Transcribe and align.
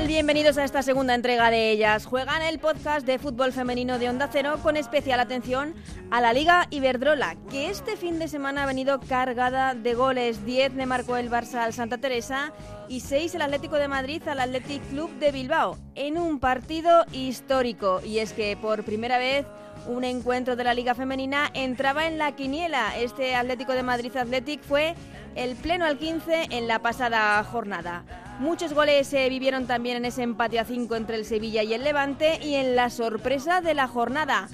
Bienvenidos 0.00 0.56
a 0.56 0.64
esta 0.64 0.82
segunda 0.82 1.14
entrega 1.14 1.50
de 1.50 1.70
Ellas 1.70 2.06
Juegan, 2.06 2.42
el 2.42 2.58
podcast 2.58 3.06
de 3.06 3.18
fútbol 3.18 3.52
femenino 3.52 3.98
de 3.98 4.08
Onda 4.08 4.28
Cero, 4.32 4.58
con 4.62 4.76
especial 4.76 5.20
atención 5.20 5.74
a 6.10 6.20
la 6.20 6.32
Liga 6.32 6.66
Iberdrola, 6.70 7.36
que 7.50 7.68
este 7.68 7.96
fin 7.96 8.18
de 8.18 8.26
semana 8.26 8.62
ha 8.62 8.66
venido 8.66 9.00
cargada 9.00 9.74
de 9.74 9.94
goles. 9.94 10.44
10 10.44 10.74
le 10.74 10.86
marcó 10.86 11.18
el 11.18 11.30
Barça 11.30 11.56
al 11.56 11.72
Santa 11.72 11.98
Teresa 11.98 12.52
y 12.88 13.00
6 13.00 13.34
el 13.34 13.42
Atlético 13.42 13.76
de 13.76 13.86
Madrid 13.86 14.26
al 14.26 14.40
Athletic 14.40 14.82
Club 14.88 15.10
de 15.18 15.30
Bilbao, 15.30 15.78
en 15.94 16.18
un 16.18 16.40
partido 16.40 17.04
histórico. 17.12 18.00
Y 18.02 18.18
es 18.18 18.32
que 18.32 18.56
por 18.56 18.84
primera 18.84 19.18
vez 19.18 19.46
un 19.86 20.04
encuentro 20.04 20.56
de 20.56 20.64
la 20.64 20.74
Liga 20.74 20.94
Femenina 20.94 21.50
entraba 21.54 22.06
en 22.06 22.18
la 22.18 22.32
quiniela. 22.32 22.96
Este 22.98 23.34
Atlético 23.34 23.72
de 23.72 23.82
Madrid 23.82 24.16
Athletic 24.16 24.62
fue 24.62 24.94
el 25.34 25.56
pleno 25.56 25.84
al 25.84 25.98
15 25.98 26.48
en 26.50 26.68
la 26.68 26.80
pasada 26.80 27.42
jornada. 27.44 28.04
Muchos 28.38 28.72
goles 28.72 29.06
se 29.06 29.28
vivieron 29.28 29.66
también 29.66 29.98
en 29.98 30.04
ese 30.04 30.22
empate 30.22 30.58
a 30.58 30.64
5 30.64 30.96
entre 30.96 31.16
el 31.16 31.24
Sevilla 31.24 31.62
y 31.62 31.74
el 31.74 31.84
Levante 31.84 32.38
y 32.42 32.54
en 32.54 32.76
la 32.76 32.90
sorpresa 32.90 33.60
de 33.60 33.74
la 33.74 33.88
jornada. 33.88 34.48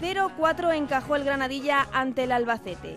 0-4 0.00 0.74
encajó 0.74 1.16
el 1.16 1.24
Granadilla 1.24 1.86
ante 1.92 2.24
el 2.24 2.32
Albacete. 2.32 2.96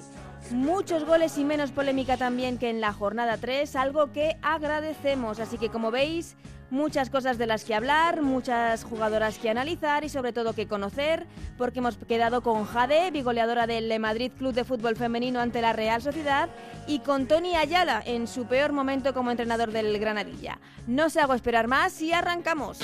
Muchos 0.52 1.06
goles 1.06 1.38
y 1.38 1.44
menos 1.44 1.72
polémica 1.72 2.18
también 2.18 2.58
que 2.58 2.70
en 2.70 2.82
la 2.82 2.94
jornada 2.94 3.38
3, 3.38 3.76
algo 3.76 4.12
que 4.12 4.38
agradecemos. 4.42 5.40
Así 5.40 5.58
que 5.58 5.70
como 5.70 5.92
veis, 5.92 6.36
muchas 6.70 7.10
cosas 7.10 7.38
de 7.38 7.48
las 7.48 7.64
que 7.64 7.76
hablar, 7.76 8.22
muchas 8.22 8.84
jugadoras 8.84 9.38
que 9.38 9.49
analizar 9.49 10.04
y 10.04 10.10
sobre 10.10 10.34
todo 10.34 10.54
que 10.54 10.68
conocer, 10.68 11.26
porque 11.58 11.80
hemos 11.80 11.98
quedado 11.98 12.41
con 12.41 12.66
Jade, 12.66 13.12
bigoleadora 13.12 13.68
del 13.68 13.99
Madrid 13.99 14.32
Club 14.38 14.54
de 14.54 14.63
Fútbol 14.63 14.96
Femenino 14.96 15.40
ante 15.40 15.62
la 15.62 15.74
Real 15.74 16.02
Sociedad, 16.02 16.49
y 16.88 16.99
con 16.99 17.27
Tony 17.27 17.55
Ayala 17.55 18.02
en 18.05 18.27
su 18.27 18.46
peor 18.46 18.71
momento 18.71 19.14
como 19.14 19.32
entrenador 19.32 19.71
del 19.71 19.98
Granadilla. 19.99 20.60
No 20.88 21.10
se 21.10 21.20
hago 21.20 21.34
esperar 21.34 21.68
más 21.68 22.02
y 22.02 22.14
arrancamos. 22.14 22.80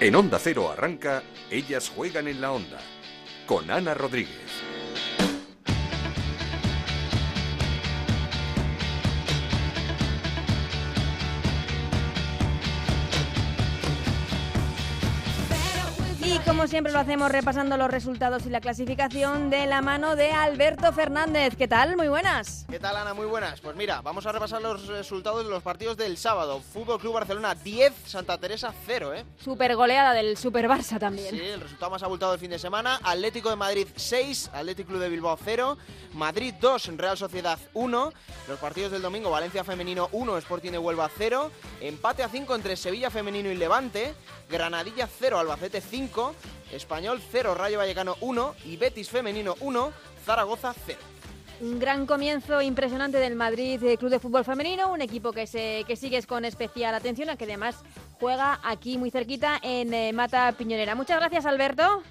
En 0.00 0.16
Onda 0.16 0.40
Cero 0.40 0.70
arranca 0.72 1.22
Ellas 1.48 1.88
juegan 1.94 2.26
en 2.26 2.40
la 2.40 2.50
onda 2.50 2.78
con 3.46 3.70
Ana 3.70 3.94
Rodríguez. 3.94 4.71
Como 16.46 16.66
siempre 16.66 16.92
lo 16.92 16.98
hacemos 16.98 17.30
repasando 17.30 17.76
los 17.76 17.90
resultados 17.90 18.46
y 18.46 18.50
la 18.50 18.60
clasificación 18.60 19.50
de 19.50 19.66
la 19.66 19.82
mano 19.82 20.16
de 20.16 20.32
Alberto 20.32 20.92
Fernández. 20.92 21.56
¿Qué 21.56 21.68
tal? 21.68 21.96
Muy 21.96 22.08
buenas. 22.08 22.66
¿Qué 22.68 22.78
tal, 22.78 22.96
Ana? 22.96 23.14
Muy 23.14 23.26
buenas. 23.26 23.60
Pues 23.60 23.76
mira, 23.76 24.00
vamos 24.00 24.26
a 24.26 24.32
repasar 24.32 24.60
los 24.60 24.86
resultados 24.86 25.44
de 25.44 25.50
los 25.50 25.62
partidos 25.62 25.96
del 25.96 26.16
sábado. 26.16 26.60
Fútbol 26.60 26.98
Club 26.98 27.14
Barcelona 27.14 27.54
10, 27.54 27.92
Santa 28.06 28.38
Teresa 28.38 28.72
0, 28.86 29.14
¿eh? 29.14 29.24
Super 29.42 29.76
goleada 29.76 30.12
del 30.12 30.36
Super 30.36 30.68
Barça 30.68 30.98
también. 30.98 31.30
Sí, 31.30 31.40
el 31.40 31.60
resultado 31.60 31.90
más 31.90 32.02
abultado 32.02 32.32
del 32.32 32.40
fin 32.40 32.50
de 32.50 32.58
semana. 32.58 33.00
Atlético 33.02 33.50
de 33.50 33.56
Madrid 33.56 33.86
6, 33.94 34.50
Atlético 34.52 34.88
Club 34.88 35.00
de 35.00 35.08
Bilbao 35.08 35.38
0, 35.42 35.76
Madrid 36.14 36.54
2, 36.60 36.96
Real 36.96 37.16
Sociedad 37.16 37.58
1. 37.74 38.12
Los 38.48 38.58
partidos 38.58 38.92
del 38.92 39.02
domingo, 39.02 39.30
Valencia 39.30 39.64
Femenino 39.64 40.08
1, 40.12 40.38
Sporting 40.38 40.72
de 40.72 40.78
Huelva 40.78 41.10
0. 41.16 41.50
Empate 41.80 42.22
a 42.22 42.28
5 42.28 42.54
entre 42.54 42.76
Sevilla 42.76 43.10
Femenino 43.10 43.50
y 43.50 43.54
Levante. 43.54 44.14
Granadilla 44.50 45.08
0, 45.18 45.38
Albacete 45.38 45.80
5. 45.80 46.31
Español 46.72 47.20
0, 47.30 47.54
Rayo 47.54 47.78
Vallecano 47.78 48.16
1 48.20 48.54
y 48.64 48.76
Betis 48.76 49.10
Femenino 49.10 49.54
1, 49.60 49.92
Zaragoza 50.24 50.74
0. 50.86 50.98
Un 51.60 51.78
gran 51.78 52.06
comienzo 52.06 52.60
impresionante 52.60 53.18
del 53.18 53.36
Madrid 53.36 53.80
eh, 53.84 53.96
Club 53.96 54.10
de 54.10 54.18
Fútbol 54.18 54.44
Femenino, 54.44 54.92
un 54.92 55.00
equipo 55.00 55.32
que, 55.32 55.46
se, 55.46 55.84
que 55.86 55.94
sigues 55.94 56.26
con 56.26 56.44
especial 56.44 56.94
atención, 56.94 57.30
a 57.30 57.36
que 57.36 57.44
además 57.44 57.76
juega 58.18 58.58
aquí 58.64 58.98
muy 58.98 59.10
cerquita 59.10 59.60
en 59.62 59.94
eh, 59.94 60.12
Mata 60.12 60.50
Piñonera. 60.52 60.94
Muchas 60.96 61.20
gracias, 61.20 61.46
Alberto. 61.46 62.02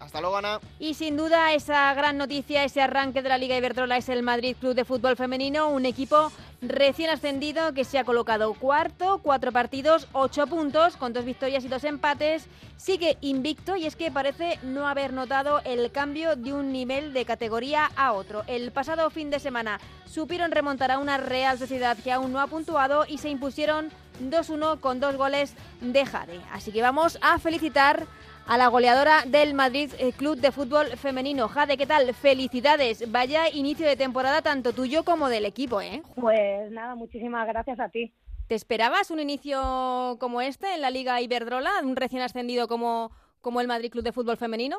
Hasta 0.00 0.20
luego, 0.20 0.38
Ana. 0.38 0.60
Y 0.78 0.94
sin 0.94 1.16
duda 1.16 1.52
esa 1.52 1.92
gran 1.94 2.16
noticia, 2.16 2.64
ese 2.64 2.80
arranque 2.80 3.22
de 3.22 3.28
la 3.28 3.38
Liga 3.38 3.56
Iberdrola 3.56 3.98
es 3.98 4.08
el 4.08 4.22
Madrid 4.22 4.56
Club 4.58 4.74
de 4.74 4.86
Fútbol 4.86 5.16
Femenino, 5.16 5.68
un 5.68 5.84
equipo 5.84 6.32
recién 6.62 7.10
ascendido 7.10 7.72
que 7.74 7.84
se 7.84 7.98
ha 7.98 8.04
colocado 8.04 8.54
cuarto, 8.54 9.20
cuatro 9.22 9.52
partidos, 9.52 10.08
ocho 10.12 10.46
puntos, 10.46 10.96
con 10.96 11.12
dos 11.12 11.24
victorias 11.24 11.64
y 11.64 11.68
dos 11.68 11.84
empates. 11.84 12.46
Sigue 12.76 13.18
invicto 13.20 13.76
y 13.76 13.86
es 13.86 13.94
que 13.94 14.10
parece 14.10 14.58
no 14.62 14.88
haber 14.88 15.12
notado 15.12 15.60
el 15.64 15.92
cambio 15.92 16.34
de 16.34 16.52
un 16.54 16.72
nivel 16.72 17.12
de 17.12 17.26
categoría 17.26 17.90
a 17.94 18.12
otro. 18.12 18.42
El 18.46 18.72
pasado 18.72 19.10
fin 19.10 19.30
de 19.30 19.38
semana 19.38 19.80
supieron 20.06 20.50
remontar 20.50 20.90
a 20.90 20.98
una 20.98 21.18
Real 21.18 21.58
Sociedad 21.58 21.96
que 22.02 22.12
aún 22.12 22.32
no 22.32 22.40
ha 22.40 22.46
puntuado 22.46 23.04
y 23.06 23.18
se 23.18 23.28
impusieron 23.28 23.90
2-1 24.22 24.80
con 24.80 25.00
dos 25.00 25.16
goles 25.16 25.54
de 25.80 26.04
Jade. 26.04 26.40
Así 26.52 26.72
que 26.72 26.82
vamos 26.82 27.18
a 27.22 27.38
felicitar 27.38 28.06
a 28.50 28.58
la 28.58 28.66
goleadora 28.66 29.22
del 29.28 29.54
Madrid 29.54 29.92
eh, 30.00 30.12
Club 30.12 30.36
de 30.38 30.50
Fútbol 30.50 30.86
Femenino. 30.96 31.46
Jade, 31.46 31.76
¿qué 31.76 31.86
tal? 31.86 32.12
Felicidades. 32.14 33.10
Vaya 33.12 33.48
inicio 33.48 33.86
de 33.86 33.94
temporada 33.94 34.42
tanto 34.42 34.72
tuyo 34.72 35.04
como 35.04 35.28
del 35.28 35.44
equipo, 35.44 35.80
¿eh? 35.80 36.02
Pues 36.16 36.68
nada, 36.72 36.96
muchísimas 36.96 37.46
gracias 37.46 37.78
a 37.78 37.90
ti. 37.90 38.12
¿Te 38.48 38.56
esperabas 38.56 39.12
un 39.12 39.20
inicio 39.20 40.16
como 40.18 40.40
este 40.40 40.74
en 40.74 40.80
la 40.80 40.90
Liga 40.90 41.20
Iberdrola, 41.20 41.70
un 41.84 41.94
recién 41.94 42.22
ascendido 42.22 42.66
como, 42.66 43.12
como 43.40 43.60
el 43.60 43.68
Madrid 43.68 43.92
Club 43.92 44.02
de 44.02 44.12
Fútbol 44.12 44.36
Femenino? 44.36 44.78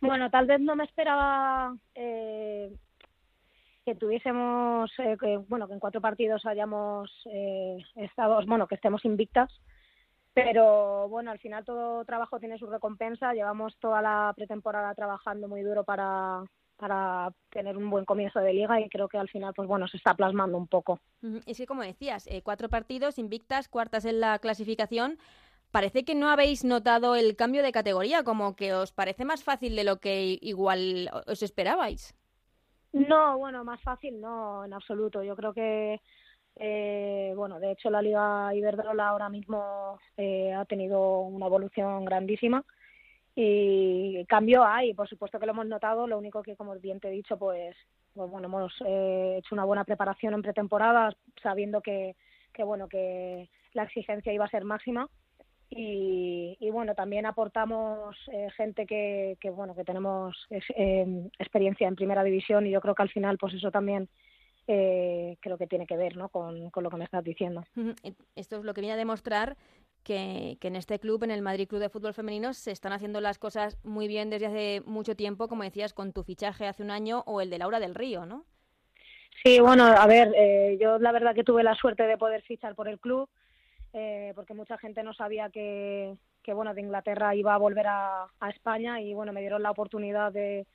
Bueno, 0.00 0.30
tal 0.30 0.46
vez 0.46 0.58
no 0.58 0.74
me 0.74 0.84
esperaba 0.84 1.76
eh, 1.94 2.72
que 3.84 3.94
tuviésemos, 3.94 4.90
eh, 5.00 5.18
que, 5.20 5.36
bueno, 5.36 5.68
que 5.68 5.74
en 5.74 5.80
cuatro 5.80 6.00
partidos 6.00 6.46
hayamos 6.46 7.10
eh, 7.30 7.76
estado, 7.96 8.40
bueno, 8.46 8.66
que 8.66 8.76
estemos 8.76 9.04
invictas, 9.04 9.52
pero 10.44 11.08
bueno, 11.08 11.30
al 11.30 11.38
final 11.38 11.64
todo 11.64 12.04
trabajo 12.04 12.38
tiene 12.38 12.58
su 12.58 12.66
recompensa. 12.66 13.32
Llevamos 13.32 13.76
toda 13.78 14.02
la 14.02 14.32
pretemporada 14.36 14.94
trabajando 14.94 15.48
muy 15.48 15.62
duro 15.62 15.84
para, 15.84 16.42
para 16.76 17.32
tener 17.50 17.76
un 17.76 17.90
buen 17.90 18.04
comienzo 18.04 18.40
de 18.40 18.52
liga 18.52 18.80
y 18.80 18.88
creo 18.88 19.08
que 19.08 19.18
al 19.18 19.28
final, 19.28 19.52
pues 19.54 19.68
bueno, 19.68 19.88
se 19.88 19.96
está 19.96 20.14
plasmando 20.14 20.56
un 20.56 20.68
poco. 20.68 21.00
Es 21.46 21.58
que 21.58 21.66
como 21.66 21.82
decías, 21.82 22.26
eh, 22.26 22.42
cuatro 22.42 22.68
partidos 22.68 23.18
invictas, 23.18 23.68
cuartas 23.68 24.04
en 24.04 24.20
la 24.20 24.38
clasificación. 24.38 25.18
Parece 25.70 26.04
que 26.04 26.14
no 26.14 26.30
habéis 26.30 26.64
notado 26.64 27.14
el 27.14 27.36
cambio 27.36 27.62
de 27.62 27.72
categoría, 27.72 28.22
como 28.22 28.56
que 28.56 28.72
os 28.72 28.92
parece 28.92 29.26
más 29.26 29.44
fácil 29.44 29.76
de 29.76 29.84
lo 29.84 29.98
que 30.00 30.38
igual 30.40 31.10
os 31.26 31.42
esperabais. 31.42 32.14
No, 32.92 33.36
bueno, 33.36 33.64
más 33.64 33.80
fácil 33.82 34.18
no, 34.18 34.64
en 34.64 34.72
absoluto. 34.72 35.22
Yo 35.22 35.36
creo 35.36 35.52
que 35.52 36.00
eh, 36.58 37.32
bueno, 37.36 37.60
de 37.60 37.72
hecho 37.72 37.90
la 37.90 38.02
Liga 38.02 38.54
Iberdrola 38.54 39.08
ahora 39.08 39.28
mismo 39.28 39.98
eh, 40.16 40.52
ha 40.52 40.64
tenido 40.64 41.20
una 41.20 41.46
evolución 41.46 42.04
grandísima 42.04 42.64
y 43.34 44.24
cambio 44.26 44.64
hay, 44.64 44.94
por 44.94 45.08
supuesto 45.08 45.38
que 45.38 45.46
lo 45.46 45.52
hemos 45.52 45.66
notado, 45.66 46.08
lo 46.08 46.18
único 46.18 46.42
que 46.42 46.56
como 46.56 46.74
bien 46.74 46.98
te 46.98 47.06
he 47.06 47.12
dicho, 47.12 47.38
pues, 47.38 47.76
pues 48.12 48.28
bueno, 48.28 48.48
hemos 48.48 48.74
eh, 48.84 49.36
hecho 49.38 49.54
una 49.54 49.64
buena 49.64 49.84
preparación 49.84 50.34
en 50.34 50.42
pretemporada 50.42 51.14
sabiendo 51.40 51.80
que, 51.80 52.16
que 52.52 52.64
bueno, 52.64 52.88
que 52.88 53.48
la 53.74 53.84
exigencia 53.84 54.32
iba 54.32 54.44
a 54.44 54.50
ser 54.50 54.64
máxima 54.64 55.08
y, 55.70 56.56
y 56.58 56.70
bueno, 56.70 56.96
también 56.96 57.26
aportamos 57.26 58.16
eh, 58.32 58.48
gente 58.56 58.86
que, 58.86 59.36
que 59.40 59.50
bueno, 59.50 59.76
que 59.76 59.84
tenemos 59.84 60.34
eh, 60.50 61.28
experiencia 61.38 61.86
en 61.86 61.94
primera 61.94 62.24
división 62.24 62.66
y 62.66 62.70
yo 62.70 62.80
creo 62.80 62.96
que 62.96 63.02
al 63.02 63.10
final 63.10 63.38
pues 63.38 63.54
eso 63.54 63.70
también 63.70 64.08
eh, 64.70 65.38
creo 65.40 65.56
que 65.56 65.66
tiene 65.66 65.86
que 65.86 65.96
ver 65.96 66.16
¿no? 66.16 66.28
con, 66.28 66.68
con, 66.68 66.84
lo 66.84 66.90
que 66.90 66.98
me 66.98 67.04
estás 67.04 67.24
diciendo. 67.24 67.64
Esto 68.36 68.58
es 68.58 68.64
lo 68.64 68.74
que 68.74 68.82
viene 68.82 68.92
a 68.92 68.98
demostrar 68.98 69.56
que, 70.04 70.58
que, 70.60 70.68
en 70.68 70.76
este 70.76 70.98
club, 70.98 71.24
en 71.24 71.30
el 71.30 71.40
Madrid 71.40 71.66
Club 71.66 71.80
de 71.80 71.88
Fútbol 71.88 72.12
Femenino, 72.12 72.52
se 72.52 72.70
están 72.70 72.92
haciendo 72.92 73.22
las 73.22 73.38
cosas 73.38 73.78
muy 73.82 74.08
bien 74.08 74.28
desde 74.28 74.46
hace 74.46 74.82
mucho 74.84 75.16
tiempo, 75.16 75.48
como 75.48 75.62
decías, 75.62 75.94
con 75.94 76.12
tu 76.12 76.22
fichaje 76.22 76.66
hace 76.66 76.82
un 76.82 76.90
año 76.90 77.22
o 77.24 77.40
el 77.40 77.48
de 77.48 77.56
Laura 77.56 77.80
del 77.80 77.94
Río, 77.94 78.26
¿no? 78.26 78.44
Sí, 79.42 79.58
bueno, 79.58 79.84
a 79.84 80.06
ver, 80.06 80.34
eh, 80.36 80.76
yo 80.78 80.98
la 80.98 81.12
verdad 81.12 81.34
que 81.34 81.44
tuve 81.44 81.62
la 81.62 81.74
suerte 81.74 82.02
de 82.02 82.18
poder 82.18 82.42
fichar 82.42 82.74
por 82.74 82.88
el 82.88 83.00
club, 83.00 83.26
eh, 83.94 84.32
porque 84.34 84.52
mucha 84.52 84.76
gente 84.76 85.02
no 85.02 85.14
sabía 85.14 85.48
que, 85.48 86.14
que, 86.42 86.52
bueno, 86.52 86.74
de 86.74 86.82
Inglaterra 86.82 87.34
iba 87.34 87.54
a 87.54 87.58
volver 87.58 87.86
a, 87.86 88.26
a 88.38 88.50
España 88.50 89.00
y, 89.00 89.14
bueno, 89.14 89.32
me 89.32 89.40
dieron 89.40 89.62
la 89.62 89.70
oportunidad 89.70 90.30
de, 90.30 90.66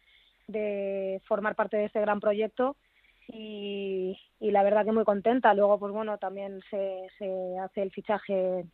de 0.47 1.21
formar 1.27 1.53
parte 1.53 1.77
de 1.77 1.85
este 1.85 2.01
gran 2.01 2.19
proyecto 2.19 2.75
y, 3.27 4.17
y, 4.39 4.51
la 4.51 4.63
verdad 4.63 4.85
que 4.85 4.91
muy 4.91 5.03
contenta. 5.03 5.53
Luego, 5.53 5.79
pues 5.79 5.93
bueno, 5.93 6.17
también 6.17 6.61
se, 6.69 7.07
se 7.17 7.57
hace 7.59 7.81
el 7.81 7.91
fichaje 7.91 8.65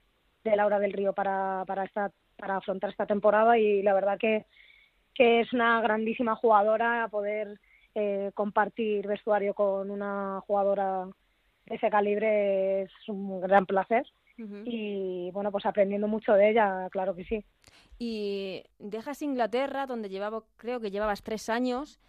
de 0.44 0.56
Laura 0.56 0.80
del 0.80 0.94
Río 0.94 1.13
para, 1.13 1.63
para, 1.68 1.86
esta, 1.86 2.12
para 2.38 2.57
afrontar 2.57 2.90
esta 2.90 3.06
temporada 3.06 3.57
y 3.57 3.81
la 3.81 3.94
verdad 3.94 4.18
que, 4.18 4.46
que 5.13 5.42
es 5.42 5.54
una 5.54 5.81
grandísima 5.81 6.36
jugadora 6.36 7.04
a 7.04 7.07
poder 7.10 7.60
eh, 7.96 8.31
compartir 8.34 9.07
vestuario 9.07 9.54
con 9.54 9.92
una 9.92 10.42
jugadora 10.48 11.07
ese 11.66 11.90
calibre 11.90 12.84
es 12.84 12.92
un 13.07 13.42
gran 13.42 13.66
placer 13.66 14.06
y 14.63 15.30
bueno, 15.31 15.51
pues 15.51 15.66
aprendiendo 15.66 16.07
mucho 16.07 16.31
de 16.34 16.51
ella, 16.51 16.88
claro 16.92 17.13
que 17.13 17.25
sí. 17.25 17.44
Y 17.98 18.63
dejas 18.80 19.22
Inglaterra, 19.22 19.86
donde 19.86 20.07
llevaba, 20.07 20.44
creo 20.56 20.80
que 20.80 20.92
llevabas 20.92 21.24
tres 21.24 21.50
años, 21.50 22.00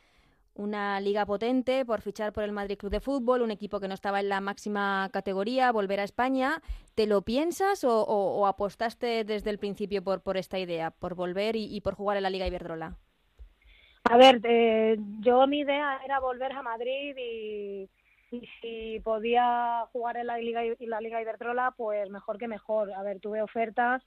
una 0.55 1.01
liga 1.01 1.25
potente 1.27 1.85
por 1.85 2.01
fichar 2.01 2.33
por 2.33 2.45
el 2.45 2.53
Madrid 2.53 2.77
Club 2.77 2.93
de 2.93 3.01
Fútbol, 3.01 3.43
un 3.43 3.51
equipo 3.51 3.81
que 3.81 3.89
no 3.89 3.95
estaba 3.95 4.21
en 4.21 4.29
la 4.29 4.41
máxima 4.41 5.09
categoría, 5.13 5.73
volver 5.73 6.01
a 6.01 6.05
España. 6.05 6.61
¿Te 6.95 7.07
lo 7.07 7.23
piensas 7.23 7.85
o, 7.85 8.47
apostaste 8.47 9.25
desde 9.25 9.51
el 9.51 9.59
principio 9.59 10.03
por, 10.03 10.23
por 10.23 10.37
esta 10.37 10.59
idea, 10.59 10.91
por 10.91 11.15
volver 11.15 11.57
y, 11.57 11.81
por 11.81 11.95
jugar 11.95 12.17
en 12.17 12.25
la 12.25 12.31
Liga 12.31 12.47
Iberdrola? 12.47 12.97
A 14.05 14.17
ver, 14.17 14.41
eh, 14.45 14.97
yo 15.21 15.47
mi 15.47 15.61
idea 15.61 16.01
era 16.05 16.21
volver 16.21 16.53
a 16.53 16.63
Madrid 16.63 17.15
y, 17.17 17.89
si 18.61 19.01
podía 19.01 19.87
jugar 19.93 20.17
en 20.17 20.29
la 20.29 20.39
Liga, 20.39 20.65
en 20.65 20.77
la 20.91 21.01
Liga 21.01 21.21
Iberdrola, 21.21 21.75
pues 21.77 22.09
mejor 22.11 22.39
que 22.39 22.49
mejor. 22.49 22.93
A 22.93 23.03
ver, 23.03 23.19
tuve 23.21 23.43
ofertas, 23.43 24.03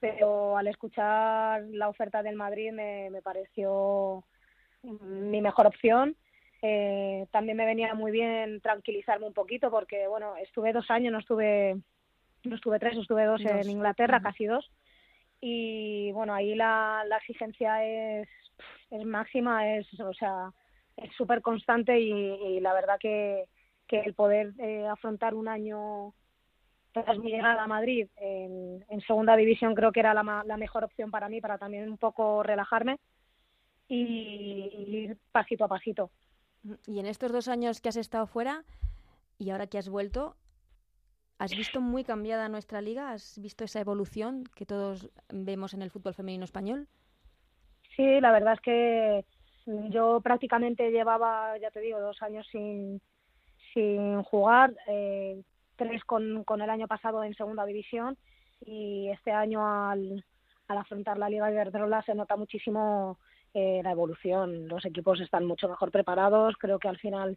pero 0.00 0.56
al 0.56 0.66
escuchar 0.66 1.62
la 1.70 1.88
oferta 1.88 2.22
del 2.22 2.34
Madrid 2.34 2.72
me, 2.72 3.08
me 3.10 3.22
pareció 3.22 4.24
mi 4.82 5.40
mejor 5.40 5.66
opción. 5.66 6.16
Eh, 6.62 7.26
también 7.30 7.56
me 7.56 7.66
venía 7.66 7.94
muy 7.94 8.10
bien 8.10 8.60
tranquilizarme 8.60 9.26
un 9.26 9.32
poquito 9.32 9.70
porque, 9.70 10.08
bueno, 10.08 10.36
estuve 10.36 10.72
dos 10.72 10.90
años, 10.90 11.12
no 11.12 11.20
estuve, 11.20 11.76
no 12.44 12.56
estuve 12.56 12.78
tres, 12.78 12.96
estuve 12.96 13.24
dos, 13.24 13.40
en 13.44 13.70
Inglaterra, 13.70 14.20
casi 14.20 14.46
dos. 14.46 14.70
Y 15.40 16.10
bueno, 16.12 16.34
ahí 16.34 16.54
la, 16.54 17.04
la 17.06 17.18
exigencia 17.18 17.84
es, 17.84 18.28
es 18.90 19.04
máxima, 19.04 19.76
es, 19.76 19.86
o 20.00 20.12
sea, 20.14 20.50
es 20.96 21.14
súper 21.16 21.42
constante 21.42 22.00
y, 22.00 22.58
la 22.60 22.72
verdad 22.72 22.96
que, 22.98 23.44
que 23.86 24.00
el 24.00 24.14
poder 24.14 24.52
eh, 24.58 24.86
afrontar 24.88 25.34
un 25.34 25.46
año 25.46 26.12
tras 26.92 27.18
mi 27.18 27.30
llegada 27.30 27.62
a 27.62 27.68
Madrid 27.68 28.08
en, 28.16 28.84
en 28.88 29.00
segunda 29.02 29.36
división 29.36 29.74
creo 29.74 29.92
que 29.92 30.00
era 30.00 30.14
la, 30.14 30.42
la 30.44 30.56
mejor 30.56 30.82
opción 30.82 31.12
para 31.12 31.28
mí, 31.28 31.40
para 31.40 31.58
también 31.58 31.88
un 31.88 31.98
poco 31.98 32.42
relajarme 32.42 32.98
y, 33.88 34.70
ir 34.88 35.18
pasito 35.32 35.64
a 35.64 35.68
pasito. 35.68 36.10
Y 36.86 36.98
en 37.00 37.06
estos 37.06 37.32
dos 37.32 37.48
años 37.48 37.80
que 37.80 37.88
has 37.88 37.96
estado 37.96 38.26
fuera 38.26 38.64
y 39.38 39.50
ahora 39.50 39.66
que 39.66 39.78
has 39.78 39.88
vuelto, 39.88 40.36
¿has 41.38 41.56
visto 41.56 41.80
muy 41.80 42.04
cambiada 42.04 42.48
nuestra 42.48 42.80
liga? 42.80 43.12
¿Has 43.12 43.40
visto 43.40 43.64
esa 43.64 43.80
evolución 43.80 44.44
que 44.54 44.66
todos 44.66 45.10
vemos 45.30 45.74
en 45.74 45.82
el 45.82 45.90
fútbol 45.90 46.14
femenino 46.14 46.44
español? 46.44 46.88
Sí, 47.96 48.20
la 48.20 48.32
verdad 48.32 48.54
es 48.54 48.60
que 48.60 49.24
yo 49.90 50.20
prácticamente 50.20 50.90
llevaba, 50.90 51.56
ya 51.58 51.70
te 51.70 51.80
digo, 51.80 52.00
dos 52.00 52.20
años 52.22 52.46
sin, 52.50 53.00
sin 53.72 54.22
jugar, 54.22 54.74
eh, 54.86 55.42
tres 55.76 56.04
con, 56.04 56.44
con 56.44 56.60
el 56.60 56.70
año 56.70 56.88
pasado 56.88 57.22
en 57.24 57.34
segunda 57.34 57.64
división 57.64 58.16
y 58.64 59.08
este 59.10 59.30
año 59.30 59.66
al, 59.66 60.24
al 60.66 60.78
afrontar 60.78 61.18
la 61.18 61.28
Liga 61.28 61.50
Iberdrola 61.50 62.02
se 62.02 62.14
nota 62.14 62.36
muchísimo 62.36 63.18
eh, 63.58 63.82
la 63.82 63.90
evolución. 63.90 64.68
Los 64.68 64.84
equipos 64.84 65.20
están 65.20 65.44
mucho 65.44 65.68
mejor 65.68 65.90
preparados, 65.90 66.54
creo 66.58 66.78
que 66.78 66.86
al 66.86 66.98
final 66.98 67.36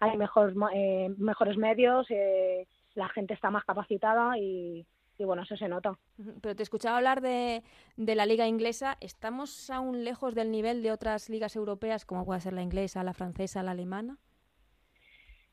hay 0.00 0.18
mejor, 0.18 0.54
eh, 0.74 1.08
mejores 1.16 1.56
medios, 1.56 2.06
eh, 2.10 2.66
la 2.94 3.08
gente 3.08 3.32
está 3.32 3.50
más 3.50 3.64
capacitada 3.64 4.36
y, 4.36 4.86
bueno, 5.18 5.44
eso 5.44 5.56
se 5.56 5.68
nota. 5.68 5.96
Pero 6.42 6.54
te 6.56 6.62
escuchaba 6.62 6.98
hablar 6.98 7.22
de, 7.22 7.62
de, 7.96 8.14
la 8.14 8.26
liga 8.26 8.46
inglesa. 8.46 8.98
¿Estamos 9.00 9.70
aún 9.70 10.04
lejos 10.04 10.34
del 10.34 10.50
nivel 10.50 10.82
de 10.82 10.92
otras 10.92 11.30
ligas 11.30 11.56
europeas, 11.56 12.04
como 12.04 12.26
puede 12.26 12.40
ser 12.40 12.52
la 12.52 12.62
inglesa, 12.62 13.04
la 13.04 13.14
francesa, 13.14 13.62
la 13.62 13.70
alemana? 13.70 14.18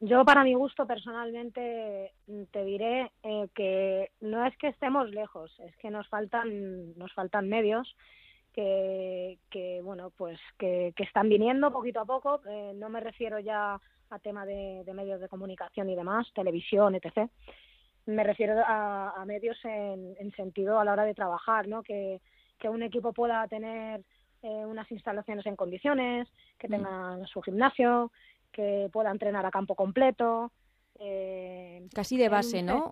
Yo, 0.02 0.26
para 0.26 0.44
mi 0.44 0.54
gusto, 0.54 0.86
personalmente, 0.88 2.14
te 2.52 2.66
diré 2.66 3.12
que 3.54 4.12
no 4.22 4.46
es 4.46 4.58
que 4.58 4.70
estemos 4.70 5.10
lejos, 5.12 5.58
es 5.60 5.76
que 5.78 5.92
nos 5.92 6.08
faltan, 6.08 6.98
nos 6.98 7.14
faltan 7.14 7.48
medios 7.48 7.96
que, 8.54 9.82
bueno, 9.84 10.12
pues 10.16 10.40
que, 10.58 10.94
están 10.98 11.30
viniendo 11.30 11.72
poquito 11.72 12.02
a 12.02 12.06
poco. 12.06 12.42
Eh, 12.50 12.74
no 12.76 12.90
me 12.90 13.00
refiero 13.00 13.40
ya 13.40 13.80
a 14.10 14.20
tema 14.20 14.46
de, 14.46 14.84
medios 14.94 15.22
de 15.22 15.30
comunicación 15.30 15.90
y 15.90 15.96
demás, 15.96 16.28
televisión, 16.34 16.96
etc. 16.96 17.30
Me 18.06 18.24
refiero 18.24 18.62
a, 18.66 19.24
medios 19.26 19.58
en, 19.64 20.32
sentido 20.36 20.80
a 20.80 20.86
la 20.86 20.94
hora 20.94 21.06
de 21.06 21.14
trabajar, 21.14 21.68
¿no? 21.68 21.84
Que, 21.84 22.20
un 22.64 22.84
equipo 22.84 23.14
pueda 23.14 23.48
tener 23.48 24.04
eh, 24.44 24.66
unas 24.66 24.92
instalaciones 24.92 25.46
en 25.46 25.56
condiciones, 25.56 26.28
que 26.58 26.68
mm. 26.68 26.72
tenga 26.72 27.28
su 27.28 27.42
gimnasio, 27.42 28.12
que 28.52 28.90
pueda 28.92 29.12
entrenar 29.12 29.46
a 29.46 29.52
campo 29.52 29.76
completo. 29.76 30.52
Eh, 31.00 31.88
Casi 31.94 32.18
de 32.18 32.28
base, 32.28 32.62
¿no? 32.62 32.92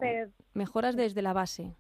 Mejoras 0.54 0.96
desde 0.96 1.22
la 1.22 1.34
base. 1.34 1.76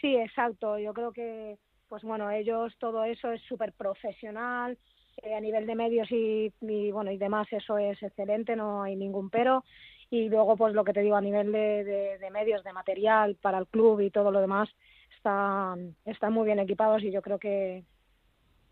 Sí, 0.00 0.16
exacto. 0.16 0.78
Yo 0.78 0.94
creo 0.94 1.12
que 1.12 1.58
pues 1.92 2.04
bueno, 2.04 2.30
ellos 2.30 2.74
todo 2.78 3.04
eso 3.04 3.32
es 3.32 3.42
súper 3.42 3.74
profesional, 3.74 4.78
eh, 5.22 5.34
a 5.34 5.40
nivel 5.40 5.66
de 5.66 5.74
medios 5.74 6.10
y, 6.10 6.50
bueno 6.90 7.10
y 7.10 7.18
demás 7.18 7.46
eso 7.50 7.76
es 7.76 8.02
excelente, 8.02 8.56
no 8.56 8.82
hay 8.82 8.96
ningún 8.96 9.28
pero 9.28 9.62
y 10.08 10.30
luego 10.30 10.56
pues 10.56 10.72
lo 10.72 10.84
que 10.84 10.94
te 10.94 11.02
digo 11.02 11.16
a 11.16 11.20
nivel 11.20 11.52
de, 11.52 12.16
medios, 12.32 12.64
de 12.64 12.72
material 12.72 13.36
para 13.42 13.58
el 13.58 13.66
club 13.66 14.00
y 14.00 14.10
todo 14.10 14.30
lo 14.30 14.40
demás 14.40 14.70
están, 15.14 15.94
están 16.06 16.32
muy 16.32 16.46
bien 16.46 16.60
equipados 16.60 17.02
y 17.02 17.10
yo 17.10 17.20
creo 17.20 17.38
que 17.38 17.84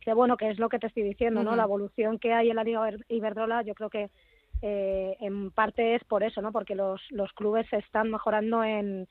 que 0.01 0.15
bueno 0.15 0.39
que 0.39 0.49
es 0.49 0.59
lo 0.59 0.71
que 0.71 0.79
te 0.79 0.87
estoy 0.87 1.03
diciendo, 1.03 1.43
¿no? 1.43 1.57
La 1.57 1.65
evolución 1.65 2.19
que 2.19 2.33
hay 2.33 2.49
en 2.49 2.57
la 2.57 2.65
Liga 2.65 2.89
Iberdrola 3.09 3.61
yo 3.65 3.75
creo 3.75 3.91
que 3.91 4.09
eh, 4.63 5.19
en 5.21 5.51
parte 5.51 5.95
es 5.95 6.05
por 6.05 6.23
eso, 6.23 6.41
¿no? 6.41 6.53
Porque 6.53 6.75
los, 6.75 7.03
los 7.11 7.31
clubes 7.35 7.67
se 7.69 7.77
están 7.77 8.11
mejorando 8.11 8.65
en, 8.65 9.09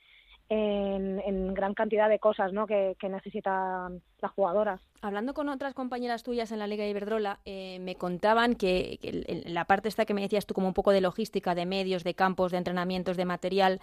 en, 0.50 1.54
gran 1.54 1.74
cantidad 1.74 2.08
de 2.08 2.18
cosas 2.18 2.52
¿no? 2.52 2.66
que, 2.66 2.96
necesitan 3.08 4.02
las 4.20 4.32
jugadoras. 4.32 4.80
Hablando 5.00 5.32
con 5.32 5.48
otras 5.48 5.74
compañeras 5.74 6.22
tuyas 6.22 6.50
en 6.50 6.58
la 6.58 6.66
Liga 6.66 6.86
Iberdrola, 6.86 7.38
eh, 7.44 7.78
me 7.80 7.94
contaban 7.94 8.54
que, 8.54 8.98
la 9.46 9.64
parte 9.64 9.88
esta 9.88 10.04
que 10.04 10.14
me 10.14 10.22
decías 10.22 10.46
tú 10.46 10.54
como 10.54 10.68
un 10.68 10.74
poco 10.74 10.90
de 10.90 11.00
logística, 11.00 11.54
de 11.54 11.66
medios, 11.66 12.04
de 12.04 12.14
campos, 12.14 12.50
de 12.50 12.58
entrenamientos, 12.58 13.16
de 13.16 13.24
material, 13.24 13.80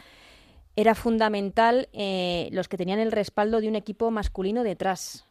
era 0.75 0.93
fundamental 0.93 1.87
eh, 1.93 2.49
los 2.51 2.67
que 2.67 2.77
tenían 2.77 2.99
el 2.99 3.11
respaldo 3.11 3.61
de 3.61 3.69
un 3.69 3.75
equipo 3.75 4.11
masculino 4.11 4.63
detrás 4.63 5.23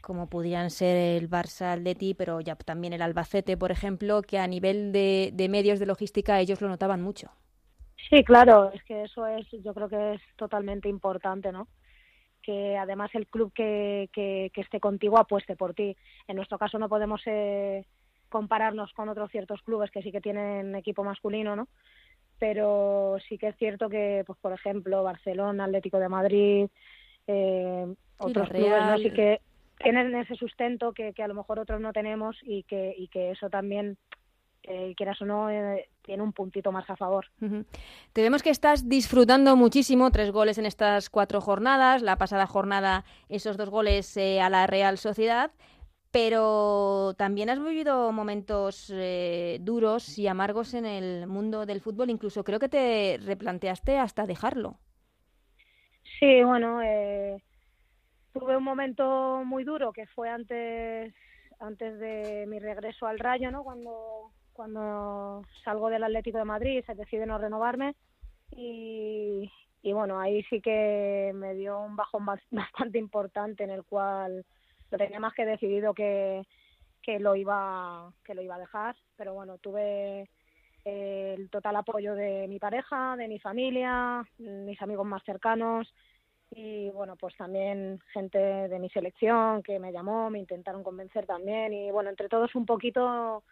como 0.00 0.26
podían 0.26 0.70
ser 0.70 0.96
el 0.96 1.30
Barça, 1.30 1.74
el 1.74 1.84
Leti, 1.84 2.12
pero 2.12 2.40
ya 2.40 2.56
también 2.56 2.92
el 2.92 3.02
Albacete, 3.02 3.56
por 3.56 3.70
ejemplo, 3.70 4.22
que 4.22 4.40
a 4.40 4.48
nivel 4.48 4.90
de 4.90 5.46
medios 5.48 5.78
de 5.78 5.86
logística 5.86 6.40
ellos 6.40 6.60
lo 6.60 6.68
notaban 6.68 7.00
mucho. 7.00 7.30
Sí, 8.08 8.24
claro, 8.24 8.70
es 8.72 8.82
que 8.84 9.02
eso 9.02 9.26
es, 9.26 9.46
yo 9.50 9.74
creo 9.74 9.88
que 9.88 10.14
es 10.14 10.20
totalmente 10.36 10.88
importante, 10.88 11.52
¿no? 11.52 11.68
Que 12.42 12.76
además 12.76 13.10
el 13.14 13.26
club 13.26 13.52
que, 13.52 14.10
que, 14.12 14.50
esté 14.54 14.80
contigo 14.80 15.18
apueste 15.18 15.56
por 15.56 15.74
ti. 15.74 15.96
En 16.26 16.36
nuestro 16.36 16.58
caso 16.58 16.78
no 16.78 16.88
podemos 16.88 17.22
eh, 17.26 17.86
compararnos 18.28 18.92
con 18.92 19.08
otros 19.08 19.30
ciertos 19.30 19.62
clubes 19.62 19.90
que 19.90 20.02
sí 20.02 20.10
que 20.10 20.20
tienen 20.20 20.74
equipo 20.74 21.04
masculino, 21.04 21.54
¿no? 21.54 21.68
Pero 22.38 23.18
sí 23.28 23.38
que 23.38 23.48
es 23.48 23.56
cierto 23.56 23.88
que, 23.88 24.24
pues 24.26 24.38
por 24.40 24.52
ejemplo, 24.52 25.04
Barcelona, 25.04 25.64
Atlético 25.64 25.98
de 25.98 26.08
Madrid, 26.08 26.66
eh, 27.28 27.94
otros 28.18 28.48
clubes, 28.48 28.84
¿no? 28.84 28.98
Sí 28.98 29.10
que 29.12 29.40
tienen 29.78 30.14
ese 30.14 30.34
sustento 30.34 30.92
que, 30.92 31.12
que 31.12 31.22
a 31.22 31.28
lo 31.28 31.34
mejor 31.34 31.58
otros 31.58 31.80
no 31.80 31.92
tenemos 31.92 32.36
y 32.42 32.64
que, 32.64 32.94
y 32.96 33.08
que 33.08 33.30
eso 33.30 33.48
también 33.50 33.96
eh, 34.64 34.94
quieras 34.96 35.20
o 35.22 35.24
no, 35.24 35.50
eh, 35.50 35.88
tiene 36.02 36.22
un 36.22 36.32
puntito 36.32 36.72
más 36.72 36.88
a 36.90 36.96
favor. 36.96 37.26
Te 38.12 38.22
vemos 38.22 38.42
que 38.42 38.50
estás 38.50 38.88
disfrutando 38.88 39.56
muchísimo, 39.56 40.10
tres 40.10 40.30
goles 40.30 40.58
en 40.58 40.66
estas 40.66 41.08
cuatro 41.10 41.40
jornadas, 41.40 42.02
la 42.02 42.16
pasada 42.18 42.46
jornada 42.46 43.04
esos 43.28 43.56
dos 43.56 43.70
goles 43.70 44.16
eh, 44.16 44.40
a 44.40 44.50
la 44.50 44.66
Real 44.66 44.98
Sociedad, 44.98 45.52
pero 46.10 47.14
también 47.16 47.48
has 47.48 47.62
vivido 47.62 48.12
momentos 48.12 48.92
eh, 48.94 49.58
duros 49.60 50.18
y 50.18 50.26
amargos 50.26 50.74
en 50.74 50.84
el 50.84 51.26
mundo 51.26 51.64
del 51.64 51.80
fútbol, 51.80 52.10
incluso 52.10 52.44
creo 52.44 52.58
que 52.58 52.68
te 52.68 53.18
replanteaste 53.22 53.98
hasta 53.98 54.26
dejarlo. 54.26 54.78
Sí, 56.18 56.42
bueno, 56.42 56.80
tuve 58.32 58.56
un 58.56 58.64
momento 58.64 59.42
muy 59.44 59.64
duro 59.64 59.92
que 59.92 60.06
fue 60.06 60.28
antes 60.28 61.14
antes 61.62 61.98
de 62.00 62.44
mi 62.48 62.58
regreso 62.58 63.06
al 63.06 63.18
Rayo, 63.18 63.50
¿no? 63.50 63.62
Cuando 63.62 64.32
cuando 64.52 65.42
salgo 65.64 65.88
del 65.88 66.04
Atlético 66.04 66.38
de 66.38 66.44
Madrid 66.44 66.84
se 66.86 66.94
decide 66.94 67.26
no 67.26 67.38
renovarme 67.38 67.94
y, 68.54 69.50
bueno, 69.92 70.20
ahí 70.20 70.42
sí 70.44 70.60
que 70.60 71.32
me 71.34 71.54
dio 71.54 71.80
un 71.80 71.96
bajón 71.96 72.26
bastante 72.50 72.98
importante 72.98 73.64
en 73.64 73.70
el 73.70 73.84
cual 73.84 74.44
lo 74.90 74.98
tenía 74.98 75.20
más 75.20 75.34
que 75.34 75.46
decidido 75.46 75.94
que, 75.94 76.42
que 77.02 77.18
lo 77.18 77.34
iba 77.34 78.12
que 78.24 78.34
lo 78.34 78.42
iba 78.42 78.56
a 78.56 78.60
dejar, 78.60 78.96
pero 79.16 79.34
bueno, 79.34 79.58
tuve 79.58 80.28
el 80.84 81.48
total 81.48 81.76
apoyo 81.76 82.14
de 82.14 82.46
mi 82.48 82.58
pareja, 82.58 83.16
de 83.16 83.28
mi 83.28 83.38
familia, 83.38 84.22
mis 84.38 84.80
amigos 84.82 85.06
más 85.06 85.22
cercanos 85.24 85.92
y 86.50 86.90
bueno, 86.90 87.16
pues 87.16 87.34
también 87.36 88.00
gente 88.12 88.38
de 88.38 88.78
mi 88.78 88.90
selección 88.90 89.62
que 89.62 89.78
me 89.78 89.92
llamó, 89.92 90.28
me 90.28 90.38
intentaron 90.38 90.82
convencer 90.82 91.24
también 91.24 91.72
y 91.72 91.90
bueno, 91.90 92.10
entre 92.10 92.28
todos 92.28 92.54
un 92.54 92.66
poquito 92.66 93.44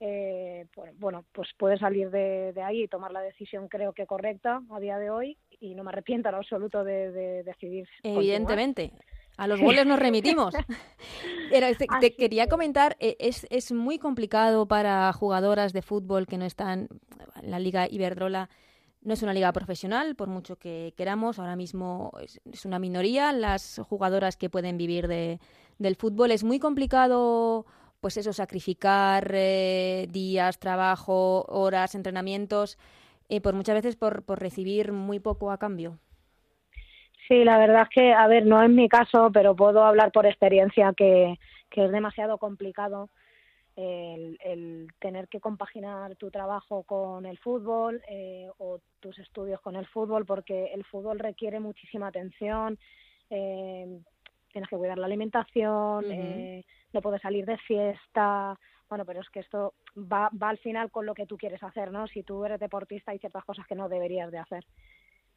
eh, 0.00 0.66
pues, 0.74 0.98
bueno, 0.98 1.24
pues 1.32 1.48
puede 1.56 1.78
salir 1.78 2.10
de, 2.10 2.52
ahí 2.62 2.82
y 2.82 2.88
tomar 2.88 3.12
la 3.12 3.20
decisión 3.20 3.68
creo 3.68 3.92
que 3.92 4.06
correcta 4.06 4.62
a 4.70 4.80
día 4.80 4.98
de 4.98 5.10
hoy 5.10 5.38
y 5.58 5.74
no 5.74 5.84
me 5.84 5.90
arrepiento 5.90 6.28
en 6.28 6.34
absoluto 6.34 6.84
de, 6.84 7.42
decidir. 7.44 7.88
Evidentemente. 8.02 8.92
A 9.38 9.46
los 9.46 9.60
goles 9.60 9.84
nos 9.84 9.98
remitimos. 9.98 10.54
Pero 11.50 11.66
este, 11.66 11.86
te, 12.00 12.14
quería 12.14 12.46
comentar, 12.46 12.96
eh, 13.00 13.16
es, 13.18 13.46
es 13.50 13.70
muy 13.70 13.98
complicado 13.98 14.66
para 14.66 15.12
jugadoras 15.12 15.74
de 15.74 15.82
fútbol 15.82 16.26
que 16.26 16.38
no 16.38 16.46
están 16.46 16.88
en 17.42 17.50
la 17.50 17.58
Liga 17.58 17.86
Iberdrola. 17.90 18.48
No 19.02 19.12
es 19.14 19.22
una 19.22 19.34
liga 19.34 19.52
profesional, 19.52 20.16
por 20.16 20.28
mucho 20.28 20.56
que 20.56 20.92
queramos. 20.96 21.38
Ahora 21.38 21.54
mismo 21.54 22.12
es, 22.20 22.64
una 22.64 22.78
minoría 22.78 23.32
las 23.32 23.80
jugadoras 23.88 24.36
que 24.36 24.50
pueden 24.50 24.78
vivir 24.78 25.06
de, 25.06 25.38
del 25.78 25.96
fútbol. 25.96 26.32
Es 26.32 26.42
muy 26.42 26.58
complicado 26.58 27.66
pues 28.06 28.18
eso, 28.18 28.32
sacrificar 28.32 29.32
eh, 29.34 30.06
días, 30.12 30.60
trabajo, 30.60 31.44
horas, 31.48 31.96
entrenamientos, 31.96 32.78
eh, 33.28 33.40
por 33.40 33.52
muchas 33.54 33.74
veces 33.74 33.96
por, 33.96 34.24
por 34.24 34.38
recibir 34.38 34.92
muy 34.92 35.18
poco 35.18 35.50
a 35.50 35.58
cambio. 35.58 35.98
Sí, 37.26 37.42
la 37.42 37.58
verdad 37.58 37.82
es 37.82 37.88
que, 37.88 38.12
a 38.12 38.28
ver, 38.28 38.46
no 38.46 38.62
es 38.62 38.70
mi 38.70 38.88
caso, 38.88 39.32
pero 39.34 39.56
puedo 39.56 39.82
hablar 39.82 40.12
por 40.12 40.24
experiencia 40.24 40.92
que, 40.96 41.36
que 41.68 41.86
es 41.86 41.90
demasiado 41.90 42.38
complicado 42.38 43.10
el, 43.74 44.38
el, 44.44 44.86
tener 45.00 45.26
que 45.26 45.40
compaginar 45.40 46.14
tu 46.14 46.30
trabajo 46.30 46.84
con 46.84 47.26
el 47.26 47.38
fútbol 47.38 48.00
eh, 48.08 48.48
o 48.58 48.78
tus 49.00 49.18
estudios 49.18 49.60
con 49.62 49.74
el 49.74 49.86
fútbol, 49.88 50.24
porque 50.24 50.66
el 50.72 50.84
fútbol 50.84 51.18
requiere 51.18 51.58
muchísima 51.58 52.06
atención, 52.06 52.78
eh, 53.30 53.98
tienes 54.56 54.70
que 54.70 54.76
cuidar 54.78 54.96
la 54.96 55.04
alimentación, 55.04 56.10
eh, 56.10 56.64
no 56.94 57.02
puedes 57.02 57.20
salir 57.20 57.44
de 57.44 57.58
fiesta. 57.58 58.58
Bueno, 58.88 59.04
pero 59.04 59.20
es 59.20 59.28
que 59.28 59.40
esto 59.40 59.74
va, 59.94 60.30
va 60.30 60.48
al 60.48 60.56
final 60.56 60.90
con 60.90 61.04
lo 61.04 61.12
que 61.12 61.26
tú 61.26 61.36
quieres 61.36 61.62
hacer, 61.62 61.92
¿no? 61.92 62.06
Si 62.06 62.22
tú 62.22 62.42
eres 62.42 62.58
deportista 62.58 63.10
hay 63.10 63.18
ciertas 63.18 63.44
cosas 63.44 63.66
que 63.66 63.74
no 63.74 63.90
deberías 63.90 64.32
de 64.32 64.38
hacer. 64.38 64.64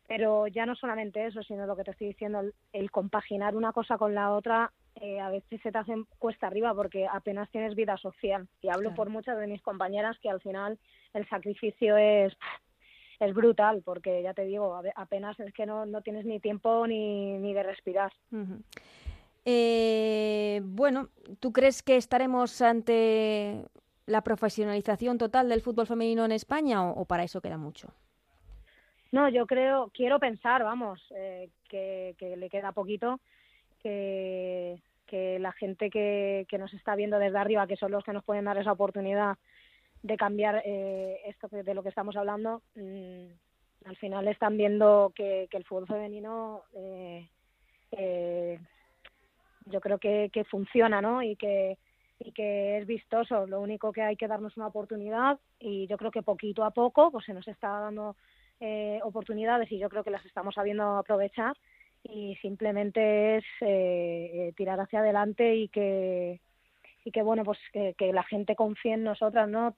Pero 0.07 0.47
ya 0.47 0.65
no 0.65 0.73
solamente 0.73 1.25
eso, 1.25 1.43
sino 1.43 1.65
lo 1.65 1.75
que 1.75 1.83
te 1.83 1.91
estoy 1.91 2.07
diciendo, 2.07 2.43
el, 2.71 2.91
compaginar 2.91 3.57
una 3.57 3.73
cosa 3.73 3.97
con 3.97 4.15
la 4.15 4.31
otra 4.31 4.71
eh, 4.95 5.19
a 5.19 5.29
veces 5.29 5.59
se 5.61 5.71
te 5.73 5.77
hace 5.77 5.95
cuesta 6.17 6.47
arriba 6.47 6.73
porque 6.73 7.05
apenas 7.05 7.51
tienes 7.51 7.75
vida 7.75 7.97
social. 7.97 8.47
Y 8.61 8.69
hablo 8.69 8.95
por 8.95 9.09
muchas 9.09 9.37
de 9.37 9.47
mis 9.47 9.61
compañeras 9.61 10.17
que 10.19 10.29
al 10.29 10.39
final 10.39 10.79
el 11.13 11.27
sacrificio 11.27 11.97
es 11.97 12.33
es 13.19 13.33
brutal 13.33 13.81
porque 13.83 14.23
ya 14.23 14.33
te 14.33 14.45
digo 14.45 14.81
apenas 14.95 15.37
es 15.41 15.53
que 15.53 15.65
no, 15.65 15.85
no 15.85 16.01
tienes 16.01 16.25
ni 16.25 16.39
tiempo 16.39 16.87
ni, 16.87 17.37
ni 17.37 17.53
de 17.53 17.63
respirar 17.63 18.13
eh, 19.51 20.61
bueno, 20.63 21.09
¿tú 21.39 21.51
crees 21.51 21.81
que 21.81 21.95
estaremos 21.95 22.61
ante 22.61 23.65
la 24.05 24.21
profesionalización 24.21 25.17
total 25.17 25.49
del 25.49 25.61
fútbol 25.61 25.87
femenino 25.87 26.23
en 26.23 26.31
España 26.31 26.83
o, 26.83 27.05
para 27.05 27.23
eso 27.23 27.41
queda 27.41 27.57
mucho? 27.57 27.91
No, 29.11 29.27
yo 29.27 29.47
creo, 29.47 29.89
quiero 29.91 30.19
pensar, 30.19 30.63
vamos, 30.63 31.01
eh, 31.15 31.49
que, 31.67 32.15
le 32.19 32.47
queda 32.51 32.73
poquito, 32.73 33.19
que, 33.81 34.79
la 35.39 35.51
gente 35.53 35.89
que, 35.89 36.45
nos 36.59 36.71
está 36.75 36.95
viendo 36.95 37.17
desde 37.17 37.39
arriba, 37.39 37.65
que 37.65 37.75
son 37.75 37.91
los 37.91 38.03
que 38.03 38.13
nos 38.13 38.23
pueden 38.23 38.45
dar 38.45 38.57
esa 38.59 38.73
oportunidad 38.73 39.35
de 40.03 40.15
cambiar 40.15 40.61
eh, 40.63 41.21
esto 41.25 41.47
de 41.47 41.73
lo 41.73 41.81
que 41.81 41.89
estamos 41.89 42.15
hablando, 42.15 42.61
mm, 42.75 43.25
al 43.85 43.97
final 43.97 44.27
están 44.27 44.57
viendo 44.57 45.11
que, 45.15 45.47
el 45.51 45.63
fútbol 45.63 45.87
femenino 45.87 46.61
eh, 47.91 48.59
yo 49.69 49.79
creo 49.81 49.97
que, 49.97 50.29
que 50.33 50.43
funciona, 50.43 51.01
¿no? 51.01 51.21
Y 51.23 51.35
que, 51.35 51.77
y 52.19 52.31
que 52.31 52.77
es 52.77 52.85
vistoso. 52.85 53.47
Lo 53.47 53.61
único 53.61 53.91
que 53.91 54.01
hay 54.01 54.15
que 54.15 54.27
darnos 54.27 54.57
una 54.57 54.67
oportunidad 54.67 55.39
y 55.59 55.87
yo 55.87 55.97
creo 55.97 56.11
que 56.11 56.21
poquito 56.21 56.63
a 56.63 56.71
poco 56.71 57.11
pues 57.11 57.25
se 57.25 57.33
nos 57.33 57.47
está 57.47 57.69
dando 57.79 58.15
eh, 58.59 58.99
oportunidades 59.03 59.71
y 59.71 59.79
yo 59.79 59.89
creo 59.89 60.03
que 60.03 60.11
las 60.11 60.25
estamos 60.25 60.55
sabiendo 60.55 60.97
aprovechar 60.97 61.55
y 62.03 62.35
simplemente 62.41 63.37
es 63.37 63.45
eh, 63.61 64.31
eh, 64.33 64.53
tirar 64.55 64.79
hacia 64.79 64.99
adelante 64.99 65.55
y 65.55 65.69
que 65.69 66.41
y 67.05 67.11
que 67.11 67.21
bueno 67.21 67.45
pues 67.45 67.57
que, 67.71 68.13
la 68.13 68.23
gente 68.23 68.57
confíe 68.57 68.93
en 68.93 69.03
nosotras 69.03 69.47
no 69.47 69.73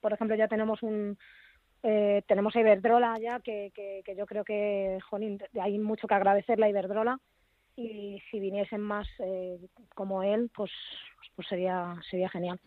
por 0.00 0.12
ejemplo 0.12 0.36
ya 0.36 0.46
tenemos 0.46 0.80
un 0.84 1.18
tenemos 1.82 2.54
a 2.54 2.60
Iberdrola 2.60 3.18
ya 3.18 3.40
que, 3.40 3.72
que, 3.74 4.02
que 4.04 4.14
yo 4.14 4.26
creo 4.26 4.44
que 4.44 4.98
hay 5.60 5.78
mucho 5.78 6.06
que 6.06 6.14
agradecerle 6.14 6.66
a 6.66 6.68
Iberdrola 6.70 7.18
y 7.76 8.20
si 8.30 8.40
viniesen 8.40 8.80
más 8.80 9.06
eh, 9.18 9.58
como 9.94 10.22
él, 10.22 10.50
pues, 10.54 10.70
pues 11.34 11.48
sería, 11.48 11.94
sería 12.10 12.28
genial. 12.28 12.58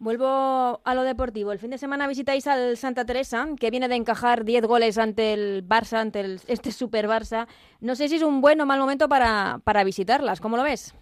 Vuelvo 0.00 0.80
a 0.84 0.94
lo 0.94 1.02
deportivo. 1.02 1.50
El 1.50 1.58
fin 1.58 1.70
de 1.70 1.78
semana 1.78 2.06
visitáis 2.06 2.46
al 2.46 2.76
Santa 2.76 3.04
Teresa, 3.04 3.48
que 3.58 3.70
viene 3.70 3.88
de 3.88 3.96
encajar 3.96 4.44
10 4.44 4.64
goles 4.66 4.96
ante 4.96 5.32
el 5.32 5.66
Barça, 5.66 5.98
ante 5.98 6.20
el, 6.20 6.40
este 6.46 6.70
Super 6.70 7.06
Barça. 7.06 7.48
No 7.80 7.96
sé 7.96 8.08
si 8.08 8.16
es 8.16 8.22
un 8.22 8.40
buen 8.40 8.60
o 8.60 8.66
mal 8.66 8.78
momento 8.78 9.08
para, 9.08 9.60
para 9.64 9.82
visitarlas. 9.82 10.40
¿Cómo 10.40 10.56
lo 10.56 10.62
ves? 10.62 10.94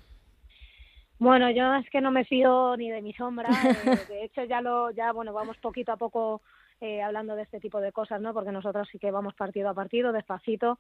Bueno, 1.19 1.51
yo 1.51 1.75
es 1.75 1.89
que 1.91 2.01
no 2.01 2.11
me 2.11 2.25
fío 2.25 2.77
ni 2.77 2.91
de 2.91 3.03
mi 3.03 3.13
sombra. 3.13 3.49
Eh, 3.51 3.99
de 4.09 4.25
hecho, 4.25 4.45
ya 4.45 4.61
lo, 4.61 4.91
ya 4.91 5.13
bueno, 5.13 5.33
vamos 5.33 5.57
poquito 5.59 5.93
a 5.93 5.97
poco 5.97 6.43
eh, 6.81 7.03
hablando 7.03 7.37
de 7.37 7.43
este 7.43 7.61
tipo 7.61 7.81
de 7.81 7.93
cosas, 7.93 8.21
¿no? 8.21 8.35
Porque 8.35 8.53
nosotros 8.53 8.89
sí 8.91 8.99
que 8.99 9.11
vamos 9.11 9.35
partido 9.35 9.71
a 9.71 9.75
partido, 9.75 10.13
despacito, 10.13 10.79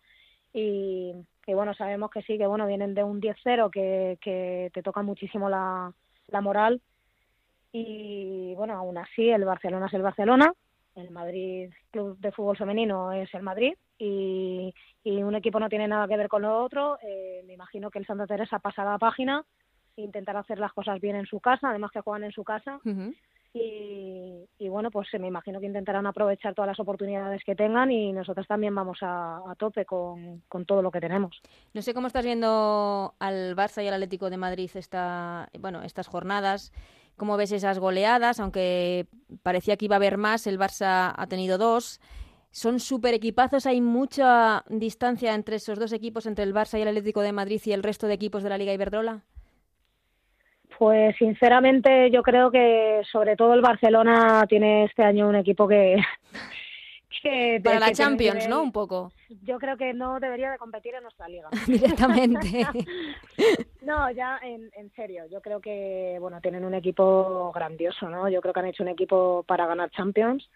y, 0.52 1.12
bueno, 1.46 1.74
sabemos 1.74 2.10
que 2.10 2.22
sí, 2.22 2.38
que 2.38 2.46
bueno, 2.46 2.66
vienen 2.66 2.94
de 2.94 3.04
un 3.04 3.20
10-0 3.20 3.70
que, 3.70 4.18
que 4.20 4.70
te 4.72 4.82
toca 4.82 5.02
muchísimo 5.02 5.48
la, 5.48 5.92
la 6.28 6.40
moral 6.40 6.80
y 7.72 8.54
bueno, 8.56 8.74
aún 8.74 8.96
así 8.96 9.28
el 9.28 9.44
Barcelona 9.44 9.86
es 9.86 9.94
el 9.94 10.02
Barcelona, 10.02 10.52
el 10.94 11.10
Madrid 11.10 11.70
Club 11.90 12.18
de 12.18 12.32
Fútbol 12.32 12.56
Femenino 12.56 13.12
es 13.12 13.32
el 13.34 13.42
Madrid 13.42 13.74
y, 13.98 14.74
y 15.04 15.22
un 15.22 15.34
equipo 15.34 15.60
no 15.60 15.68
tiene 15.68 15.86
nada 15.86 16.08
que 16.08 16.16
ver 16.16 16.28
con 16.28 16.42
lo 16.42 16.58
otro. 16.62 16.98
Eh, 17.02 17.42
me 17.46 17.52
imagino 17.52 17.90
que 17.90 17.98
el 17.98 18.06
Santa 18.06 18.26
Teresa 18.26 18.58
pasará 18.58 18.92
la 18.92 18.98
página, 18.98 19.44
intentará 19.96 20.40
hacer 20.40 20.58
las 20.58 20.72
cosas 20.72 21.00
bien 21.00 21.16
en 21.16 21.26
su 21.26 21.40
casa, 21.40 21.70
además 21.70 21.90
que 21.90 22.00
juegan 22.00 22.24
en 22.24 22.32
su 22.32 22.44
casa. 22.44 22.80
Y, 24.58 24.68
bueno, 24.68 24.90
pues 24.90 25.08
me 25.18 25.28
imagino 25.28 25.60
que 25.60 25.66
intentarán 25.66 26.06
aprovechar 26.06 26.54
todas 26.54 26.68
las 26.68 26.80
oportunidades 26.80 27.42
que 27.44 27.54
tengan 27.54 27.90
y 27.90 28.12
nosotros 28.12 28.46
también 28.46 28.74
vamos 28.74 28.98
a, 29.00 29.40
tope 29.58 29.84
con, 29.84 30.42
todo 30.66 30.82
lo 30.82 30.90
que 30.90 31.00
tenemos. 31.00 31.40
No 31.72 31.82
sé 31.82 31.94
cómo 31.94 32.06
estás 32.06 32.24
viendo 32.24 33.14
al 33.18 33.56
Barça 33.56 33.82
y 33.82 33.88
al 33.88 33.94
Atlético 33.94 34.28
de 34.28 34.36
Madrid 34.36 34.70
esta, 34.74 35.48
bueno, 35.58 35.82
estas 35.82 36.08
jornadas. 36.08 36.72
¿Cómo 37.16 37.36
ves 37.38 37.52
esas 37.52 37.78
goleadas? 37.78 38.40
Aunque 38.40 39.06
parecía 39.42 39.76
que 39.76 39.86
iba 39.86 39.96
a 39.96 39.98
haber 39.98 40.18
más, 40.18 40.46
el 40.46 40.58
Barça 40.58 41.14
ha 41.16 41.26
tenido 41.28 41.56
dos. 41.56 42.00
Son 42.50 42.80
súper 42.80 43.14
equipazos, 43.14 43.66
hay 43.66 43.80
mucha 43.80 44.64
distancia 44.68 45.34
entre 45.34 45.56
esos 45.56 45.78
dos 45.78 45.92
equipos, 45.92 46.26
entre 46.26 46.44
el 46.44 46.54
Barça 46.54 46.78
y 46.78 46.82
el 46.82 46.88
Atlético 46.88 47.20
de 47.20 47.32
Madrid 47.32 47.60
y 47.64 47.72
el 47.72 47.82
resto 47.82 48.06
de 48.06 48.14
equipos 48.14 48.42
de 48.42 48.50
la 48.50 48.58
Liga 48.58 48.72
Iberdrola. 48.72 49.24
Pues 50.78 51.16
sinceramente 51.16 52.10
yo 52.10 52.22
creo 52.22 52.50
que 52.50 53.02
sobre 53.10 53.36
todo 53.36 53.54
el 53.54 53.62
Barcelona 53.62 54.44
tiene 54.48 54.84
este 54.84 55.02
año 55.02 55.28
un 55.28 55.36
equipo 55.36 55.66
que... 55.66 55.96
Para 57.64 57.80
la 57.80 57.92
Champions, 57.92 58.46
¿no? 58.48 58.62
Un 58.62 58.70
poco. 58.70 59.10
Yo 59.42 59.58
creo 59.58 59.76
que 59.76 59.92
no 59.92 60.20
debería 60.20 60.50
de 60.52 60.58
competir 60.58 60.94
en 60.94 61.02
nuestra 61.02 61.26
liga. 61.28 61.48
Directamente. 61.66 62.66
no, 63.82 64.10
ya 64.12 64.38
en, 64.42 64.70
en 64.76 64.92
serio. 64.94 65.24
Yo 65.26 65.40
creo 65.40 65.60
que, 65.60 66.18
bueno, 66.20 66.40
tienen 66.40 66.64
un 66.64 66.74
equipo 66.74 67.50
grandioso, 67.52 68.08
¿no? 68.08 68.28
Yo 68.28 68.40
creo 68.40 68.54
que 68.54 68.60
han 68.60 68.66
hecho 68.66 68.84
un 68.84 68.90
equipo 68.90 69.44
para 69.44 69.66
ganar 69.66 69.90
Champions. 69.90 70.48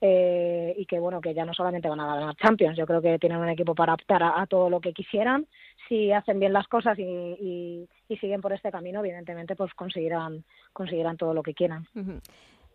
Eh, 0.00 0.74
y 0.76 0.86
que 0.86 0.98
bueno 0.98 1.20
que 1.20 1.32
ya 1.32 1.44
no 1.44 1.54
solamente 1.54 1.88
van 1.88 2.00
a 2.00 2.16
ganar 2.16 2.36
Champions 2.36 2.76
yo 2.76 2.84
creo 2.84 3.00
que 3.00 3.18
tienen 3.18 3.38
un 3.38 3.48
equipo 3.48 3.74
para 3.76 3.94
optar 3.94 4.22
a 4.22 4.44
todo 4.46 4.68
lo 4.68 4.80
que 4.80 4.92
quisieran 4.92 5.46
si 5.88 6.12
hacen 6.12 6.40
bien 6.40 6.52
las 6.52 6.68
cosas 6.68 6.98
y, 6.98 7.88
siguen 8.20 8.40
por 8.40 8.52
este 8.52 8.70
camino, 8.70 9.00
evidentemente 9.00 9.56
pues 9.56 9.74
conseguirán, 9.74 10.44
conseguirán 10.72 11.16
todo 11.16 11.34
lo 11.34 11.42
que 11.42 11.52
quieran. 11.52 11.86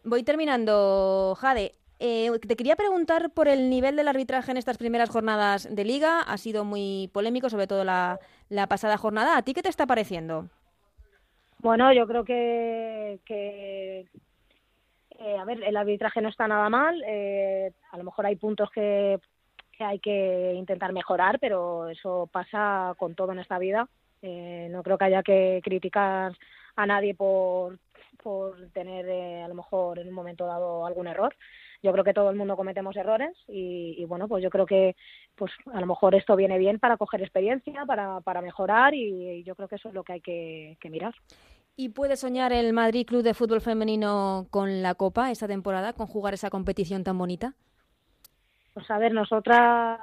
Voy 0.03 0.23
terminando, 0.23 1.35
Jade. 1.39 1.73
Eh, 2.01 2.29
te 2.45 2.55
quería 2.55 2.75
preguntar 2.75 3.31
por 3.31 3.47
el 3.47 3.69
nivel 3.69 3.95
del 3.95 4.07
arbitraje 4.07 4.51
en 4.51 4.57
estas 4.57 4.77
primeras 4.77 5.09
jornadas 5.09 5.73
de 5.73 5.83
liga. 5.85 6.21
Ha 6.21 6.37
sido 6.37 6.65
muy 6.65 7.09
polémico, 7.13 7.49
sobre 7.49 7.67
todo 7.67 7.83
la, 7.83 8.19
pasada 8.67 8.97
jornada. 8.97 9.37
¿A 9.37 9.41
ti 9.43 9.53
qué 9.53 9.61
te 9.61 9.69
está 9.69 9.87
pareciendo? 9.87 10.49
Bueno, 11.59 11.91
yo 11.93 12.05
creo 12.05 12.23
que, 12.23 13.19
que 13.25 14.05
eh, 15.19 15.37
a 15.37 15.45
ver, 15.45 15.63
el 15.63 15.77
arbitraje 15.77 16.21
no 16.21 16.29
está 16.29 16.47
nada 16.47 16.69
mal. 16.69 17.03
Eh, 17.05 17.71
a 17.91 17.97
lo 17.97 18.03
mejor 18.03 18.25
hay 18.25 18.35
puntos 18.35 18.69
que 18.71 19.19
hay 19.79 19.99
que 19.99 20.53
intentar 20.55 20.91
mejorar, 20.93 21.39
pero 21.39 21.87
eso 21.89 22.29
pasa 22.31 22.93
con 22.97 23.15
todo 23.15 23.31
en 23.31 23.39
esta 23.39 23.57
vida. 23.59 23.87
Eh, 24.21 24.67
no 24.71 24.83
creo 24.83 24.97
que 24.97 25.05
haya 25.05 25.23
que 25.23 25.61
criticar 25.63 26.33
a 26.75 26.85
nadie 26.85 27.15
por, 27.15 27.79
por 28.21 28.69
tener 28.71 29.07
eh, 29.07 29.43
a 29.43 29.47
lo 29.47 29.55
mejor 29.55 29.99
en 29.99 30.07
un 30.07 30.13
momento 30.13 30.45
dado 30.45 30.85
algún 30.85 31.07
error. 31.07 31.35
Yo 31.81 31.93
creo 31.93 32.03
que 32.03 32.13
todo 32.13 32.29
el 32.29 32.35
mundo 32.35 32.57
cometemos 32.57 32.97
errores 32.97 33.37
y, 33.47 34.03
bueno, 34.03 34.27
pues 34.27 34.43
yo 34.43 34.49
creo 34.49 34.65
que 34.65 34.97
pues 35.35 35.53
a 35.73 35.79
lo 35.79 35.85
mejor 35.85 36.13
esto 36.13 36.35
viene 36.35 36.57
bien 36.57 36.77
para 36.77 36.97
coger 36.97 37.21
experiencia, 37.21 37.85
para, 37.85 38.19
para 38.19 38.41
mejorar 38.41 38.93
y, 38.93 39.43
yo 39.43 39.55
creo 39.55 39.69
que 39.69 39.75
eso 39.75 39.87
es 39.87 39.95
lo 39.95 40.03
que 40.03 40.13
hay 40.13 40.21
que, 40.21 40.89
mirar. 40.89 41.15
¿Y 41.81 41.87
puede 41.87 42.17
soñar 42.17 42.51
el 42.51 42.73
Madrid 42.73 43.05
Club 43.07 43.23
de 43.23 43.33
Fútbol 43.33 43.61
Femenino 43.61 44.47
con 44.49 44.81
la 44.81 44.95
Copa 44.95 45.31
esta 45.31 45.47
temporada, 45.47 45.93
con 45.93 46.07
jugar 46.07 46.33
esa 46.33 46.49
competición 46.49 47.05
tan 47.05 47.17
bonita? 47.17 47.53
Pues 48.73 48.91
a 48.91 48.97
ver, 48.97 49.13
nosotras 49.13 49.97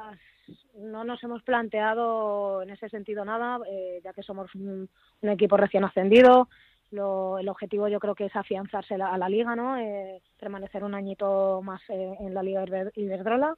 no 0.78 1.04
nos 1.04 1.23
hemos 1.23 1.42
planteado 1.42 2.62
en 2.62 2.71
ese 2.71 2.88
sentido 2.88 3.26
nada, 3.26 3.59
eh, 3.71 4.00
ya 4.02 4.14
que 4.14 4.23
somos 4.23 4.54
un, 4.54 4.88
equipo 5.21 5.59
recién 5.59 5.85
ascendido. 5.85 6.49
el 6.92 7.49
objetivo 7.50 7.88
yo 7.88 8.00
creo 8.00 8.14
que 8.14 8.25
es 8.25 8.37
afianzarse 8.37 8.95
a 8.95 9.18
la 9.18 9.28
liga, 9.28 9.54
¿no? 9.54 9.76
Eh, 9.76 10.23
permanecer 10.40 10.83
un 10.83 10.95
añito 10.95 11.61
más 11.61 11.83
eh, 11.90 12.16
en 12.21 12.33
la 12.33 12.42
liga 12.42 12.64
Iberdrola 12.95 13.54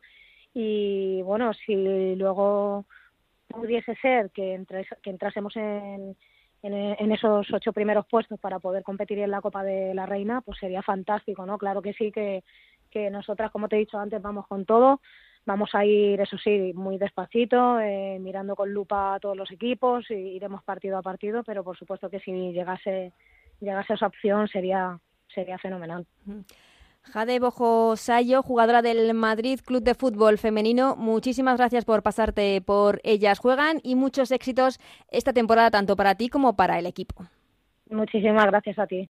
y 0.52 1.22
bueno, 1.22 1.52
si 1.54 2.16
luego 2.16 2.84
pudiese 3.46 3.94
ser 4.02 4.30
que, 4.30 4.60
que 5.04 5.10
entrásemos 5.10 5.54
en, 5.54 6.16
en, 6.62 7.12
esos 7.12 7.46
ocho 7.52 7.72
primeros 7.72 8.06
puestos 8.06 8.38
para 8.40 8.58
poder 8.58 8.82
competir 8.82 9.18
en 9.20 9.30
la 9.30 9.40
Copa 9.40 9.62
de 9.62 9.94
la 9.94 10.06
Reina, 10.06 10.40
pues 10.40 10.58
sería 10.58 10.82
fantástico, 10.82 11.46
¿no? 11.46 11.58
Claro 11.58 11.82
que 11.82 11.92
sí, 11.92 12.10
que, 12.10 12.42
que 12.90 13.10
nosotras, 13.10 13.50
como 13.50 13.68
te 13.68 13.76
he 13.76 13.80
dicho 13.80 13.98
antes, 13.98 14.20
vamos 14.20 14.46
con 14.46 14.64
todo. 14.64 15.00
Vamos 15.46 15.70
a 15.74 15.84
ir, 15.84 16.20
eso 16.20 16.36
sí, 16.36 16.72
muy 16.74 16.98
despacito, 16.98 17.80
eh, 17.80 18.18
mirando 18.20 18.54
con 18.54 18.70
lupa 18.70 19.14
a 19.14 19.20
todos 19.20 19.34
los 19.34 19.50
equipos, 19.50 20.10
y 20.10 20.14
iremos 20.14 20.62
partido 20.62 20.98
a 20.98 21.02
partido, 21.02 21.42
pero 21.42 21.64
por 21.64 21.78
supuesto 21.78 22.10
que 22.10 22.20
si 22.20 22.52
llegase, 22.52 23.12
llegase 23.60 23.94
esa 23.94 24.08
opción 24.08 24.46
sería, 24.48 24.98
sería 25.32 25.56
fenomenal. 25.56 26.06
Jade 27.12 27.38
Bojo 27.38 27.96
Sayo, 27.96 28.42
jugadora 28.42 28.82
del 28.82 29.14
Madrid 29.14 29.60
Club 29.64 29.82
de 29.82 29.94
Fútbol 29.94 30.36
Femenino, 30.36 30.94
muchísimas 30.96 31.56
gracias 31.56 31.84
por 31.84 32.02
pasarte 32.02 32.60
por 32.60 33.00
Ellas 33.02 33.38
Juegan 33.38 33.80
y 33.82 33.94
muchos 33.94 34.30
éxitos 34.30 34.78
esta 35.10 35.32
temporada 35.32 35.70
tanto 35.70 35.96
para 35.96 36.16
ti 36.16 36.28
como 36.28 36.54
para 36.54 36.78
el 36.78 36.86
equipo. 36.86 37.26
Muchísimas 37.90 38.44
gracias 38.46 38.78
a 38.78 38.86
ti. 38.86 39.08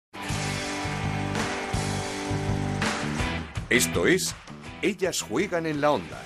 Esto 3.69 4.07
es 4.07 4.35
Ellas 4.81 5.21
Juegan 5.21 5.67
en 5.67 5.81
la 5.81 5.93
Onda, 5.93 6.21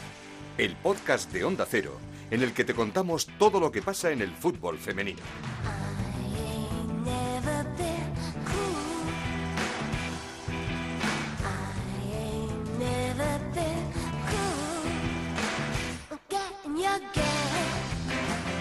el 0.58 0.76
podcast 0.76 1.32
de 1.32 1.44
Onda 1.44 1.66
Cero, 1.68 1.99
en 2.30 2.42
el 2.42 2.52
que 2.54 2.64
te 2.64 2.75
contamos 2.75 3.26
todo 3.38 3.58
lo 3.58 3.73
que 3.73 3.82
pasa 3.82 4.12
en 4.12 4.20
el 4.20 4.30
fútbol 4.30 4.78
femenino. 4.78 5.23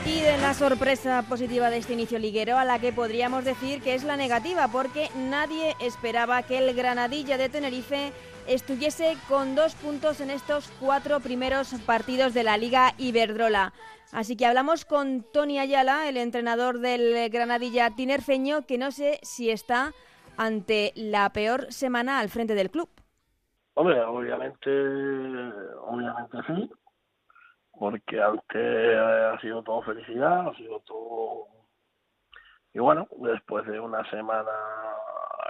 Y 0.05 0.21
de 0.21 0.37
la 0.37 0.53
sorpresa 0.53 1.23
positiva 1.27 1.69
de 1.69 1.77
este 1.77 1.93
inicio 1.93 2.17
liguero, 2.17 2.57
a 2.57 2.63
la 2.63 2.79
que 2.79 2.93
podríamos 2.93 3.43
decir 3.43 3.81
que 3.81 3.93
es 3.93 4.03
la 4.03 4.15
negativa, 4.15 4.67
porque 4.69 5.09
nadie 5.15 5.75
esperaba 5.81 6.43
que 6.43 6.59
el 6.59 6.73
Granadilla 6.75 7.37
de 7.37 7.49
Tenerife 7.49 8.13
estuviese 8.47 9.17
con 9.27 9.55
dos 9.55 9.75
puntos 9.75 10.21
en 10.21 10.29
estos 10.29 10.71
cuatro 10.79 11.19
primeros 11.19 11.73
partidos 11.85 12.33
de 12.33 12.43
la 12.43 12.57
Liga 12.57 12.93
Iberdrola. 12.97 13.73
Así 14.13 14.37
que 14.37 14.45
hablamos 14.45 14.85
con 14.85 15.25
Tony 15.33 15.59
Ayala, 15.59 16.07
el 16.07 16.17
entrenador 16.17 16.79
del 16.79 17.29
Granadilla 17.29 17.95
tinerfeño, 17.95 18.65
que 18.65 18.77
no 18.77 18.91
sé 18.91 19.19
si 19.23 19.49
está 19.49 19.93
ante 20.37 20.93
la 20.95 21.31
peor 21.31 21.73
semana 21.73 22.19
al 22.19 22.29
frente 22.29 22.55
del 22.55 22.71
club. 22.71 22.89
Hombre, 23.73 23.99
obviamente, 24.03 24.69
obviamente 25.85 26.37
sí, 26.47 26.71
porque 27.79 28.21
antes 28.21 28.97
ha 28.97 29.39
sido 29.39 29.63
todo 29.63 29.81
felicidad, 29.83 30.47
ha 30.49 30.55
sido 30.55 30.79
todo... 30.81 31.47
Y 32.73 32.79
bueno, 32.79 33.07
después 33.17 33.65
de 33.67 33.79
una 33.79 34.09
semana 34.09 34.51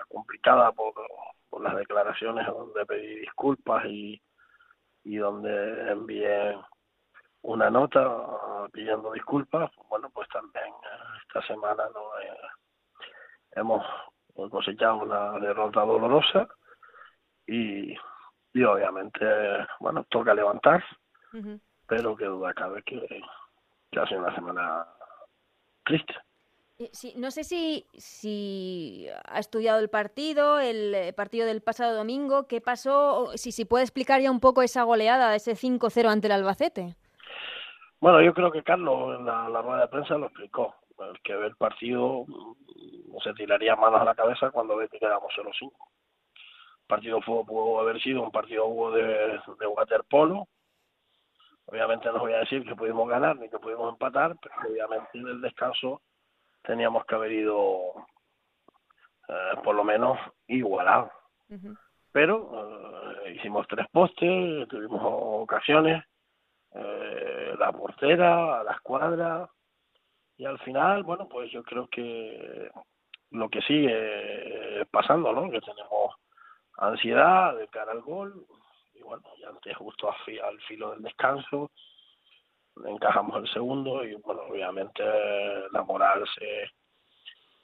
complicada 0.10 0.72
por 0.72 0.94
las 1.62 1.75
declaraciones 1.75 2.46
donde 2.48 2.86
pedí 2.86 3.20
disculpas 3.22 3.86
y, 3.86 4.22
y 5.03 5.17
donde 5.17 5.91
envié 5.91 6.58
una 7.41 7.70
nota 7.70 8.70
pidiendo 8.72 9.12
disculpas, 9.13 9.72
bueno, 9.89 10.10
pues 10.10 10.27
también 10.29 10.65
eh, 10.65 11.17
esta 11.21 11.45
semana 11.47 11.84
no 11.93 12.19
eh, 12.19 12.38
hemos 13.52 13.86
cosechado 14.49 14.97
una 14.97 15.39
derrota 15.39 15.82
dolorosa 15.82 16.47
y, 17.45 17.95
y 18.54 18.63
obviamente, 18.63 19.26
bueno, 19.80 20.06
toca 20.10 20.34
levantar, 20.34 20.84
pero 21.88 22.15
que 22.15 22.26
duda 22.26 22.54
cabe 22.54 22.84
que, 22.84 23.00
que 23.91 24.00
ha 24.00 24.08
sido 24.08 24.21
una 24.21 24.36
semana 24.36 24.86
triste. 25.84 26.13
Eh, 26.78 26.89
sí, 26.91 27.13
no 27.15 27.32
sé 27.32 27.45
si, 27.45 27.86
si 27.93 29.08
ha 29.26 29.39
estudiado 29.39 29.80
el 29.80 29.89
partido, 29.89 30.60
el 30.60 30.93
eh, 30.93 31.13
partido 31.13 31.48
del 31.48 31.62
pasado 31.62 31.95
domingo, 31.95 32.48
qué 32.48 32.60
pasó, 32.60 33.32
si, 33.36 33.54
si 33.54 33.63
puede 33.63 33.86
explicar 33.86 34.19
ya 34.19 34.30
un 34.30 34.41
poco 34.41 34.62
esa 34.62 34.84
goleada, 34.84 35.36
ese 35.36 35.54
5-0 35.54 36.10
ante 36.10 36.28
el 36.28 36.34
Albacete. 36.34 36.95
Bueno, 38.02 38.21
yo 38.21 38.34
creo 38.34 38.52
que 38.52 38.62
Carlos 38.62 39.17
en 39.17 39.26
la, 39.26 39.62
rueda 39.62 39.82
de 39.82 39.88
prensa 39.88 40.17
lo 40.17 40.26
explicó. 40.26 40.76
El 41.00 41.19
que 41.21 41.36
ve 41.36 41.48
el 41.48 41.56
partido 41.56 42.26
mm, 42.28 43.17
se 43.24 43.34
tiraría 43.34 43.76
manos 43.76 44.02
a 44.02 44.06
la 44.06 44.15
cabeza 44.15 44.52
cuando 44.52 44.76
ve 44.76 44.89
que 44.89 45.00
quedamos 45.00 45.32
0-5. 45.34 45.71
El 45.71 46.88
partido 46.88 47.21
fue, 47.21 47.45
pudo 47.45 47.80
haber 47.80 48.02
sido 48.02 48.21
un 48.21 48.32
partido 48.32 48.91
de, 48.91 49.39
de 49.60 49.67
waterpolo. 49.67 50.48
Obviamente 51.67 52.12
no 52.12 52.19
voy 52.19 52.34
a 52.34 52.39
decir 52.39 52.63
que 52.63 52.75
pudimos 52.75 53.10
ganar 53.10 53.38
ni 53.38 53.49
que 53.49 53.58
pudimos 53.58 53.91
empatar, 53.91 54.36
pero 54.41 54.56
obviamente 54.69 55.10
en 55.17 55.28
el 55.28 55.41
descanso 55.41 56.01
teníamos 56.62 57.06
que 57.06 57.15
haber 57.15 57.32
ido 57.32 57.93
eh, 59.28 59.58
por 59.63 59.75
lo 59.75 59.84
menos 59.84 60.19
igualado. 60.47 61.12
Pero 62.12 63.23
eh, 63.25 63.36
hicimos 63.36 63.67
tres 63.67 63.88
postes, 63.91 64.67
tuvimos 64.67 65.01
ocasiones, 65.04 66.04
eh, 66.73 67.56
la 67.58 67.71
portera, 67.71 68.63
la 68.63 68.71
escuadra, 68.73 69.49
y 70.38 70.45
al 70.45 70.60
final, 70.60 71.04
bueno, 71.04 71.28
pues 71.28 71.51
yo 71.51 71.63
creo 71.63 71.88
que 71.88 72.69
lo 73.32 73.49
que 73.49 73.62
sigue 73.62 74.86
pasando, 74.91 75.32
¿no? 75.34 75.49
Que 75.49 75.62
tenemos 75.62 76.13
ansiedad 76.78 77.56
de 77.56 77.67
cara 77.69 77.91
al 77.91 78.01
gol, 78.01 78.45
bueno, 79.06 79.24
ya 79.39 79.50
antes 79.50 79.76
justo 79.78 80.10
al 80.10 80.62
filo 80.62 80.91
del 80.91 81.04
descanso, 81.04 81.72
encajamos 82.86 83.38
el 83.38 83.48
segundo 83.54 84.04
y 84.04 84.15
bueno, 84.15 84.41
obviamente 84.50 85.04
la 85.72 85.84
moral 85.84 86.26
se, 86.38 86.72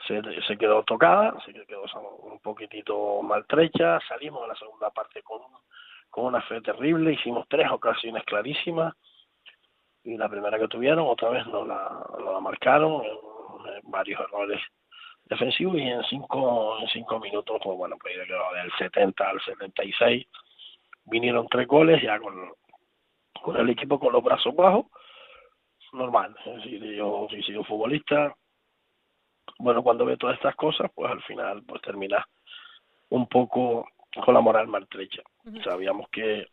se, 0.08 0.42
se 0.48 0.58
quedó 0.58 0.84
tocada, 0.84 1.36
se 1.46 1.54
quedó 1.54 1.84
un 2.24 2.40
poquitito 2.40 3.22
maltrecha, 3.22 4.00
salimos 4.08 4.44
de 4.44 4.48
la 4.50 4.56
segunda 4.56 4.90
parte 4.92 5.22
con, 5.24 5.42
con 6.10 6.26
una 6.26 6.42
fe 6.42 6.62
terrible, 6.62 7.14
hicimos 7.14 7.46
tres 7.50 7.70
ocasiones 7.70 8.24
clarísimas 8.26 8.96
y 10.04 10.18
la 10.18 10.30
primera 10.30 10.58
que 10.58 10.68
tuvieron 10.68 11.08
otra 11.08 11.30
vez 11.30 11.46
nos 11.48 11.68
la, 11.68 12.06
la 12.24 12.40
marcaron, 12.40 13.04
varios 13.84 14.20
errores 14.22 14.62
defensivos 15.26 15.76
y 15.78 15.82
en 15.82 16.04
cinco, 16.04 16.80
en 16.80 16.88
cinco 16.88 17.20
minutos, 17.20 17.60
pues 17.64 17.78
bueno, 17.78 17.96
pues 18.02 18.16
del 18.18 18.72
70 18.78 19.30
al 19.30 19.42
76 19.42 20.28
vinieron 21.06 21.48
tres 21.48 21.68
goles 21.68 22.02
ya 22.02 22.20
con, 22.20 22.52
con 23.42 23.58
el 23.58 23.70
equipo 23.70 24.00
con 24.00 24.14
los 24.14 24.24
brazos 24.24 24.56
bajos 24.56 24.86
normal. 25.94 26.36
Es 26.46 26.56
decir, 26.58 26.82
yo 26.96 27.28
he 27.30 27.44
sido 27.44 27.64
futbolista. 27.64 28.36
Bueno, 29.60 29.84
cuando 29.84 30.06
ve 30.06 30.18
todas 30.18 30.36
estas 30.36 30.56
cosas, 30.56 30.90
pues 30.96 31.12
al 31.12 31.22
final 31.24 31.64
pues 31.64 31.82
termina 31.82 32.26
un 33.10 33.28
poco 33.28 33.88
con 34.24 34.34
la 34.34 34.42
moral 34.42 34.68
maltrecha. 34.68 35.22
Sabíamos 35.64 36.10
que 36.10 36.48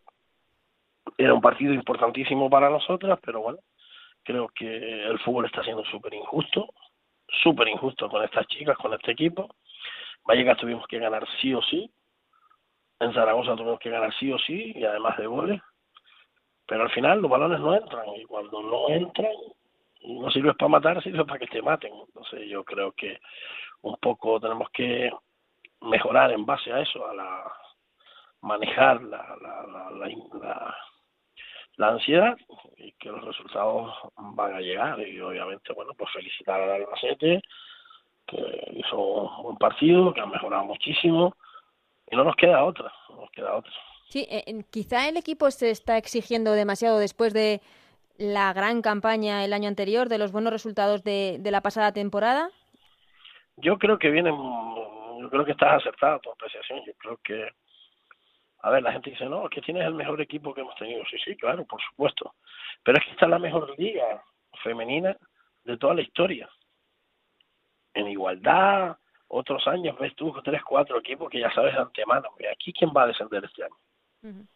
era 1.17 1.35
un 1.35 1.41
partido 1.41 1.73
importantísimo 1.73 2.51
para 2.51 2.69
nosotras, 2.69 3.19
pero 3.25 3.41
bueno, 3.41 3.59
creo 4.23 4.49
que 4.49 5.05
el 5.05 5.19
fútbol 5.21 5.47
está 5.47 5.63
siendo 5.63 5.85
súper 5.87 6.15
injusto, 6.15 6.69
súper 7.43 7.69
injusto 7.69 8.09
con 8.09 8.23
estas 8.25 8.47
chicas, 8.49 8.77
con 8.77 8.93
este 8.93 9.13
equipo. 9.13 9.49
Vallecas 10.25 10.59
tuvimos 10.59 10.87
que 10.87 10.99
ganar 10.99 11.27
sí 11.41 11.55
o 11.55 11.63
sí, 11.63 11.91
en 13.01 13.13
Zaragoza 13.13 13.55
tuvimos 13.57 13.79
que 13.79 13.91
ganar 13.91 14.13
sí 14.19 14.33
o 14.33 14.39
sí, 14.39 14.73
y 14.75 14.85
además 14.85 15.17
de 15.19 15.27
goles. 15.27 15.61
Pero 16.67 16.83
al 16.83 16.91
final 16.91 17.21
los 17.21 17.31
balones 17.31 17.61
no 17.61 17.75
entran 17.75 18.07
y 18.17 18.25
cuando 18.25 18.63
no 18.63 18.89
entran 18.89 19.33
no 20.03 20.31
sirve 20.31 20.55
para 20.55 20.69
matar, 20.69 21.03
sirve 21.03 21.25
para 21.25 21.39
que 21.39 21.47
te 21.47 21.63
maten. 21.63 21.93
Entonces 21.95 22.49
yo 22.49 22.65
creo 22.65 22.93
que 22.93 23.19
un 23.83 23.97
poco 23.97 24.41
tenemos 24.41 24.69
que 24.71 25.11
mejorar 25.81 26.33
en 26.33 26.45
base 26.45 26.73
a 26.73 26.81
eso, 26.81 27.07
a 27.09 27.15
la 27.15 27.53
manejar 28.41 29.03
la, 29.03 29.37
la, 29.43 29.91
la, 29.93 30.77
la, 31.77 31.89
ansiedad 31.89 32.37
y 32.77 32.93
que 32.93 33.09
los 33.09 33.25
resultados 33.25 33.93
van 34.17 34.55
a 34.55 34.61
llegar 34.61 35.01
y 35.01 35.21
obviamente 35.21 35.73
bueno 35.73 35.93
pues 35.95 36.11
felicitar 36.13 36.61
al 36.61 36.71
Albacete 36.71 37.43
que 38.27 38.73
hizo 38.75 38.97
un 38.97 39.43
buen 39.43 39.57
partido, 39.57 40.13
que 40.15 40.21
ha 40.21 40.27
mejorado 40.27 40.67
muchísimo 40.67 41.35
y 42.11 42.17
no 42.17 42.25
nos 42.25 42.37
queda 42.37 42.65
otra, 42.65 42.93
no 43.11 43.23
nos 43.23 43.31
queda 43.31 43.55
otra. 43.55 43.73
Sí, 44.09 44.27
eh, 44.31 44.65
quizá 44.71 45.09
el 45.09 45.17
equipo 45.17 45.51
se 45.51 45.71
está 45.71 45.99
exigiendo 45.99 46.53
demasiado 46.53 46.99
después 46.99 47.35
de 47.35 47.61
la 48.17 48.53
gran 48.53 48.83
campaña 48.83 49.45
el 49.45 49.53
año 49.53 49.69
anterior, 49.69 50.09
de 50.09 50.19
los 50.19 50.33
buenos 50.33 50.53
resultados 50.53 51.05
de, 51.05 51.41
la 51.45 51.61
pasada 51.61 51.93
temporada. 51.93 52.51
Yo 53.57 53.79
creo 53.79 53.99
que 53.99 54.11
vienen, 54.11 54.35
yo 54.35 55.29
creo 55.31 55.45
que 55.45 55.53
estás 55.53 55.81
acertado 55.81 56.21
tu 56.21 56.31
apreciación. 56.31 56.81
Yo 56.87 56.93
creo 56.95 57.21
que, 57.23 57.49
a 58.61 58.71
ver, 58.71 58.83
la 58.83 58.93
gente 58.93 59.11
dice, 59.11 59.27
no, 59.27 59.45
es 59.45 59.51
que 59.51 59.61
tienes 59.61 59.87
el 59.87 59.95
mejor 59.95 60.21
equipo 60.21 60.55
que 60.55 60.63
hemos 60.63 60.75
tenido. 60.77 61.05
Sí, 61.11 61.17
sí, 61.25 61.37
claro, 61.37 61.65
por 61.65 61.81
supuesto. 61.83 62.35
Pero 62.83 62.99
es 62.99 63.05
que 63.05 63.13
está 63.13 63.27
la 63.27 63.39
mejor 63.39 63.79
liga 63.79 64.23
femenina 64.63 65.17
de 65.65 65.77
toda 65.77 65.95
la 65.95 66.03
historia. 66.03 66.49
En 67.95 68.09
igualdad, 68.09 68.97
otros 69.29 69.67
años 69.69 69.97
ves 69.99 70.15
tú 70.17 70.33
tres, 70.43 70.63
cuatro 70.63 70.99
equipos 70.99 71.31
que 71.31 71.41
ya 71.41 71.53
sabes 71.53 71.75
de 71.75 71.81
antemano, 71.81 72.29
aquí 72.51 72.73
quién 72.73 72.91
va 72.97 73.03
a 73.03 73.07
descender 73.09 73.45
este 73.45 73.65
año. 73.65 74.47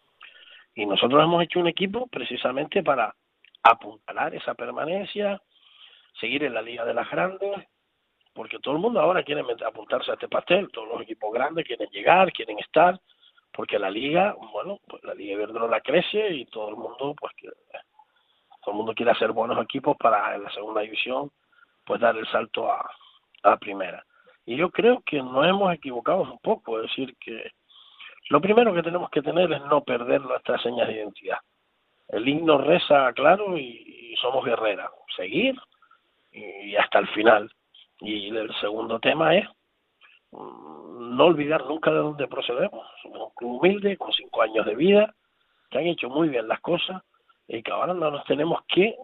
Y 0.75 0.87
nosotros 0.87 1.23
hemos 1.23 1.43
hecho 1.43 1.61
un 1.61 1.69
equipo 1.69 2.07
precisamente 2.07 2.83
para 2.83 3.15
apuntalar 3.63 4.35
esa 4.35 4.55
permanencia, 4.55 5.41
seguir 6.19 6.45
en 6.45 6.55
la 6.55 6.63
Liga 6.63 6.85
de 6.85 6.95
las 6.95 7.09
Grandes, 7.11 7.69
porque 8.33 8.59
todo 8.59 8.75
el 8.75 8.81
mundo 8.81 9.01
ahora 9.01 9.23
quiere 9.23 9.45
apuntarse 9.65 10.11
a 10.11 10.15
este 10.15 10.29
pastel, 10.29 10.71
todos 10.73 10.89
los 10.89 11.03
equipos 11.03 11.33
grandes 11.33 11.67
quieren 11.67 11.89
llegar, 11.91 12.33
quieren 12.33 12.59
estar, 12.59 12.99
porque 13.53 13.79
la 13.79 13.91
Liga, 13.91 14.35
bueno, 14.53 14.81
pues 14.89 15.05
la 15.05 15.15
Liga 15.15 15.35
Iberdrola 15.35 15.81
crece 15.83 16.31
y 16.31 16.47
todo 16.47 16.71
el 16.71 16.77
mundo, 16.77 17.15
pues 17.19 17.35
que 17.37 17.49
todo 17.49 18.71
el 18.71 18.77
mundo 18.77 18.95
quiere 18.95 19.13
hacer 19.13 19.33
buenos 19.33 19.63
equipos 19.63 19.97
para 19.99 20.35
en 20.35 20.45
la 20.45 20.51
segunda 20.53 20.81
división, 20.81 21.31
pues 21.85 22.01
dar 22.01 22.17
el 22.17 22.27
salto 22.29 22.73
a, 22.73 22.91
a 23.43 23.57
primera. 23.59 24.03
Y 24.45 24.57
yo 24.57 24.71
creo 24.71 25.03
que 25.07 25.23
nos 25.23 25.47
hemos 25.47 25.73
equivocado 25.73 26.23
un 26.23 26.39
poco, 26.39 26.81
es 26.81 26.89
decir, 26.89 27.17
que 27.19 27.53
lo 28.29 28.41
primero 28.41 28.75
que 28.75 28.83
tenemos 28.83 29.11
que 29.11 29.23
tener 29.23 29.53
es 29.53 29.61
no 29.63 29.85
perder 29.85 30.21
nuestras 30.21 30.63
señas 30.63 30.89
de 30.89 30.95
identidad. 30.95 31.39
El 32.09 32.29
himno 32.29 32.59
reza 32.59 33.13
claro 33.15 33.57
y, 33.57 34.15
somos 34.21 34.45
guerreras. 34.45 34.91
Seguir 35.17 35.57
y, 36.31 36.77
hasta 36.77 37.01
el 37.01 37.09
final. 37.09 37.51
Y 38.01 38.29
el 38.29 38.55
segundo 38.61 39.01
tema 39.01 39.37
es 39.37 39.47
mm, 40.31 41.17
no 41.17 41.25
olvidar 41.25 41.65
nunca 41.67 41.91
de 41.91 41.99
dónde 41.99 42.29
procedemos. 42.29 42.87
Somos 43.03 43.29
un 43.29 43.35
club 43.35 43.51
humilde, 43.61 43.97
con 43.97 44.13
cinco 44.13 44.43
años 44.43 44.67
de 44.67 44.75
vida, 44.75 45.15
que 45.71 45.79
han 45.79 45.87
hecho 45.87 46.09
muy 46.09 46.29
bien 46.29 46.49
las 46.49 46.61
cosas 46.61 47.03
y 47.49 47.63
que 47.63 47.71
ahora 47.71 47.95
no 47.95 48.11
nos 48.11 48.25
tenemos 48.25 48.63
que 48.67 48.97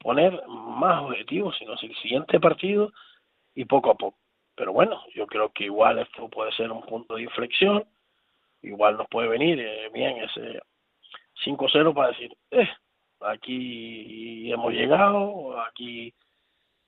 poner 0.00 0.46
más 0.46 1.02
objetivos, 1.02 1.56
sino 1.58 1.72
el 1.72 1.96
siguiente 1.96 2.40
partido 2.40 2.92
y 3.54 3.64
poco 3.64 3.90
a 3.90 3.94
poco. 3.94 4.21
Pero 4.54 4.72
bueno, 4.72 5.02
yo 5.14 5.26
creo 5.26 5.50
que 5.50 5.64
igual 5.64 5.98
esto 5.98 6.28
puede 6.28 6.52
ser 6.52 6.70
un 6.70 6.82
punto 6.82 7.16
de 7.16 7.22
inflexión, 7.22 7.84
igual 8.62 8.96
nos 8.96 9.08
puede 9.08 9.28
venir 9.28 9.58
eh, 9.60 9.90
bien 9.92 10.18
ese 10.18 10.60
5-0 11.44 11.94
para 11.94 12.08
decir, 12.08 12.36
eh, 12.50 12.68
aquí 13.20 14.52
hemos 14.52 14.72
llegado, 14.72 15.60
aquí 15.62 16.14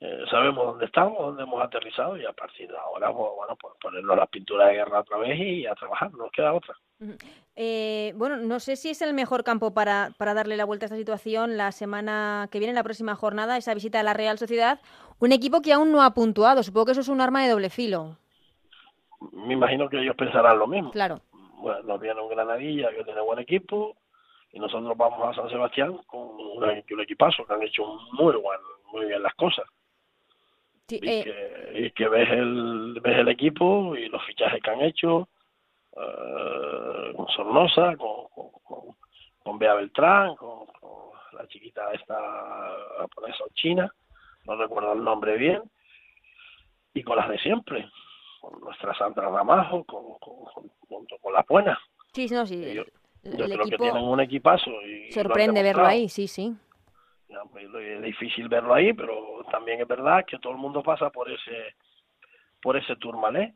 eh, 0.06 0.22
sabemos 0.30 0.66
dónde 0.66 0.84
estamos, 0.84 1.18
dónde 1.18 1.44
hemos 1.44 1.64
aterrizado 1.64 2.18
y 2.18 2.26
a 2.26 2.32
partir 2.34 2.68
de 2.68 2.76
ahora, 2.76 3.10
pues, 3.10 3.30
bueno, 3.36 3.56
pues 3.58 3.72
ponernos 3.80 4.14
la 4.14 4.26
pintura 4.26 4.66
de 4.66 4.74
guerra 4.74 5.00
otra 5.00 5.16
vez 5.16 5.38
y 5.40 5.66
a 5.66 5.74
trabajar, 5.74 6.12
no 6.12 6.18
nos 6.18 6.30
queda 6.30 6.52
otra. 6.52 6.74
Eh, 7.56 8.12
bueno, 8.14 8.36
no 8.36 8.60
sé 8.60 8.76
si 8.76 8.90
es 8.90 9.00
el 9.00 9.14
mejor 9.14 9.44
campo 9.44 9.72
para, 9.72 10.10
para 10.18 10.34
darle 10.34 10.58
la 10.58 10.66
vuelta 10.66 10.84
a 10.84 10.88
esta 10.88 10.98
situación 10.98 11.56
la 11.56 11.72
semana 11.72 12.48
que 12.52 12.58
viene, 12.58 12.74
la 12.74 12.82
próxima 12.82 13.14
jornada, 13.14 13.56
esa 13.56 13.72
visita 13.72 14.00
a 14.00 14.02
la 14.02 14.12
Real 14.12 14.36
Sociedad, 14.36 14.78
un 15.20 15.32
equipo 15.32 15.62
que 15.62 15.72
aún 15.72 15.90
no 15.90 16.02
ha 16.02 16.12
puntuado. 16.12 16.62
Supongo 16.62 16.84
que 16.84 16.92
eso 16.92 17.00
es 17.00 17.08
un 17.08 17.22
arma 17.22 17.42
de 17.42 17.50
doble 17.50 17.70
filo. 17.70 18.18
Me 19.32 19.54
imagino 19.54 19.88
que 19.88 20.02
ellos 20.02 20.16
pensarán 20.16 20.58
lo 20.58 20.66
mismo. 20.66 20.90
Claro. 20.90 21.22
Bueno, 21.62 21.82
nos 21.84 21.98
viene 21.98 22.20
un 22.20 22.28
Granadilla 22.28 22.90
que 22.90 23.04
tiene 23.04 23.22
buen 23.22 23.38
equipo 23.38 23.96
y 24.52 24.58
nosotros 24.58 24.94
vamos 24.98 25.30
a 25.30 25.40
San 25.40 25.48
Sebastián 25.48 25.98
con 26.06 26.20
un, 26.20 27.00
equipazo 27.00 27.46
que 27.46 27.54
han 27.54 27.62
hecho 27.62 27.86
muy, 28.12 28.34
buen, 28.36 28.60
muy 28.92 29.06
bien 29.06 29.22
las 29.22 29.34
cosas. 29.34 29.64
Y, 30.88 30.96
eh, 30.96 31.24
que, 31.24 31.80
y, 31.80 31.90
que, 31.92 32.08
ves 32.08 32.30
el, 32.30 33.00
ves 33.00 33.18
el 33.18 33.28
equipo 33.28 33.96
y 33.96 34.08
los 34.08 34.24
fichajes 34.24 34.62
que 34.62 34.70
han 34.70 34.82
hecho 34.82 35.28
eh, 35.96 37.12
con 37.16 37.26
Sornosa, 37.28 37.96
con, 37.96 38.28
con, 38.62 38.96
con, 39.42 39.58
Bea 39.58 39.74
Beltrán, 39.74 40.34
con, 40.36 40.66
la 41.32 41.46
chiquita 41.48 41.92
esta 41.92 42.16
japonesa 42.98 43.44
china, 43.54 43.92
no 44.46 44.56
recuerdo 44.56 44.92
el 44.92 45.02
nombre 45.02 45.36
bien, 45.36 45.62
y 46.92 47.02
con 47.02 47.16
las 47.16 47.28
de 47.28 47.38
siempre, 47.38 47.88
con 48.40 48.60
nuestra 48.60 48.94
Sandra 48.94 49.30
Ramajo, 49.30 49.84
con, 49.84 50.18
con, 50.18 51.06
con 51.20 51.32
las 51.32 51.46
buenas. 51.46 51.78
Sí, 52.12 52.28
no, 52.30 52.46
sí. 52.46 52.74
Yo, 52.74 52.84
creo 53.22 53.64
que 53.64 53.76
tienen 53.76 54.04
un 54.04 54.20
equipazo. 54.20 54.70
Y 54.82 55.10
sorprende 55.10 55.62
verlo 55.62 55.86
ahí, 55.86 56.08
sí, 56.08 56.28
sí. 56.28 56.54
Pues, 57.50 57.66
es 57.74 58.02
difícil 58.02 58.48
verlo 58.48 58.74
ahí, 58.74 58.92
pero 58.92 59.23
también 59.64 59.80
es 59.80 59.88
verdad 59.88 60.26
que 60.26 60.38
todo 60.38 60.52
el 60.52 60.58
mundo 60.58 60.82
pasa 60.82 61.08
por 61.08 61.30
ese 61.30 61.74
por 62.60 62.76
ese 62.76 62.96
tourmalet. 62.96 63.54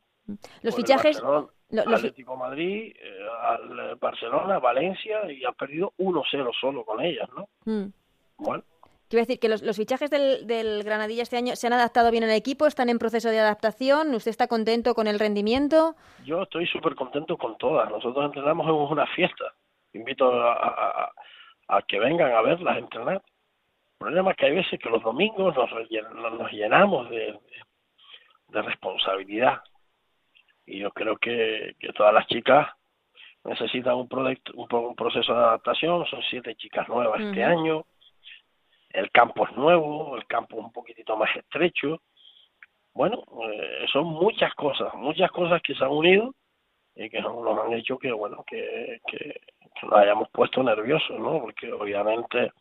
Los 0.63 0.75
fichajes, 0.75 1.23
Atlético 1.71 2.37
Madrid, 2.37 2.95
eh, 2.99 3.27
al 3.43 3.97
Barcelona, 3.97 4.59
Valencia 4.59 5.31
y 5.31 5.45
ha 5.45 5.53
perdido 5.53 5.93
1-0 5.99 6.51
solo 6.59 6.85
con 6.85 7.03
ellas, 7.03 7.29
¿no? 7.37 7.49
Mm. 7.65 7.93
Bueno. 8.39 8.65
Quiero 9.09 9.23
decir 9.23 9.39
que 9.39 9.49
los, 9.49 9.63
fichajes 9.77 10.11
del, 10.11 10.47
del, 10.47 10.83
Granadilla 10.83 11.23
este 11.23 11.39
año 11.39 11.57
se 11.57 11.67
han 11.67 11.73
adaptado 11.73 12.11
bien 12.11 12.25
al 12.25 12.31
equipo, 12.31 12.67
están 12.67 12.91
en 12.91 12.99
proceso 12.99 13.31
de 13.31 13.39
adaptación, 13.39 14.15
¿usted 14.15 14.31
está 14.31 14.49
contento 14.49 14.95
con 14.95 15.07
el 15.07 15.19
rendimiento? 15.19 15.95
Yo 16.25 16.43
estoy 16.43 16.67
súper 16.67 16.95
contento 16.95 17.39
con 17.39 17.57
todas, 17.57 17.91
nosotros 17.91 18.27
entrenamos 18.27 18.67
en 18.67 18.75
una 18.75 19.07
fiesta, 19.07 19.55
invito 19.95 20.31
a, 20.31 21.11
a, 21.69 21.83
que 21.83 21.99
vengan 21.99 22.33
a 22.33 22.43
verlas 22.43 22.77
entrenar. 22.77 23.23
Problema 23.99 24.31
es 24.31 24.37
que 24.37 24.47
hay 24.47 24.55
veces 24.55 24.79
que 24.79 24.89
los 24.89 25.03
domingos 25.03 25.55
nos, 25.57 25.71
nos 26.33 26.53
llenamos 26.53 27.11
de, 27.11 27.39
de 28.49 28.63
responsabilidad, 28.63 29.61
y 30.67 30.81
yo 30.81 30.91
creo 30.93 31.17
que, 31.17 31.75
que 31.81 31.93
todas 31.93 32.13
las 32.13 32.27
chicas 32.27 32.69
necesitan 33.45 33.95
un, 33.97 34.09
proyecto, 34.09 34.53
un, 34.55 34.95
proceso 34.95 35.33
de 35.33 35.39
adaptación, 35.39 36.05
son 36.07 36.21
siete 36.29 36.55
chicas 36.57 36.89
nuevas 36.89 37.21
este 37.21 37.43
año, 37.43 37.85
el 38.91 39.11
campo 39.11 39.47
es 39.47 39.57
nuevo, 39.57 40.17
el 40.17 40.27
campo 40.27 40.59
es 40.59 40.65
un 40.65 40.73
poquitito 40.73 41.17
más 41.17 41.35
estrecho, 41.37 42.03
bueno, 42.93 43.23
eh, 43.51 43.87
son 43.93 44.07
muchas 44.07 44.55
cosas, 44.55 44.93
muchas 44.95 45.31
cosas 45.31 45.63
que 45.63 45.75
se 45.75 45.85
han 45.85 45.91
unido 45.91 46.35
y 46.95 47.09
que 47.09 47.21
nos 47.21 47.59
han 47.59 47.73
hecho 47.73 47.99
que, 47.99 48.13
bueno, 48.13 48.45
que, 48.47 49.01
que, 49.07 49.41
nos 49.83 49.93
hayamos 49.93 50.29
puesto 50.31 50.63
nerviosos, 50.63 51.19
¿no? 51.19 51.41
Porque 51.41 51.73
obviamente 51.73 52.53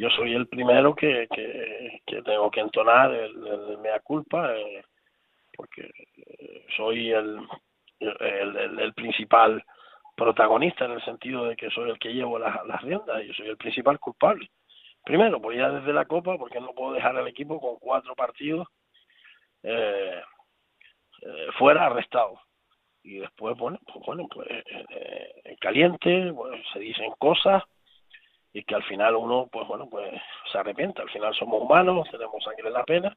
yo 0.00 0.08
soy 0.08 0.34
el 0.34 0.48
primero 0.48 0.94
que, 0.94 1.28
que, 1.28 2.22
tengo 2.22 2.50
que 2.50 2.60
entonar 2.60 3.12
el, 3.12 3.76
mea 3.82 4.00
culpa, 4.00 4.56
eh, 4.56 4.82
porque 5.54 5.90
eh, 6.16 6.64
soy 6.74 7.12
el, 7.12 7.38
el, 7.98 8.94
principal 8.94 9.62
protagonista 10.16 10.86
en 10.86 10.92
el 10.92 11.04
sentido 11.04 11.44
de 11.44 11.54
que 11.54 11.68
soy 11.68 11.90
el 11.90 11.98
que 11.98 12.14
llevo 12.14 12.38
las, 12.38 12.80
riendas 12.80 13.22
y 13.24 13.34
soy 13.34 13.48
el 13.48 13.58
principal 13.58 13.98
culpable. 13.98 14.50
Primero, 15.04 15.38
pues 15.38 15.58
ya 15.58 15.68
desde 15.68 15.92
la 15.92 16.06
Copa, 16.06 16.38
porque 16.38 16.60
no 16.60 16.72
puedo 16.72 16.94
dejar 16.94 17.14
al 17.18 17.28
equipo 17.28 17.60
con 17.60 17.76
cuatro 17.78 18.14
partidos 18.14 18.68
eh, 19.62 20.22
eh, 21.20 21.46
fuera 21.58 21.86
arrestado. 21.86 22.40
Y 23.02 23.18
después, 23.18 23.54
bueno, 23.58 23.78
pues, 23.84 24.06
bueno, 24.06 24.26
pues 24.32 24.48
en 25.44 25.56
caliente, 25.56 26.32
pues, 26.34 26.58
se 26.72 26.78
dicen 26.78 27.12
cosas 27.18 27.62
y 28.52 28.62
que 28.64 28.74
al 28.74 28.82
final 28.84 29.16
uno, 29.16 29.48
pues 29.50 29.66
bueno, 29.68 29.88
pues 29.88 30.10
se 30.50 30.58
arrepiente. 30.58 31.02
Al 31.02 31.10
final 31.10 31.34
somos 31.34 31.62
humanos, 31.62 32.08
tenemos 32.10 32.42
sangre 32.42 32.68
en 32.68 32.74
la 32.74 32.84
pena 32.84 33.16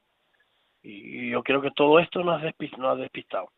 y 0.83 1.29
yo 1.29 1.41
creo 1.43 1.61
que 1.61 1.71
todo 1.71 1.99
esto 1.99 2.23
nos, 2.23 2.41
ha 2.41 2.95
despistado. 2.95 3.49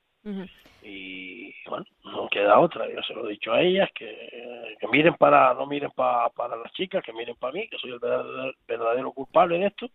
Y 0.82 1.54
bueno, 1.68 1.86
no 2.04 2.28
queda 2.30 2.60
otra. 2.60 2.88
Yo 2.90 3.02
se 3.04 3.14
lo 3.14 3.28
he 3.28 3.32
dicho 3.32 3.52
a 3.52 3.62
ellas, 3.62 3.90
que, 3.94 4.76
que 4.80 4.88
miren 4.88 5.16
para, 5.16 5.54
no 5.54 5.66
miren 5.66 5.92
para 5.92 6.30
para 6.30 6.56
las 6.56 6.72
chicas, 6.74 7.04
que 7.04 7.14
miren 7.14 7.36
para 7.36 7.54
mí, 7.54 7.68
que 7.68 7.78
soy 7.78 7.92
el 7.92 8.00
verdadero, 8.00 9.12
culpable 9.12 9.60
de 9.60 9.68
esto, 9.68 9.88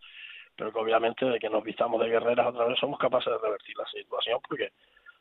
pero 0.56 0.72
que 0.72 0.78
obviamente 0.78 1.24
de 1.24 1.38
que 1.38 1.48
nos 1.48 1.64
vistamos 1.64 2.00
de 2.00 2.08
guerreras 2.08 2.48
otra 2.48 2.66
vez 2.66 2.78
somos 2.78 2.98
capaces 2.98 3.32
de 3.32 3.38
revertir 3.38 3.76
la 3.76 3.86
situación 3.86 4.40
porque 4.48 4.70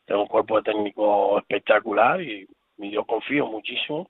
tengo 0.05 0.23
un 0.23 0.27
cuerpo 0.27 0.57
de 0.57 0.71
técnico 0.71 1.39
espectacular 1.39 2.21
y, 2.21 2.47
y 2.77 2.91
yo 2.91 3.05
confío 3.05 3.47
muchísimo 3.47 4.09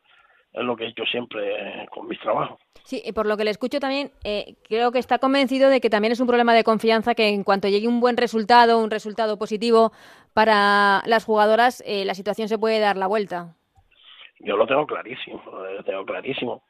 es 0.54 0.64
lo 0.64 0.76
que 0.76 0.86
he 0.86 0.90
hecho 0.90 1.06
siempre 1.06 1.88
con 1.92 2.08
mis 2.08 2.20
trabajos. 2.20 2.60
Sí, 2.84 3.02
y 3.06 3.12
por 3.12 3.28
lo 3.28 3.38
que 3.38 3.44
le 3.44 3.52
escucho 3.52 3.80
también, 3.80 4.12
eh, 4.24 4.56
creo 4.68 4.92
que 4.92 5.00
está 5.00 5.20
convencido 5.20 5.70
de 5.70 5.80
que 5.80 5.90
también 5.90 6.12
es 6.12 6.20
un 6.20 6.28
problema 6.28 6.54
de 6.54 6.64
confianza 6.64 7.14
que 7.14 7.30
en 7.30 7.44
cuanto 7.44 7.68
llegue 7.68 7.88
un 7.88 8.00
buen 8.00 8.18
resultado, 8.18 8.80
un 8.80 8.90
resultado 8.90 9.38
positivo 9.38 9.92
para 10.34 11.04
las 11.06 11.26
jugadoras, 11.26 11.84
eh, 11.86 12.04
la 12.06 12.16
situación 12.16 12.48
se 12.48 12.58
puede 12.58 12.80
dar 12.80 12.98
la 12.98 13.08
vuelta. 13.08 13.56
Yo 14.40 14.58
lo 14.58 14.66
tengo 14.66 14.88
clarísimo, 14.88 15.44
lo 15.46 15.84
tengo 15.84 16.06
clarísimo. 16.06 16.64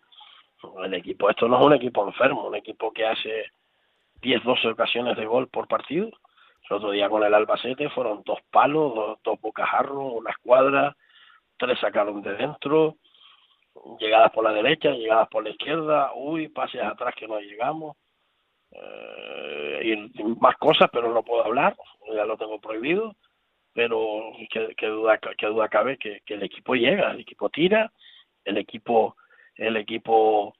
El 0.83 0.93
equipo, 0.93 1.29
esto 1.29 1.47
no 1.47 1.59
es 1.59 1.65
un 1.65 1.73
equipo 1.73 2.05
enfermo, 2.05 2.47
un 2.47 2.55
equipo 2.55 2.91
que 2.91 3.05
hace 3.05 3.45
10, 4.21 4.43
12 4.43 4.67
ocasiones 4.69 5.15
de 5.15 5.25
gol 5.25 5.47
por 5.47 5.67
partido. 5.67 6.09
El 6.69 6.77
otro 6.77 6.91
día 6.91 7.09
con 7.09 7.23
el 7.23 7.33
Albacete 7.33 7.89
fueron 7.89 8.23
dos 8.25 8.39
palos, 8.51 8.93
dos, 8.93 9.19
dos 9.23 9.39
bocajarros, 9.39 10.13
una 10.13 10.31
escuadra, 10.31 10.97
tres 11.57 11.79
sacaron 11.79 12.21
de 12.21 12.33
dentro 12.35 12.97
llegadas 13.99 14.31
por 14.31 14.43
la 14.43 14.53
derecha, 14.53 14.91
llegadas 14.91 15.27
por 15.29 15.43
la 15.43 15.51
izquierda, 15.51 16.11
uy, 16.15 16.47
pases 16.49 16.81
atrás 16.81 17.13
que 17.15 17.27
no 17.27 17.39
llegamos. 17.39 17.97
Eh, 18.71 19.81
y 19.83 20.23
más 20.39 20.55
cosas, 20.57 20.89
pero 20.91 21.11
no 21.11 21.23
puedo 21.23 21.43
hablar, 21.43 21.75
ya 22.13 22.25
lo 22.25 22.37
tengo 22.37 22.59
prohibido, 22.59 23.15
pero 23.73 24.31
que, 24.51 24.87
duda 24.87 25.17
que 25.17 25.47
duda 25.47 25.69
cabe 25.69 25.97
que, 25.97 26.21
el 26.27 26.43
equipo 26.43 26.75
llega, 26.75 27.11
el 27.11 27.21
equipo 27.21 27.49
tira, 27.49 27.91
el 28.45 28.57
equipo 28.57 29.15
el 29.55 29.75
equipo 29.75 30.53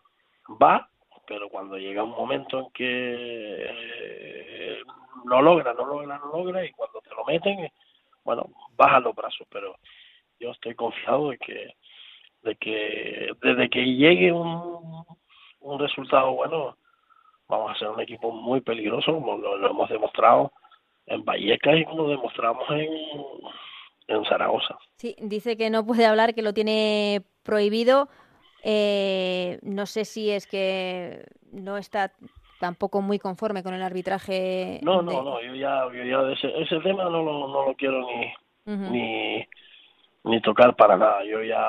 va, 0.62 0.90
pero 1.28 1.50
cuando 1.50 1.78
llega 1.78 2.04
un 2.04 2.12
momento 2.12 2.60
en 2.60 2.72
que 2.72 3.66
eh, 3.70 4.82
no 5.26 5.42
logra, 5.42 5.74
no 5.74 5.86
logra, 5.86 6.18
no 6.18 6.32
logra 6.32 6.66
y 6.66 6.72
cuando 6.72 7.00
te 7.02 7.12
lo 7.12 7.24
meten, 7.26 7.70
bueno, 8.24 8.50
bajan 8.76 9.04
los 9.04 9.16
brazos, 9.16 9.48
pero 9.50 9.76
yo 10.40 10.52
estoy 10.52 10.76
confiado 10.76 11.30
de 11.30 11.38
que 11.38 11.76
de 12.44 12.56
que 12.56 13.32
desde 13.42 13.70
que 13.70 13.86
llegue 13.86 14.32
un, 14.32 15.06
un 15.60 15.80
resultado 15.80 16.32
bueno, 16.34 16.78
vamos 17.48 17.72
a 17.72 17.80
ser 17.80 17.90
un 17.90 18.00
equipo 18.00 18.32
muy 18.32 18.62
peligroso, 18.62 19.14
como 19.14 19.38
lo, 19.38 19.70
hemos 19.70 19.90
demostrado 19.90 20.52
en 21.08 21.26
Vallecas 21.26 21.78
y 21.78 21.86
como 21.86 22.04
lo 22.04 22.10
demostramos 22.10 22.64
en, 22.70 22.90
en 24.08 24.26
Zaragoza. 24.26 24.78
Sí, 24.98 25.16
dice 25.20 25.58
que 25.58 25.70
no 25.70 25.86
puede 25.86 26.06
hablar, 26.06 26.34
que 26.34 26.44
lo 26.44 26.54
tiene 26.54 27.24
prohibido. 27.44 28.08
Eh, 28.64 29.60
no 29.64 29.86
sé 29.86 30.06
si 30.06 30.30
es 30.30 30.46
que 30.46 31.26
no 31.52 31.78
está 31.78 32.12
tampoco 32.60 33.02
muy 33.02 33.18
conforme 33.18 33.64
con 33.64 33.74
el 33.74 33.82
arbitraje. 33.82 34.80
No, 34.84 35.02
no, 35.02 35.24
no, 35.24 35.42
yo 35.42 35.56
ya, 35.56 35.88
yo 35.92 36.04
ya 36.04 36.32
ese, 36.34 36.62
ese 36.62 36.80
tema 36.82 37.06
no 37.06 37.24
lo, 37.24 37.48
no 37.48 37.66
lo 37.68 37.74
quiero 37.76 38.06
ni, 38.06 38.34
ni, 38.66 39.48
ni 40.26 40.42
tocar 40.42 40.76
para 40.76 40.98
nada. 40.98 41.24
Yo 41.24 41.42
ya 41.42 41.64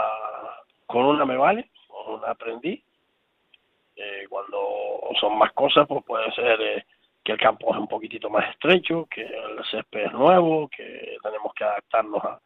con 0.90 1.04
una 1.04 1.24
me 1.24 1.36
vale, 1.36 1.70
con 1.86 2.14
una 2.14 2.30
aprendí. 2.32 2.82
Eh, 3.94 4.26
cuando 4.28 4.58
son 5.20 5.38
más 5.38 5.52
cosas, 5.52 5.86
pues 5.86 6.04
puede 6.04 6.30
ser 6.32 6.60
eh, 6.60 6.86
que 7.22 7.32
el 7.32 7.38
campo 7.38 7.72
es 7.72 7.78
un 7.78 7.86
poquitito 7.86 8.28
más 8.28 8.50
estrecho, 8.50 9.06
que 9.10 9.22
el 9.22 9.64
césped 9.70 10.06
es 10.06 10.12
nuevo, 10.12 10.68
que 10.68 11.16
tenemos 11.22 11.54
que 11.54 11.64
adaptarnos 11.64 12.24
a, 12.24 12.40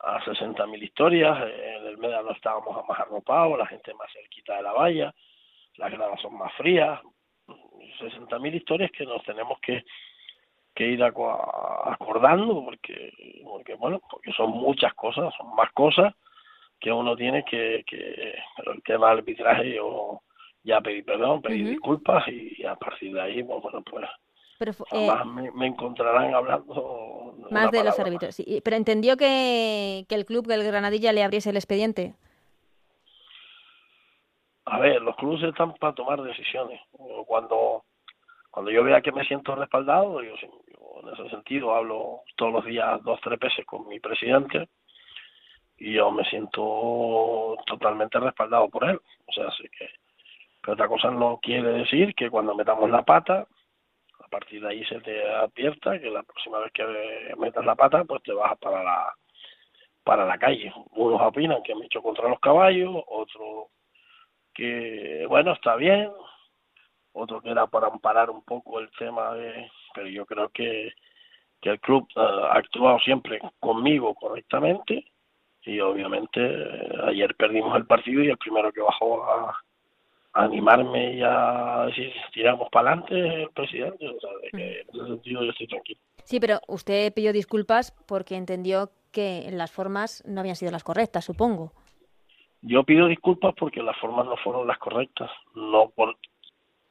a 0.00 0.20
60.000 0.24 0.82
historias. 0.82 1.38
En 1.38 1.86
el 1.86 2.00
no 2.00 2.32
estábamos 2.32 2.88
más 2.88 2.98
arropados, 2.98 3.58
la 3.58 3.66
gente 3.66 3.94
más 3.94 4.12
cerquita 4.12 4.56
de 4.56 4.62
la 4.62 4.72
valla, 4.72 5.14
las 5.76 5.92
gradas 5.92 6.20
son 6.20 6.36
más 6.36 6.52
frías. 6.54 7.00
60.000 7.46 8.54
historias 8.54 8.90
que 8.90 9.04
nos 9.04 9.22
tenemos 9.24 9.60
que, 9.60 9.84
que 10.74 10.86
ir 10.86 11.04
acordando 11.04 12.64
porque, 12.64 13.12
porque, 13.44 13.74
bueno, 13.74 14.00
porque 14.10 14.32
son 14.32 14.50
muchas 14.50 14.94
cosas, 14.94 15.32
son 15.36 15.54
más 15.54 15.70
cosas 15.72 16.14
que 16.80 16.90
uno 16.90 17.14
tiene 17.14 17.44
que, 17.44 17.84
que 17.86 18.34
el 18.66 18.82
tema 18.82 19.10
del 19.10 19.18
arbitraje 19.18 19.74
yo 19.74 20.22
ya 20.62 20.80
pedí 20.80 21.02
perdón, 21.02 21.42
pedí 21.42 21.62
disculpas 21.62 22.26
y 22.28 22.64
a 22.64 22.74
partir 22.74 23.12
de 23.12 23.20
ahí, 23.20 23.42
pues, 23.42 23.62
bueno, 23.62 23.82
pues 23.82 24.06
pero, 24.58 24.72
eh, 24.92 25.10
me, 25.54 25.66
encontrarán 25.66 26.34
hablando 26.34 27.34
más 27.50 27.70
de 27.70 27.82
los 27.82 27.98
árbitros. 27.98 28.34
Sí. 28.34 28.60
Pero 28.62 28.76
entendió 28.76 29.16
que, 29.16 30.04
que 30.06 30.14
el 30.14 30.26
club 30.26 30.46
del 30.46 30.64
Granadilla 30.64 31.14
le 31.14 31.24
abriese 31.24 31.48
el 31.48 31.56
expediente. 31.56 32.14
A 34.66 34.78
ver, 34.78 35.00
los 35.00 35.16
clubes 35.16 35.42
están 35.44 35.72
para 35.76 35.94
tomar 35.94 36.22
decisiones. 36.22 36.78
Cuando 37.26 37.84
cuando 38.50 38.70
yo 38.70 38.84
vea 38.84 39.00
que 39.00 39.12
me 39.12 39.24
siento 39.24 39.54
respaldado, 39.54 40.22
yo, 40.22 40.34
yo 40.36 41.00
en 41.02 41.08
ese 41.08 41.30
sentido 41.30 41.74
hablo 41.74 42.20
todos 42.36 42.52
los 42.52 42.64
días 42.66 43.02
dos 43.02 43.18
tres 43.22 43.38
veces 43.38 43.64
con 43.64 43.88
mi 43.88 43.98
presidente 43.98 44.68
y 45.80 45.94
yo 45.94 46.10
me 46.12 46.24
siento 46.24 47.56
totalmente 47.66 48.20
respaldado 48.20 48.68
por 48.68 48.88
él. 48.88 49.00
O 49.26 49.32
sea, 49.32 49.48
así 49.48 49.64
que, 49.76 49.88
pero 50.60 50.74
otra 50.74 50.88
cosa 50.88 51.10
no 51.10 51.40
quiere 51.42 51.72
decir 51.72 52.14
que 52.14 52.30
cuando 52.30 52.54
metamos 52.54 52.90
la 52.90 53.02
pata, 53.02 53.46
a 54.22 54.28
partir 54.28 54.60
de 54.60 54.68
ahí 54.68 54.84
se 54.84 55.00
te 55.00 55.28
advierta 55.32 55.98
que 55.98 56.10
la 56.10 56.22
próxima 56.22 56.58
vez 56.58 56.70
que 56.72 56.84
metas 57.38 57.64
la 57.64 57.74
pata, 57.74 58.04
pues 58.04 58.22
te 58.22 58.32
vas 58.32 58.56
para 58.58 58.84
la 58.84 59.12
para 60.04 60.26
la 60.26 60.38
calle. 60.38 60.72
Unos 60.92 61.20
opinan 61.20 61.62
que 61.62 61.74
me 61.74 61.82
he 61.82 61.86
hecho 61.86 62.02
contra 62.02 62.28
los 62.28 62.40
caballos, 62.40 63.02
otros 63.06 63.68
que, 64.54 65.24
bueno, 65.28 65.52
está 65.52 65.76
bien, 65.76 66.10
otro 67.12 67.40
que 67.40 67.50
era 67.50 67.66
para 67.66 67.86
amparar 67.88 68.30
un 68.30 68.42
poco 68.44 68.80
el 68.80 68.90
tema 68.98 69.34
de... 69.34 69.70
Pero 69.94 70.08
yo 70.08 70.26
creo 70.26 70.48
que, 70.50 70.92
que 71.60 71.70
el 71.70 71.80
club 71.80 72.08
ha 72.16 72.52
actuado 72.56 72.98
siempre 73.00 73.40
conmigo 73.60 74.14
correctamente 74.14 75.04
y 75.64 75.80
obviamente 75.80 76.40
ayer 77.04 77.34
perdimos 77.34 77.76
el 77.76 77.86
partido 77.86 78.22
y 78.22 78.28
el 78.28 78.38
primero 78.38 78.72
que 78.72 78.80
bajó 78.80 79.24
a, 79.24 79.56
animarme 80.32 81.14
y 81.14 81.22
a 81.22 81.86
decir 81.86 82.12
tiramos 82.32 82.68
para 82.70 82.92
adelante 82.92 83.42
el 83.42 83.50
presidente, 83.50 84.06
o 84.08 84.20
sea, 84.20 84.30
de 84.42 84.50
que 84.50 84.80
en 84.82 84.88
ese 84.88 85.06
sentido 85.06 85.42
yo 85.42 85.50
estoy 85.50 85.66
tranquilo. 85.66 86.00
Sí, 86.22 86.38
pero 86.38 86.60
usted 86.68 87.12
pidió 87.12 87.32
disculpas 87.32 87.92
porque 88.06 88.36
entendió 88.36 88.92
que 89.10 89.48
las 89.50 89.72
formas 89.72 90.22
no 90.26 90.40
habían 90.40 90.54
sido 90.54 90.70
las 90.70 90.84
correctas, 90.84 91.24
supongo. 91.24 91.72
Yo 92.62 92.84
pido 92.84 93.08
disculpas 93.08 93.54
porque 93.58 93.82
las 93.82 93.98
formas 93.98 94.24
no 94.26 94.36
fueron 94.36 94.68
las 94.68 94.78
correctas, 94.78 95.30
no 95.56 95.90
por 95.90 96.16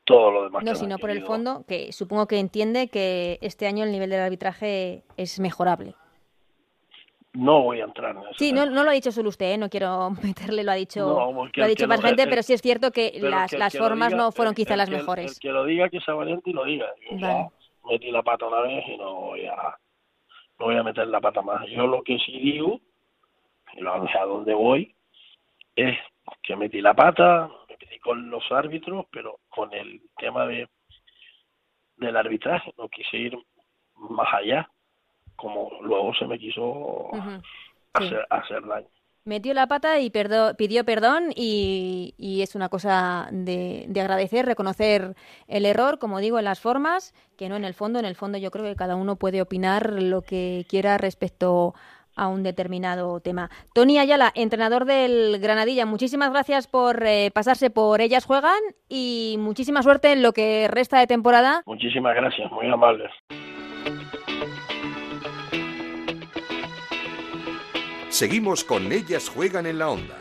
todo 0.04 0.32
lo 0.32 0.44
demás. 0.44 0.64
No, 0.66 0.76
sino 0.76 0.98
por 0.98 1.10
el 1.10 1.24
fondo, 1.24 1.64
que 1.66 1.94
supongo 1.94 2.28
que 2.28 2.40
entiende 2.40 2.90
que 2.90 3.40
este 3.42 3.68
año 3.68 3.86
el 3.86 3.92
nivel 3.94 4.10
del 4.10 4.20
arbitraje 4.20 5.04
es 5.16 5.40
mejorable 5.40 5.96
no 7.34 7.62
voy 7.62 7.82
a 7.82 7.86
entrar 7.86 8.16
en 8.16 8.24
eso. 8.24 8.34
Sí, 8.38 8.52
no, 8.52 8.66
no 8.66 8.84
lo 8.84 8.90
ha 8.90 8.94
dicho 8.94 9.12
solo 9.12 9.30
usted, 9.30 9.54
¿eh? 9.54 9.58
no 9.58 9.70
quiero 9.70 10.12
meterle, 10.24 10.64
lo 10.64 10.72
ha 10.72 10.76
dicho, 10.76 11.50
lo 11.54 11.64
ha 11.64 11.68
dicho 11.68 11.88
más 11.88 12.02
gente, 12.02 12.28
pero 12.28 12.44
sí 12.44 12.54
es 12.54 12.62
cierto 12.62 12.92
que 12.92 13.12
las, 13.22 13.54
las 13.54 13.78
formas 13.78 14.14
no 14.14 14.32
fueron 14.32 14.56
quizá 14.56 14.76
las 14.76 14.90
mejores. 14.90 15.34
El, 15.34 15.40
que 15.40 15.50
lo 15.50 15.66
diga, 15.66 15.90
que 15.90 16.00
sea 16.02 16.16
valiente 16.16 16.50
y 16.50 16.54
lo 16.54 16.66
diga. 16.66 16.88
Yo 17.12 17.52
metí 17.90 18.12
la 18.12 18.24
pata 18.24 18.48
una 18.48 18.62
vez 18.62 18.84
y 18.88 18.98
no 18.98 19.14
voy 19.16 19.46
a 19.46 19.78
no 20.60 20.66
voy 20.66 20.76
a 20.76 20.84
meter 20.84 21.08
la 21.08 21.22
pata 21.22 21.42
más. 21.42 21.66
Yo 21.70 21.88
lo 21.88 22.04
que 22.04 22.18
sí 22.20 22.38
digo, 22.38 22.82
y 23.74 23.80
lo 23.80 23.94
a 23.94 24.26
donde 24.26 24.54
voy, 24.54 24.94
es 25.76 25.98
que 26.44 26.56
metí 26.58 26.82
la 26.82 26.94
pata, 26.94 27.50
me 27.70 27.78
metí 27.80 27.98
con 28.00 28.30
los 28.30 28.44
árbitros, 28.52 29.06
pero 29.10 29.40
con 29.50 29.74
el 29.74 30.02
tema 30.18 30.46
de 30.46 30.68
del 31.96 32.16
arbitraje, 32.16 32.74
no 32.78 32.88
quise 32.88 33.18
ir 33.18 33.38
más 33.96 34.34
allá 34.34 34.70
como 35.40 35.70
luego 35.82 36.14
se 36.16 36.26
me 36.26 36.38
quiso 36.38 37.10
hacer, 37.94 38.66
daño. 38.66 38.88
Metió 39.26 39.54
la 39.54 39.68
pata 39.68 40.00
y 40.00 40.10
pidió 40.10 40.86
perdón 40.86 41.32
y, 41.36 42.40
es 42.42 42.56
una 42.56 42.70
cosa 42.70 43.28
de, 43.32 43.88
agradecer, 43.90 44.46
reconocer 44.46 45.16
el 45.48 45.66
error, 45.66 46.00
como 46.00 46.20
digo, 46.20 46.40
en 46.40 46.46
las 46.46 46.60
formas, 46.60 47.14
que 47.38 47.50
no 47.50 47.56
en 47.56 47.66
el 47.66 47.74
fondo. 47.74 48.00
En 48.00 48.06
el 48.06 48.16
fondo 48.16 48.38
yo 48.38 48.50
creo 48.50 48.66
que 48.66 48.76
cada 48.76 48.96
uno 48.96 49.18
puede 49.18 49.42
opinar 49.42 50.02
lo 50.02 50.22
que 50.22 50.66
quiera 50.68 50.98
respecto 50.98 51.76
a 52.16 52.28
un 52.28 52.44
determinado 52.44 53.20
tema. 53.20 53.50
Tony 53.74 54.00
Ayala, 54.00 54.32
entrenador 54.36 54.86
del 54.86 55.40
Granadilla, 55.40 55.86
muchísimas 55.86 56.32
gracias 56.32 56.68
por 56.68 57.06
eh, 57.06 57.32
pasarse 57.32 57.70
por 57.70 58.02
Ellas 58.02 58.26
Juegan 58.26 58.60
y 58.90 59.36
muchísima 59.40 59.84
suerte 59.84 60.12
en 60.12 60.22
lo 60.22 60.34
que 60.34 60.68
resta 60.70 61.00
de 61.00 61.08
temporada. 61.08 61.62
Muchísimas 61.66 62.16
gracias, 62.16 62.52
muy 62.52 62.68
amables. 62.68 63.12
Seguimos 68.20 68.66
con 68.66 68.92
Ellas 68.92 69.30
Juegan 69.30 69.66
en 69.66 69.80
la 69.80 69.92
Onda, 69.92 70.18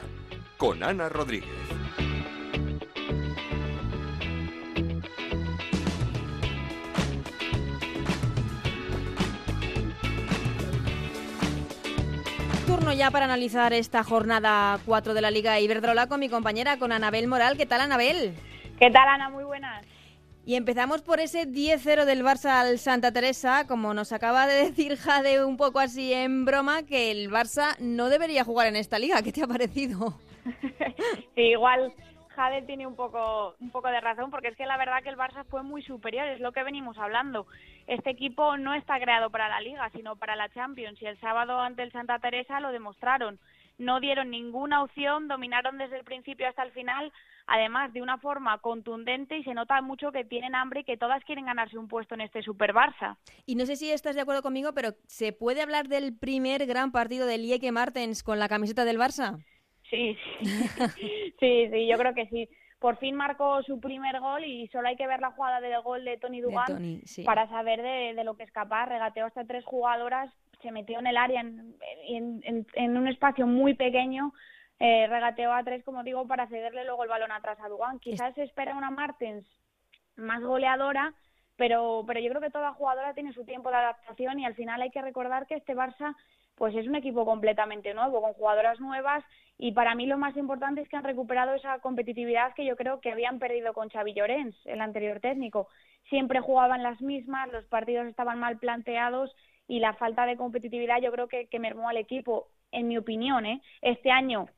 con 0.57 0.85
Ana 0.85 1.09
Rodríguez. 1.09 1.51
Turno 12.69 12.93
ya 12.93 13.11
para 13.11 13.25
analizar 13.25 13.73
esta 13.73 14.05
jornada 14.05 14.79
4 14.87 15.13
de 15.13 15.21
la 15.21 15.33
Liga 15.33 15.59
Iberdrola 15.59 16.07
con 16.07 16.21
mi 16.21 16.29
compañera, 16.29 16.79
con 16.79 16.93
Anabel 16.93 17.27
Moral. 17.27 17.57
¿Qué 17.57 17.67
tal, 17.67 17.81
Anabel? 17.81 18.37
¿Qué 18.79 18.93
tal, 18.93 19.09
Ana? 19.09 19.29
Muy 19.29 19.43
buenas. 19.43 19.85
Y 20.49 20.57
empezamos 20.57 21.03
por 21.03 21.21
ese 21.21 21.47
10-0 21.47 22.07
del 22.07 22.25
Barça 22.25 22.59
al 22.63 22.79
Santa 22.79 23.13
Teresa, 23.13 23.67
como 23.67 23.93
nos 23.93 24.15
acaba 24.15 24.47
de 24.47 24.55
decir 24.65 24.97
Jade 24.97 25.45
un 25.45 25.59
poco 25.59 25.79
así 25.79 26.15
en 26.15 26.47
broma, 26.47 26.85
que 26.85 27.11
el 27.11 27.31
Barça 27.31 27.79
no 27.81 28.09
debería 28.09 28.45
jugar 28.45 28.67
en 28.67 28.77
esta 28.77 28.99
liga. 28.99 29.21
¿Qué 29.21 29.31
te 29.31 29.43
ha 29.43 29.47
parecido? 29.47 30.15
igual 31.37 31.93
Jade 32.31 32.63
tiene 32.63 32.87
un 32.87 32.97
poco, 32.97 33.57
un 33.61 33.71
poco 33.71 33.89
de 33.89 34.01
razón, 34.01 34.31
porque 34.31 34.49
es 34.49 34.57
que 34.57 34.65
la 34.65 34.79
verdad 34.79 35.03
que 35.03 35.11
el 35.11 35.19
Barça 35.19 35.45
fue 35.45 35.63
muy 35.63 35.83
superior, 35.83 36.27
es 36.29 36.41
lo 36.41 36.53
que 36.53 36.65
venimos 36.65 36.97
hablando. 36.97 37.47
Este 37.87 38.09
equipo 38.09 38.57
no 38.57 38.73
está 38.73 38.99
creado 38.99 39.29
para 39.29 39.51
la 39.51 39.61
liga, 39.61 39.91
sino 39.91 40.17
para 40.17 40.35
la 40.35 40.49
Champions, 40.49 41.03
y 41.03 41.05
el 41.05 41.21
sábado 41.21 41.61
ante 41.61 41.83
el 41.83 41.93
Santa 41.93 42.21
Teresa 42.21 42.59
lo 42.61 42.73
demostraron. 42.73 43.39
No 43.77 44.01
dieron 44.01 44.31
ninguna 44.31 44.83
opción, 44.83 45.29
dominaron 45.29 45.77
desde 45.77 45.99
el 45.99 46.05
principio 46.05 46.49
hasta 46.49 46.63
el 46.63 46.73
final, 46.73 47.13
además 47.49 47.93
de 47.93 48.03
una 48.03 48.19
forma 48.19 48.59
contundente 48.59 49.39
y 49.39 49.43
se 49.43 49.55
nota 49.55 49.81
mucho 49.83 50.13
que 50.13 50.25
tienen 50.25 50.55
hambre 50.55 50.81
y 50.81 50.85
que 50.85 50.97
todas 50.97 51.25
quieren 51.25 51.47
ganarse 51.47 51.79
un 51.79 51.89
puesto 51.89 52.15
en 52.15 52.21
este 52.21 52.43
Super 52.43 52.73
Barça. 52.73 53.17
Y 53.47 53.57
no 53.57 53.67
sé 53.67 53.77
si 53.77 53.91
estás 53.91 54.15
de 54.15 54.21
acuerdo 54.21 54.43
conmigo, 54.43 54.73
pero 54.75 54.91
¿se 55.07 55.33
puede 55.33 55.63
hablar 55.63 55.89
del 55.89 56.17
primer 56.17 56.67
gran 56.67 56.93
partido 56.93 57.27
de 57.27 57.39
Lieke 57.39 57.73
Martens 57.73 58.23
con 58.23 58.39
la 58.39 58.49
camiseta 58.49 58.85
del 58.85 58.99
Barça? 58.99 59.43
Sí, 59.91 60.17
sí, 60.41 60.47
sí, 61.41 61.69
sí, 61.71 61.89
yo 61.89 61.97
creo 61.99 62.15
que 62.15 62.27
sí, 62.29 62.49
por 62.79 62.99
fin 62.99 63.17
marcó 63.17 63.63
su 63.63 63.81
primer 63.81 64.21
gol 64.21 64.45
y 64.45 64.69
solo 64.69 64.89
hay 64.89 64.97
que 64.97 65.07
ver 65.07 65.21
la 65.21 65.33
jugada 65.33 65.61
del 65.61 65.81
gol 65.83 66.05
de 66.05 66.17
Tony 66.19 66.41
Dugan 66.41 67.01
para 67.25 67.49
saber 67.49 67.83
de, 67.83 68.23
lo 68.25 68.37
que 68.37 68.45
es 68.45 68.53
capaz. 68.53 68.87
Regateó 68.87 69.27
hasta 69.27 69.45
tres 69.45 69.65
jugadoras, 69.65 70.31
se 70.63 70.71
metió 70.71 70.99
en 70.99 71.07
el 71.09 71.17
área 71.17 71.41
en, 71.41 71.75
en, 72.75 72.97
un 72.97 73.09
espacio 73.09 73.47
muy 73.47 73.75
pequeño. 73.75 74.33
Eh, 74.81 75.07
regateó 75.09 75.53
a 75.53 75.65
tres, 75.65 75.83
como 75.85 76.05
digo, 76.05 76.27
para 76.27 76.47
cederle 76.47 76.85
luego 76.85 77.03
el 77.03 77.09
balón 77.09 77.33
atrás 77.33 77.59
a 77.61 77.69
Dugan. 77.69 77.99
Quizás 77.99 78.35
se 78.35 78.45
espera 78.45 78.77
una 78.77 78.91
Martens 78.91 79.45
más 80.17 80.43
goleadora, 80.43 81.15
pero, 81.57 82.05
pero 82.07 82.21
yo 82.21 82.31
creo 82.31 82.41
que 82.41 82.51
toda 82.51 82.75
jugadora 82.75 83.15
tiene 83.15 83.33
su 83.33 83.45
tiempo 83.45 83.71
de 83.71 83.77
adaptación 83.77 84.39
y 84.39 84.47
al 84.47 84.55
final 84.55 84.81
hay 84.81 84.91
que 84.91 85.03
recordar 85.03 85.47
que 85.47 85.57
este 85.57 85.75
Barça 85.75 86.15
pues 86.55 86.75
es 86.75 86.89
un 86.89 86.97
equipo 86.97 87.25
completamente 87.25 87.95
nuevo, 87.95 88.21
con 88.21 88.33
jugadoras 88.33 88.81
nuevas 88.81 89.25
y 89.59 89.73
para 89.73 89.95
mí 89.95 90.07
lo 90.07 90.19
más 90.19 90.37
importante 90.37 90.81
es 90.81 90.89
que 90.89 90.97
han 90.97 91.05
recuperado 91.05 91.55
esa 91.55 91.79
competitividad 91.81 92.55
que 92.55 92.65
yo 92.65 92.77
creo 92.77 93.01
que 93.01 93.13
habían 93.13 93.39
perdido 93.39 93.73
con 93.73 93.89
Xavi 93.89 94.13
Llorens, 94.13 94.57
el 94.67 94.81
anterior 94.81 95.21
técnico. 95.21 95.69
Siempre 96.09 96.41
jugaban 96.41 96.83
las 96.83 97.01
mismas, 97.01 97.51
los 97.53 97.65
partidos 97.67 98.07
estaban 98.07 98.39
mal 98.39 98.59
planteados 98.59 99.35
y 99.67 99.81
la 99.81 99.95
falta 99.95 100.27
de 100.27 100.37
competitividad 100.37 101.01
yo 101.01 101.13
creo 101.13 101.29
que, 101.29 101.47
que 101.47 101.59
mermó 101.59 101.89
al 101.89 101.97
equipo, 101.97 102.49
en 102.71 102.89
mi 102.89 102.99
opinión. 102.99 103.47
¿eh? 103.47 103.61
Este 103.83 104.11
año 104.11 104.49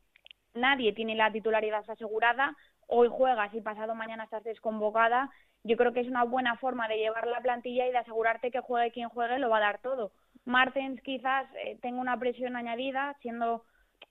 nadie 0.54 0.92
tiene 0.92 1.14
la 1.14 1.30
titularidad 1.32 1.88
asegurada, 1.88 2.56
hoy 2.86 3.08
juegas 3.08 3.54
y 3.54 3.60
pasado 3.60 3.94
mañana 3.94 4.24
estás 4.24 4.44
desconvocada. 4.44 5.30
Yo 5.62 5.76
creo 5.76 5.92
que 5.92 6.00
es 6.00 6.08
una 6.08 6.24
buena 6.24 6.56
forma 6.56 6.88
de 6.88 6.98
llevar 6.98 7.26
la 7.26 7.40
plantilla 7.40 7.86
y 7.86 7.92
de 7.92 7.98
asegurarte 7.98 8.50
que 8.50 8.60
juegue 8.60 8.92
quien 8.92 9.08
juegue 9.10 9.38
lo 9.38 9.50
va 9.50 9.58
a 9.58 9.60
dar 9.60 9.78
todo 9.80 10.12
Martens 10.44 11.00
quizás 11.02 11.46
eh, 11.64 11.78
tenga 11.80 12.00
una 12.00 12.18
presión 12.18 12.56
añadida, 12.56 13.16
siendo 13.20 13.64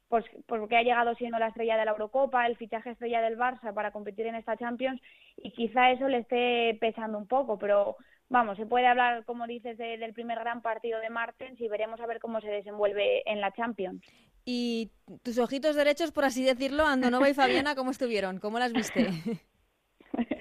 pues 0.08 0.26
porque 0.48 0.76
ha 0.76 0.82
llegado 0.82 1.14
siendo 1.16 1.38
la 1.38 1.48
estrella 1.48 1.78
de 1.78 1.86
la 1.86 1.92
Eurocopa, 1.92 2.48
el 2.48 2.58
fichaje 2.58 2.92
estrella 2.92 3.22
del 3.22 3.38
Barça 3.38 3.74
para 3.74 3.92
competir 3.92 4.26
en 4.26 4.36
esta 4.36 4.58
Champions 4.58 5.00
y 5.38 5.52
quizá 5.52 5.92
eso 5.92 6.08
le 6.08 6.20
esté 6.20 6.78
pesando 6.80 7.18
un 7.18 7.28
poco, 7.28 7.60
pero 7.60 7.96
vamos, 8.30 8.58
se 8.58 8.66
puede 8.66 8.88
hablar, 8.88 9.26
como 9.26 9.48
dices, 9.48 9.78
del 9.78 10.14
primer 10.14 10.40
gran 10.40 10.62
partido 10.62 11.00
de 11.00 11.10
Martens 11.10 11.60
y 11.60 11.68
veremos 11.68 12.00
a 12.00 12.08
ver 12.08 12.20
cómo 12.20 12.40
se 12.42 12.48
desenvuelve 12.50 13.24
en 13.30 13.42
la 13.42 13.52
Champions. 13.52 14.02
¿Y 14.46 14.92
tus 15.24 15.38
ojitos 15.38 15.76
derechos, 15.76 16.12
por 16.12 16.26
así 16.26 16.44
decirlo, 16.44 16.86
Andonova 16.86 17.30
y 17.30 17.34
Fabiana, 17.34 17.76
cómo 17.76 17.92
estuvieron? 17.92 18.40
¿Cómo 18.40 18.58
las 18.58 18.74
viste? 18.74 19.10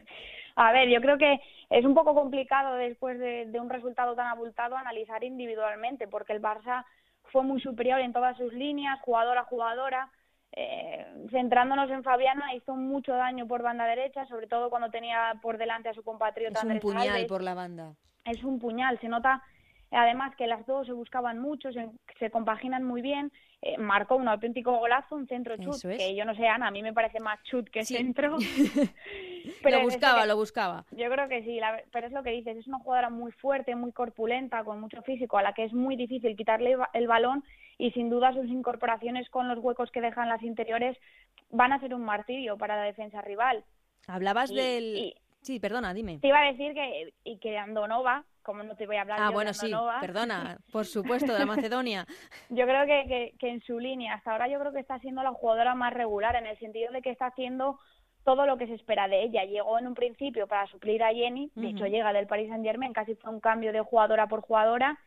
a 0.57 0.73
ver, 0.73 0.89
yo 0.89 1.01
creo 1.01 1.19
que 1.19 1.41
es 1.71 1.85
un 1.85 1.95
poco 1.95 2.15
complicado 2.15 2.77
después 2.77 3.19
de, 3.19 3.51
un 3.61 3.69
resultado 3.69 4.15
tan 4.15 4.29
abultado 4.29 4.77
analizar 4.77 5.25
individualmente, 5.25 6.09
porque 6.09 6.33
el 6.33 6.41
Barça 6.41 6.85
fue 7.25 7.43
muy 7.43 7.61
superior 7.61 8.01
en 8.01 8.13
todas 8.13 8.37
sus 8.37 8.53
líneas, 8.53 8.99
jugadora 9.03 9.43
a 9.43 9.45
jugadora. 9.45 10.11
Eh, 10.53 11.07
centrándonos 11.31 11.91
en 11.91 12.03
Fabiana, 12.03 12.55
hizo 12.55 12.75
mucho 12.75 13.13
daño 13.13 13.47
por 13.47 13.63
banda 13.63 13.85
derecha, 13.87 14.27
sobre 14.27 14.47
todo 14.47 14.71
cuando 14.71 14.91
tenía 14.91 15.39
por 15.43 15.59
delante 15.59 15.89
a 15.89 15.95
su 15.95 16.03
compatriota. 16.03 16.61
Es 16.61 16.65
un 16.65 16.81
puñal 16.81 17.27
por 17.27 17.43
la 17.43 17.55
banda. 17.55 17.95
Es 18.25 18.43
un 18.45 18.59
puñal, 18.59 18.99
se 19.01 19.09
nota 19.09 19.43
además 19.91 20.37
que 20.37 20.47
las 20.47 20.67
dos 20.67 20.87
se 20.87 20.93
buscaban 20.93 21.39
mucho, 21.39 21.71
se 21.73 22.31
compaginan 22.31 22.85
muy 22.85 23.01
bien 23.01 23.33
eh, 23.61 23.77
marcó 23.77 24.15
un 24.15 24.29
auténtico 24.29 24.79
golazo, 24.79 25.17
un 25.17 25.27
centro 25.27 25.57
chut, 25.57 25.81
que 25.83 26.15
yo 26.15 26.25
no 26.25 26.33
sé, 26.37 26.47
Ana, 26.47 26.69
a 26.69 26.71
mí 26.71 26.81
me 26.81 26.93
parece 26.93 27.19
más 27.19 27.43
chut 27.43 27.69
que 27.69 27.85
centro. 27.85 28.37
pero 29.65 29.79
lo 29.79 29.85
buscaba, 29.85 30.27
lo 30.27 30.37
buscaba. 30.37 30.85
Yo 30.93 31.11
creo 31.11 31.29
que 31.29 31.43
sí, 31.43 31.59
pero 31.91 32.07
es 32.07 32.13
lo 32.13 32.23
que 32.23 32.31
dices, 32.31 32.57
es 32.57 32.69
una 32.69 32.79
jugadora 32.79 33.11
muy 33.11 33.33
fuerte, 33.33 33.75
muy 33.75 33.91
corpulenta, 33.91 34.63
con 34.63 34.81
mucho 34.81 35.03
físico, 35.03 35.39
a 35.39 35.43
la 35.43 35.55
que 35.55 35.65
es 35.65 35.73
muy 35.73 35.97
difícil 35.97 36.37
quitarle 36.37 36.77
el 36.93 37.09
balón 37.09 37.43
y 37.79 37.93
sin 37.93 38.11
duda 38.11 38.35
sus 38.35 38.47
incorporaciones 38.47 39.31
con 39.31 39.49
los 39.49 39.59
huecos 39.59 39.91
que 39.91 40.01
dejan 40.01 40.29
las 40.29 40.43
interiores 40.43 40.99
van 41.51 41.73
a 41.73 41.81
ser 41.81 41.95
un 41.95 42.05
martirio 42.05 42.59
para 42.59 42.77
la 42.77 42.83
defensa 42.83 43.23
rival. 43.23 43.65
Hablabas 44.07 44.51
del... 44.51 45.15
sí, 45.41 45.61
perdona, 45.61 45.95
dime. 45.95 46.19
Te 46.19 46.29
iba 46.29 46.41
a 46.41 46.53
decir 46.53 46.75
que, 46.75 47.15
y 47.25 47.39
que 47.39 47.57
Andonova 47.57 48.25
como 48.49 48.63
no 48.63 48.77
te 48.77 48.87
voy 48.87 48.97
a 48.97 49.03
hablar 49.03 49.19
ah, 49.21 49.29
bueno, 49.29 49.53
sí, 49.53 49.71
perdona, 50.01 50.57
por 50.73 50.87
supuesto, 50.87 51.35
de 51.35 51.39
la 51.39 51.45
Macedonia. 51.45 52.07
yo 52.49 52.65
creo 52.65 52.87
que, 52.87 53.35
que, 53.39 53.51
en 53.51 53.61
su 53.61 53.79
línea, 53.79 54.15
hasta 54.15 54.33
ahora 54.33 54.49
yo 54.49 54.59
creo 54.59 54.73
que 54.73 54.81
está 54.81 54.99
siendo 55.01 55.23
la 55.23 55.35
jugadora 55.35 55.75
más 55.75 55.93
regular, 55.93 56.35
en 56.35 56.47
el 56.47 56.59
sentido 56.59 56.91
de 56.91 57.03
que 57.03 57.11
está 57.11 57.27
haciendo 57.27 57.79
todo 58.25 58.47
lo 58.47 58.57
que 58.57 58.67
se 58.67 58.73
espera 58.73 59.07
de 59.07 59.23
ella. 59.23 59.45
Llegó 59.45 59.79
en 59.79 59.87
un 59.87 59.93
principio 59.93 60.47
para 60.47 60.67
suplir 60.69 61.03
a 61.03 61.13
Jenny, 61.13 61.51
de 61.57 61.69
hecho 61.69 61.85
llega 61.85 62.11
del 62.15 62.27
Paris 62.27 62.49
Saint 62.49 62.65
Germain, 62.65 62.95
casi 62.95 63.17
fue 63.17 63.31
un 63.31 63.41
cambio 63.41 63.71
de 63.71 63.83
jugadora 63.83 64.29
por 64.29 64.41
jugadora, 64.41 64.99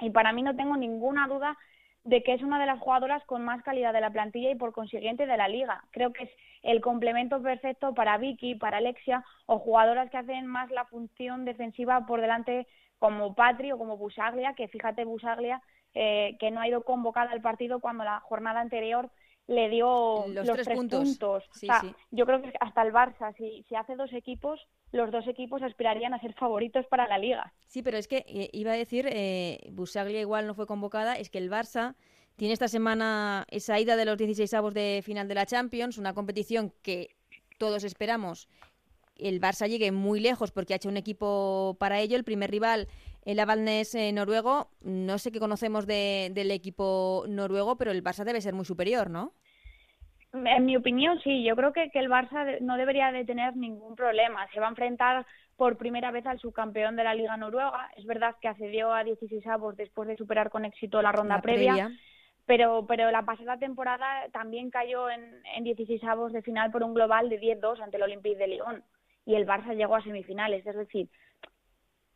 y 0.00 0.10
para 0.10 0.32
mí 0.32 0.42
no 0.42 0.56
tengo 0.56 0.76
ninguna 0.76 1.28
duda 1.28 1.56
de 2.04 2.22
que 2.22 2.34
es 2.34 2.42
una 2.42 2.60
de 2.60 2.66
las 2.66 2.78
jugadoras 2.80 3.24
con 3.24 3.44
más 3.44 3.62
calidad 3.62 3.92
de 3.92 4.00
la 4.00 4.10
plantilla 4.10 4.50
y 4.50 4.54
por 4.54 4.72
consiguiente 4.72 5.26
de 5.26 5.36
la 5.36 5.48
liga. 5.48 5.82
Creo 5.90 6.12
que 6.12 6.24
es 6.24 6.30
el 6.62 6.80
complemento 6.80 7.42
perfecto 7.42 7.94
para 7.94 8.18
Vicky, 8.18 8.54
para 8.54 8.76
Alexia 8.76 9.24
o 9.46 9.58
jugadoras 9.58 10.10
que 10.10 10.18
hacen 10.18 10.46
más 10.46 10.70
la 10.70 10.84
función 10.84 11.44
defensiva 11.44 12.06
por 12.06 12.20
delante 12.20 12.66
como 12.98 13.34
Patri 13.34 13.72
o 13.72 13.78
como 13.78 13.96
Busaglia, 13.96 14.54
que 14.54 14.68
fíjate 14.68 15.04
Busaglia 15.04 15.62
eh, 15.94 16.36
que 16.40 16.50
no 16.50 16.60
ha 16.60 16.68
ido 16.68 16.82
convocada 16.82 17.30
al 17.30 17.40
partido 17.40 17.80
cuando 17.80 18.04
la 18.04 18.20
jornada 18.20 18.60
anterior 18.60 19.10
le 19.46 19.68
dio 19.68 20.26
los, 20.28 20.46
tres, 20.46 20.68
puntos. 20.68 21.18
Yo 22.10 22.26
creo 22.26 22.40
que 22.40 22.52
hasta 22.60 22.82
el 22.82 22.92
Barça, 22.92 23.34
si, 23.36 23.64
si 23.68 23.74
hace 23.74 23.94
dos 23.94 24.12
equipos, 24.12 24.60
los 24.92 25.10
dos 25.10 25.26
equipos 25.26 25.62
aspirarían 25.62 26.14
a 26.14 26.20
ser 26.20 26.34
favoritos 26.34 26.86
para 26.86 27.06
la 27.06 27.18
liga. 27.18 27.52
Sí, 27.66 27.82
pero 27.82 27.98
es 27.98 28.08
que 28.08 28.24
eh, 28.26 28.48
iba 28.52 28.72
a 28.72 28.76
decir, 28.76 29.06
eh, 29.10 29.68
Busaglia 29.72 30.20
igual 30.20 30.46
no 30.46 30.54
fue 30.54 30.66
convocada, 30.66 31.14
es 31.14 31.28
que 31.28 31.38
el 31.38 31.50
Barça 31.50 31.94
tiene 32.36 32.54
esta 32.54 32.68
semana 32.68 33.44
esa 33.50 33.78
ida 33.78 33.96
de 33.96 34.06
los 34.06 34.16
16 34.16 34.52
avos 34.54 34.74
de 34.74 35.02
final 35.04 35.28
de 35.28 35.34
la 35.34 35.46
Champions, 35.46 35.98
una 35.98 36.14
competición 36.14 36.72
que 36.82 37.10
todos 37.58 37.84
esperamos 37.84 38.48
el 39.16 39.40
Barça 39.40 39.68
llegue 39.68 39.92
muy 39.92 40.20
lejos 40.20 40.50
porque 40.50 40.72
ha 40.72 40.76
hecho 40.76 40.88
un 40.88 40.96
equipo 40.96 41.76
para 41.78 42.00
ello. 42.00 42.16
El 42.16 42.24
primer 42.24 42.50
rival, 42.50 42.88
el 43.24 43.40
Avalnes 43.40 43.94
eh, 43.94 44.12
noruego, 44.12 44.68
no 44.82 45.18
sé 45.18 45.32
qué 45.32 45.40
conocemos 45.40 45.86
del 45.86 46.50
equipo 46.50 47.24
noruego, 47.28 47.76
pero 47.76 47.90
el 47.90 48.04
Barça 48.04 48.24
debe 48.24 48.40
ser 48.40 48.54
muy 48.54 48.64
superior, 48.64 49.10
¿no? 49.10 49.32
En 50.34 50.66
mi 50.66 50.76
opinión, 50.76 51.20
sí. 51.22 51.44
Yo 51.44 51.54
creo 51.54 51.72
que, 51.72 51.90
que 51.90 52.00
el 52.00 52.10
Barça 52.10 52.60
no 52.60 52.76
debería 52.76 53.12
de 53.12 53.24
tener 53.24 53.56
ningún 53.56 53.94
problema. 53.94 54.46
Se 54.52 54.58
va 54.58 54.66
a 54.66 54.70
enfrentar 54.70 55.24
por 55.56 55.76
primera 55.76 56.10
vez 56.10 56.26
al 56.26 56.40
subcampeón 56.40 56.96
de 56.96 57.04
la 57.04 57.14
Liga 57.14 57.36
Noruega. 57.36 57.90
Es 57.96 58.04
verdad 58.04 58.34
que 58.40 58.48
accedió 58.48 58.92
a 58.92 59.04
16 59.04 59.46
avos 59.46 59.76
después 59.76 60.08
de 60.08 60.16
superar 60.16 60.50
con 60.50 60.64
éxito 60.64 61.00
la 61.02 61.12
ronda 61.12 61.40
previa, 61.40 61.90
Pero, 62.46 62.84
pero 62.86 63.10
la 63.10 63.24
pasada 63.24 63.58
temporada 63.58 64.28
también 64.32 64.70
cayó 64.70 65.08
en, 65.08 65.22
en 65.56 65.64
16 65.64 66.02
avos 66.04 66.32
de 66.32 66.42
final 66.42 66.70
por 66.72 66.82
un 66.82 66.94
global 66.94 67.28
de 67.30 67.40
10-2 67.40 67.80
ante 67.80 67.96
el 67.96 68.02
Olympique 68.02 68.36
de 68.36 68.48
Lyon. 68.48 68.82
Y 69.24 69.36
el 69.36 69.46
Barça 69.46 69.74
llegó 69.74 69.94
a 69.94 70.02
semifinales. 70.02 70.66
Es 70.66 70.76
decir, 70.76 71.08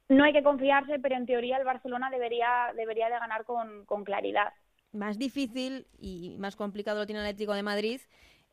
no 0.08 0.24
hay 0.24 0.32
que 0.32 0.42
confiarse, 0.42 0.98
pero 0.98 1.16
en 1.16 1.26
teoría 1.26 1.58
el 1.58 1.64
Barcelona 1.64 2.10
debería, 2.10 2.72
debería 2.76 3.08
de 3.08 3.18
ganar 3.18 3.44
con, 3.44 3.84
con 3.84 4.04
claridad. 4.04 4.52
Más 4.92 5.18
difícil 5.18 5.86
y 5.98 6.36
más 6.38 6.56
complicado 6.56 7.00
lo 7.00 7.06
tiene 7.06 7.20
el 7.20 7.26
Atlético 7.26 7.54
de 7.54 7.62
Madrid. 7.62 8.00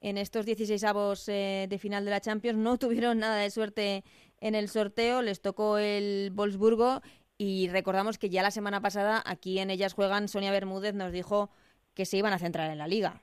En 0.01 0.17
estos 0.17 0.45
16 0.45 0.83
avos 0.83 1.29
eh, 1.29 1.67
de 1.69 1.77
final 1.79 2.03
de 2.03 2.11
la 2.11 2.19
Champions 2.19 2.59
no 2.59 2.77
tuvieron 2.79 3.19
nada 3.19 3.37
de 3.37 3.49
suerte 3.49 4.03
en 4.41 4.53
el 4.53 4.67
sorteo, 4.67 5.21
les 5.21 5.41
tocó 5.41 5.77
el 5.77 6.31
Wolfsburgo 6.33 7.01
y 7.37 7.69
recordamos 7.69 8.17
que 8.17 8.29
ya 8.29 8.43
la 8.43 8.51
semana 8.51 8.81
pasada 8.81 9.23
aquí 9.25 9.59
en 9.59 9.69
Ellas 9.69 9.93
Juegan 9.93 10.27
Sonia 10.27 10.51
Bermúdez 10.51 10.93
nos 10.93 11.11
dijo 11.11 11.49
que 11.93 12.05
se 12.05 12.17
iban 12.17 12.33
a 12.33 12.39
centrar 12.39 12.69
en 12.69 12.77
la 12.77 12.87
liga 12.87 13.21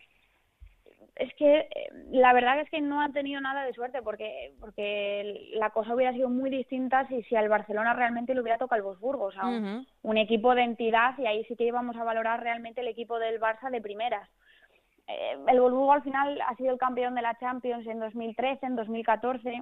es 1.17 1.33
que 1.35 1.59
eh, 1.59 1.69
la 2.11 2.33
verdad 2.33 2.61
es 2.61 2.71
que 2.71 2.81
no 2.81 3.03
ha 3.03 3.11
tenido 3.11 3.41
nada 3.41 3.65
de 3.65 3.75
suerte 3.75 4.01
porque 4.03 4.55
porque 4.61 5.51
la 5.55 5.71
cosa 5.71 5.95
hubiera 5.95 6.13
sido 6.13 6.31
muy 6.31 6.49
distinta 6.49 7.07
si, 7.09 7.23
si 7.25 7.37
al 7.37 7.49
Barcelona 7.49 7.93
realmente 7.93 8.35
le 8.35 8.41
hubiera 8.41 8.59
tocado 8.59 8.79
el 8.79 8.85
Bosburgo, 8.85 9.27
o 9.27 9.33
sea, 9.33 9.47
un, 9.47 10.17
equipo 10.17 10.55
de 10.55 10.63
entidad 10.63 11.17
y 11.19 11.27
ahí 11.27 11.45
sí 11.45 11.57
que 11.57 11.65
íbamos 11.65 11.97
a 11.97 12.05
valorar 12.05 12.43
realmente 12.43 12.81
el 12.81 12.89
equipo 12.89 13.19
del 13.19 13.41
Barça 13.41 13.71
de 13.71 13.81
primeras. 13.81 14.29
Eh, 15.07 15.37
el 15.49 15.61
Wolfsburgo 15.61 15.93
al 15.93 16.03
final 16.03 16.41
ha 16.41 16.55
sido 16.57 16.73
el 16.73 16.79
campeón 16.79 17.15
de 17.15 17.23
la 17.23 17.37
Champions 17.39 17.87
en 17.87 17.99
2013, 17.99 18.67
en 18.67 18.77
2014. 18.77 19.61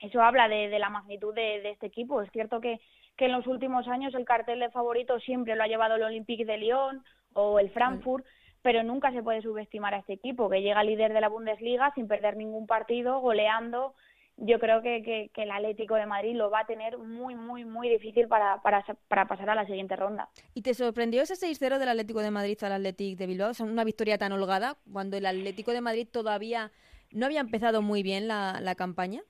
Eso 0.00 0.22
habla 0.22 0.48
de, 0.48 0.68
de 0.68 0.78
la 0.78 0.90
magnitud 0.90 1.34
de, 1.34 1.60
de, 1.60 1.70
este 1.70 1.86
equipo. 1.86 2.20
Es 2.20 2.30
cierto 2.32 2.60
que, 2.60 2.80
que 3.16 3.26
en 3.26 3.32
los 3.32 3.46
últimos 3.46 3.86
años 3.86 4.14
el 4.14 4.24
cartel 4.24 4.58
de 4.58 4.70
favorito 4.70 5.20
siempre 5.20 5.54
lo 5.54 5.62
ha 5.62 5.68
llevado 5.68 5.94
el 5.94 6.02
Olympique 6.02 6.44
de 6.44 6.58
Lyon 6.58 7.04
o 7.34 7.58
el 7.58 7.70
Frankfurt 7.70 8.24
pero 8.64 8.82
nunca 8.82 9.12
se 9.12 9.22
puede 9.22 9.42
subestimar 9.42 9.92
a 9.92 9.98
este 9.98 10.14
equipo 10.14 10.48
que 10.48 10.62
llega 10.62 10.82
líder 10.82 11.12
de 11.12 11.20
la 11.20 11.28
Bundesliga 11.28 11.92
sin 11.94 12.08
perder 12.08 12.38
ningún 12.38 12.66
partido, 12.66 13.20
goleando. 13.20 13.94
Yo 14.38 14.58
creo 14.58 14.80
que, 14.80 15.02
que, 15.02 15.42
el 15.42 15.50
Atlético 15.50 15.96
de 15.96 16.06
Madrid 16.06 16.34
lo 16.34 16.50
va 16.50 16.60
a 16.60 16.66
tener 16.66 16.96
muy, 16.96 17.34
muy, 17.34 17.66
muy 17.66 17.90
difícil 17.90 18.26
para, 18.26 18.62
para, 18.62 18.82
para 19.06 19.28
pasar 19.28 19.50
a 19.50 19.54
la 19.54 19.66
siguiente 19.66 19.96
ronda. 19.96 20.30
¿Y 20.54 20.62
te 20.62 20.72
sorprendió 20.72 21.20
ese 21.20 21.34
6-0 21.34 21.78
del 21.78 21.90
Atlético 21.90 22.20
de 22.20 22.30
Madrid 22.30 22.56
al 22.64 22.72
Atlético 22.72 23.18
de 23.18 23.26
Bilbao? 23.26 23.50
¿Es 23.50 23.60
una 23.60 23.84
victoria 23.84 24.16
tan 24.16 24.32
holgada 24.32 24.78
cuando 24.90 25.18
el 25.18 25.26
Atlético 25.26 25.72
de 25.72 25.82
Madrid 25.82 26.08
todavía 26.10 26.72
no 27.12 27.26
había 27.26 27.40
empezado 27.40 27.82
muy 27.82 28.02
bien 28.02 28.28
la, 28.28 28.60
la 28.62 28.74
campaña? 28.74 29.20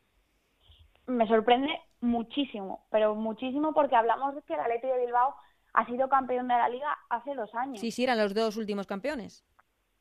Me 1.08 1.26
sorprende 1.26 1.70
muchísimo, 2.00 2.86
pero 2.88 3.16
muchísimo 3.16 3.74
porque 3.74 3.96
hablamos 3.96 4.36
de 4.36 4.42
que 4.42 4.54
el 4.54 4.60
Atlético 4.60 4.94
de 4.94 5.06
Bilbao 5.06 5.34
ha 5.74 5.84
sido 5.86 6.08
campeón 6.08 6.48
de 6.48 6.54
la 6.54 6.68
liga 6.68 6.96
hace 7.10 7.34
dos 7.34 7.54
años. 7.54 7.80
Sí, 7.80 7.90
sí, 7.90 8.04
eran 8.04 8.18
los 8.18 8.32
dos 8.32 8.56
últimos 8.56 8.86
campeones. 8.86 9.44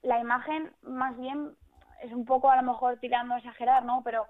La 0.04 0.20
imagen, 0.20 0.72
más 0.84 1.18
bien, 1.18 1.56
es 2.02 2.12
un 2.14 2.26
poco 2.26 2.50
a 2.50 2.56
lo 2.56 2.64
mejor 2.64 3.00
tirando 3.00 3.34
a 3.34 3.40
exagerar, 3.40 3.84
¿no? 3.84 4.02
Pero, 4.04 4.28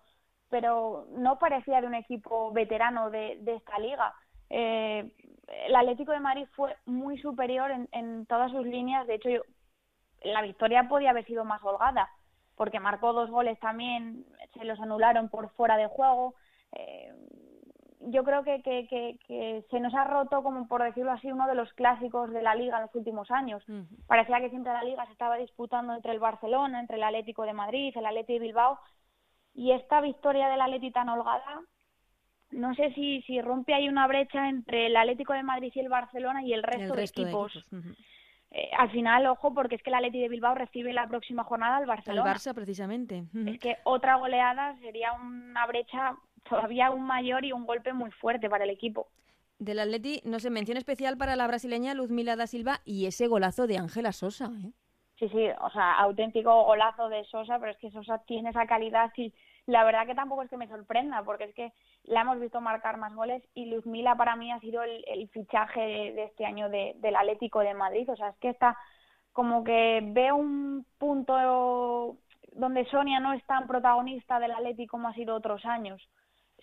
pero 0.49 1.05
no 1.11 1.39
parecía 1.39 1.81
de 1.81 1.87
un 1.87 1.95
equipo 1.95 2.51
veterano 2.51 3.09
de, 3.09 3.37
de 3.41 3.55
esta 3.55 3.77
liga. 3.79 4.13
Eh, 4.49 5.11
el 5.67 5.75
Atlético 5.75 6.13
de 6.13 6.19
Madrid 6.19 6.47
fue 6.55 6.75
muy 6.85 7.17
superior 7.17 7.71
en, 7.71 7.89
en 7.91 8.25
todas 8.25 8.51
sus 8.51 8.65
líneas. 8.65 9.05
De 9.07 9.15
hecho, 9.15 9.29
yo, 9.29 9.41
la 10.23 10.41
victoria 10.41 10.87
podía 10.87 11.09
haber 11.09 11.25
sido 11.25 11.43
más 11.43 11.61
holgada, 11.61 12.09
porque 12.55 12.79
marcó 12.79 13.11
dos 13.11 13.29
goles 13.29 13.59
también, 13.59 14.25
se 14.53 14.63
los 14.63 14.79
anularon 14.79 15.27
por 15.27 15.49
fuera 15.49 15.75
de 15.75 15.87
juego. 15.87 16.35
Eh, 16.71 17.11
yo 18.07 18.23
creo 18.23 18.43
que, 18.43 18.61
que, 18.61 18.87
que, 18.87 19.17
que, 19.27 19.65
se 19.69 19.79
nos 19.79 19.93
ha 19.93 20.03
roto, 20.03 20.43
como 20.43 20.67
por 20.67 20.83
decirlo 20.83 21.11
así, 21.11 21.31
uno 21.31 21.47
de 21.47 21.55
los 21.55 21.71
clásicos 21.73 22.31
de 22.31 22.41
la 22.41 22.55
liga 22.55 22.77
en 22.77 22.83
los 22.83 22.95
últimos 22.95 23.29
años. 23.31 23.63
Uh 23.67 23.73
-huh. 23.73 24.05
Parecía 24.07 24.39
que 24.39 24.49
siempre 24.49 24.73
la 24.73 24.83
liga 24.83 25.05
se 25.05 25.11
estaba 25.11 25.37
disputando 25.37 25.93
entre 25.93 26.11
el 26.11 26.19
Barcelona, 26.19 26.79
entre 26.79 26.97
el 26.97 27.03
Atlético 27.03 27.43
de 27.43 27.53
Madrid, 27.53 27.93
el 27.95 28.05
Atlético 28.05 28.33
de 28.33 28.45
Bilbao, 28.45 28.79
y 29.53 29.71
esta 29.71 30.01
victoria 30.01 30.49
del 30.49 30.61
Atlético 30.61 30.93
tan 30.93 31.09
holgada, 31.09 31.61
no 32.51 32.73
sé 32.75 32.93
si, 32.93 33.21
si 33.23 33.41
rompe 33.41 33.73
ahí 33.73 33.87
una 33.89 34.07
brecha 34.07 34.49
entre 34.49 34.87
el 34.87 34.95
Atlético 34.95 35.33
de 35.33 35.43
Madrid 35.43 35.71
y 35.73 35.79
el 35.79 35.89
Barcelona 35.89 36.43
y 36.43 36.53
el 36.53 36.63
resto, 36.63 36.93
el 36.93 36.97
resto 36.97 37.21
de 37.21 37.27
equipos. 37.27 37.53
De 37.53 37.59
equipos. 37.59 37.73
Uh 37.73 37.89
-huh. 37.89 37.95
eh, 38.51 38.69
al 38.77 38.89
final, 38.91 39.25
ojo, 39.27 39.53
porque 39.53 39.75
es 39.75 39.83
que 39.83 39.89
el 39.89 39.95
Atlético 39.95 40.23
de 40.23 40.29
Bilbao 40.29 40.55
recibe 40.55 40.93
la 40.93 41.07
próxima 41.07 41.43
jornada 41.43 41.77
al 41.77 41.85
Barcelona. 41.85 42.31
El 42.31 42.37
Barça, 42.37 42.53
precisamente. 42.53 43.23
Es 43.47 43.59
que 43.59 43.77
otra 43.83 44.15
goleada 44.15 44.75
sería 44.77 45.13
una 45.13 45.65
brecha 45.65 46.15
todavía 46.47 46.87
aún 46.87 47.03
mayor 47.03 47.45
y 47.45 47.51
un 47.51 47.65
golpe 47.65 47.93
muy 47.93 48.11
fuerte 48.11 48.49
para 48.49 48.63
el 48.63 48.69
equipo. 48.69 49.07
Del 49.59 49.79
Atleti, 49.79 50.21
no 50.25 50.39
sé, 50.39 50.49
mención 50.49 50.77
especial 50.77 51.17
para 51.17 51.35
la 51.35 51.47
brasileña 51.47 51.93
Luzmila 51.93 52.35
da 52.35 52.47
Silva 52.47 52.81
y 52.85 53.05
ese 53.05 53.27
golazo 53.27 53.67
de 53.67 53.77
Ángela 53.77 54.11
Sosa. 54.11 54.45
¿eh? 54.45 54.71
Sí, 55.19 55.29
sí, 55.29 55.47
o 55.61 55.69
sea, 55.69 55.99
auténtico 55.99 56.65
golazo 56.65 57.07
de 57.07 57.23
Sosa, 57.25 57.59
pero 57.59 57.71
es 57.71 57.77
que 57.77 57.91
Sosa 57.91 58.17
tiene 58.25 58.49
esa 58.49 58.65
calidad 58.65 59.11
y 59.15 59.33
la 59.65 59.85
verdad 59.85 60.05
que 60.05 60.15
tampoco 60.15 60.41
es 60.41 60.49
que 60.49 60.57
me 60.57 60.67
sorprenda, 60.67 61.23
porque 61.23 61.45
es 61.45 61.55
que 61.55 61.71
la 62.03 62.21
hemos 62.21 62.39
visto 62.39 62.59
marcar 62.59 62.97
más 62.97 63.13
goles 63.15 63.41
y 63.53 63.67
Luzmila 63.67 64.15
para 64.15 64.35
mí 64.35 64.51
ha 64.51 64.59
sido 64.59 64.83
el, 64.83 65.05
el 65.07 65.29
fichaje 65.29 65.79
de, 65.79 66.11
de, 66.13 66.23
este 66.25 66.45
año 66.45 66.67
de, 66.69 66.95
del 66.97 67.15
Atlético 67.15 67.61
de 67.61 67.73
Madrid. 67.73 68.09
O 68.09 68.15
sea, 68.17 68.29
es 68.29 68.37
que 68.37 68.49
está 68.49 68.77
como 69.31 69.63
que 69.63 70.01
ve 70.03 70.31
un 70.31 70.85
punto 70.97 72.17
donde 72.51 72.85
Sonia 72.85 73.19
no 73.19 73.33
es 73.33 73.43
tan 73.45 73.67
protagonista 73.67 74.39
del 74.39 74.51
Atlético 74.51 74.91
como 74.91 75.07
ha 75.07 75.13
sido 75.13 75.35
otros 75.35 75.65
años. 75.65 76.01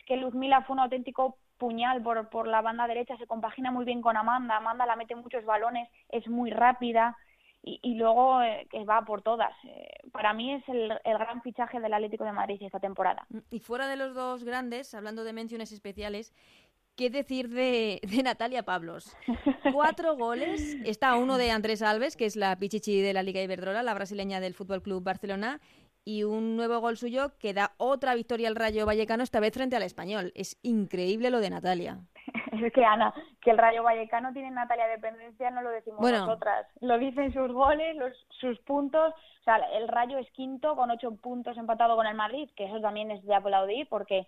Es 0.01 0.07
que 0.07 0.17
Luzmila 0.17 0.63
fue 0.63 0.75
un 0.75 0.81
auténtico 0.81 1.37
puñal 1.59 2.03
por, 2.03 2.31
por 2.31 2.49
la 2.49 2.63
banda 2.63 2.87
derecha, 2.87 3.19
se 3.19 3.27
compagina 3.27 3.71
muy 3.71 3.85
bien 3.85 4.01
con 4.01 4.17
Amanda, 4.17 4.57
Amanda 4.57 4.87
la 4.87 4.97
mete 4.97 5.15
muchos 5.15 5.45
balones, 5.45 5.89
es 6.09 6.27
muy 6.27 6.51
rápida, 6.51 7.19
y, 7.63 7.79
y 7.83 7.95
luego 7.97 8.43
eh, 8.43 8.67
que 8.71 8.85
va 8.85 9.05
por 9.05 9.21
todas. 9.21 9.53
Eh, 9.65 9.89
para 10.11 10.33
mí 10.33 10.55
es 10.55 10.67
el, 10.69 10.93
el, 11.05 11.19
gran 11.19 11.43
fichaje 11.43 11.79
del 11.79 11.93
Atlético 11.93 12.25
de 12.25 12.33
Madrid 12.33 12.57
esta 12.61 12.81
temporada. 12.81 13.27
Y 13.51 13.61
fuera 13.61 13.87
de 13.87 13.97
los 13.97 14.15
dos 14.15 14.43
grandes, 14.45 14.95
hablando 14.95 15.23
de 15.23 15.35
menciones 15.35 15.71
especiales, 15.71 16.33
¿qué 16.97 17.11
decir 17.11 17.51
de, 17.51 18.01
de 18.03 18.23
Natalia 18.23 18.63
Pablos? 18.63 19.15
Cuatro 19.73 20.17
goles, 20.17 20.79
está 20.85 21.17
uno 21.17 21.37
de 21.37 21.51
Andrés 21.51 21.83
Alves, 21.83 22.17
que 22.17 22.25
es 22.25 22.37
la 22.37 22.59
pichichi 22.59 23.03
de 23.03 23.13
la 23.13 23.23
Liga 23.23 23.43
Iberdrola, 23.43 23.83
la 23.83 23.95
brasileña 23.95 24.41
del 24.41 24.55
Fútbol 24.55 24.83
Club 24.83 25.03
Barcelona, 25.03 25.61
y 26.05 26.25
un 26.25 26.57
nuevo 26.57 26.81
gol 26.81 26.97
suyo 26.97 27.33
que 27.39 27.55
da 27.55 27.73
otra 27.77 28.15
victoria 28.15 28.49
al 28.49 28.57
Rayo 28.57 28.87
Vallecano, 28.87 29.23
esta 29.23 29.41
vez 29.41 29.53
frente 29.53 29.77
al 29.77 29.83
Español. 29.83 30.33
Es 30.35 30.59
increíble 30.63 31.31
lo 31.31 31.41
de 31.41 31.51
Natalia. 31.51 31.99
Es 32.53 32.73
que 32.75 32.85
Ana, 32.85 33.15
que 33.41 33.53
el 33.53 33.59
Rayo 33.59 33.83
Vallecano 33.83 34.33
tiene 34.33 34.51
Natalia 34.51 34.87
Dependencia, 34.89 35.51
no 35.51 35.63
lo 35.63 35.71
decimos 35.71 36.01
bueno. 36.01 36.27
nosotras. 36.27 36.67
Lo 36.81 36.99
dicen 36.99 37.33
sus 37.33 37.51
goles, 37.53 37.97
los, 37.97 38.13
sus 38.39 38.59
puntos. 38.61 39.15
O 39.15 39.45
sea, 39.45 39.57
el 39.57 39.89
Rayo 39.89 40.19
es 40.19 40.31
quinto 40.33 40.77
con 40.77 40.91
ocho 40.91 41.17
puntos 41.17 41.57
empatado 41.57 41.97
con 41.97 42.07
el 42.07 42.15
Madrid, 42.15 42.51
que 42.57 42.67
eso 42.67 42.81
también 42.81 43.11
es 43.11 43.25
de 43.25 43.35
aplaudir 43.35 43.89
porque 43.89 44.27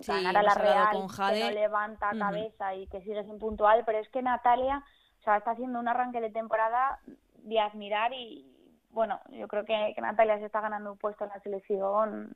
sí, 0.00 0.12
ganar 0.12 0.36
a 0.36 0.42
la 0.42 0.54
Real 0.54 0.88
con 0.92 1.08
Jade. 1.08 1.38
que 1.38 1.44
no 1.46 1.50
levanta 1.52 2.10
cabeza 2.18 2.72
uh 2.72 2.76
-huh. 2.76 2.82
y 2.82 2.86
que 2.88 3.00
sigue 3.02 3.24
sin 3.24 3.38
puntual, 3.38 3.84
pero 3.86 3.98
es 3.98 4.08
que 4.10 4.20
Natalia, 4.20 4.84
o 5.20 5.22
sea, 5.22 5.36
está 5.36 5.52
haciendo 5.52 5.78
un 5.80 5.88
arranque 5.88 6.20
de 6.20 6.30
temporada 6.30 6.98
de 7.38 7.60
admirar 7.60 8.12
y 8.12 8.44
bueno, 8.90 9.20
yo 9.30 9.48
creo 9.48 9.64
que, 9.64 9.92
que 9.94 10.00
Natalia 10.00 10.38
se 10.38 10.46
está 10.46 10.60
ganando 10.60 10.92
un 10.92 10.98
puesto 10.98 11.24
en 11.24 11.30
la 11.30 11.40
selección 11.40 12.32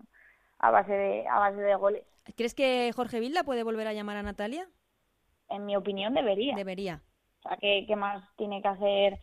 a 0.58 0.70
base 0.70 0.92
de 0.92 1.28
a 1.28 1.38
base 1.38 1.60
de 1.60 1.74
goles. 1.74 2.04
¿Crees 2.36 2.54
que 2.54 2.92
Jorge 2.94 3.20
Vilda 3.20 3.44
puede 3.44 3.62
volver 3.64 3.86
a 3.86 3.92
llamar 3.92 4.16
a 4.16 4.22
Natalia? 4.22 4.66
en 5.48 5.66
mi 5.66 5.76
opinión, 5.76 6.14
debería. 6.14 6.54
Debería. 6.54 7.02
O 7.40 7.48
sea, 7.48 7.56
¿qué, 7.58 7.84
qué 7.86 7.96
más 7.96 8.24
tiene 8.36 8.62
que 8.62 8.68
hacer? 8.68 9.14
Eh, 9.14 9.20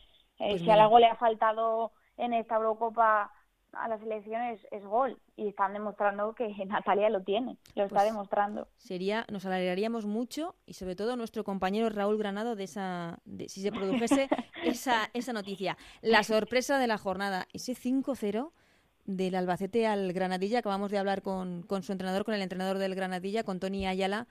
pues 0.50 0.62
si 0.62 0.70
mira. 0.70 0.84
algo 0.84 1.00
le 1.00 1.08
ha 1.08 1.16
faltado 1.16 1.92
en 2.18 2.34
esta 2.34 2.56
Eurocopa 2.56 3.32
a 3.74 3.88
la 3.88 3.98
selección 4.00 4.42
es, 4.42 4.60
es, 4.72 4.84
gol 4.84 5.18
y 5.36 5.48
están 5.48 5.74
demostrando 5.74 6.34
que 6.34 6.48
Natalia 6.66 7.10
lo 7.10 7.22
tiene, 7.22 7.58
lo 7.76 7.84
está 7.84 7.96
pues 7.96 8.06
demostrando. 8.06 8.68
Sería, 8.78 9.26
nos 9.32 9.46
alegraríamos 9.46 10.06
mucho 10.06 10.56
y 10.66 10.74
sobre 10.74 10.96
todo 10.96 11.16
nuestro 11.16 11.44
compañero 11.44 11.90
Raúl 11.90 12.18
Granado 12.18 12.56
de 12.56 12.64
esa, 12.64 13.20
de, 13.26 13.50
si 13.50 13.62
se 13.62 13.72
produjese 13.72 14.28
esa, 14.64 15.10
esa 15.14 15.34
noticia. 15.34 15.78
La 16.02 16.24
sorpresa 16.24 16.80
de 16.80 16.88
la 16.88 16.98
jornada, 16.98 17.48
ese 17.54 17.74
5-0 17.74 18.52
del 19.06 19.36
Albacete 19.36 19.88
al 19.88 20.14
Granadilla, 20.14 20.60
acabamos 20.60 20.92
de 20.92 20.98
hablar 20.98 21.22
con, 21.22 21.64
con 21.64 21.84
su 21.84 21.92
entrenador, 21.92 22.24
con 22.26 22.34
el 22.34 22.42
entrenador 22.42 22.78
del 22.78 22.96
Granadilla, 22.96 23.44
con 23.44 23.60
Tony 23.60 23.88
Ayala, 23.88 24.28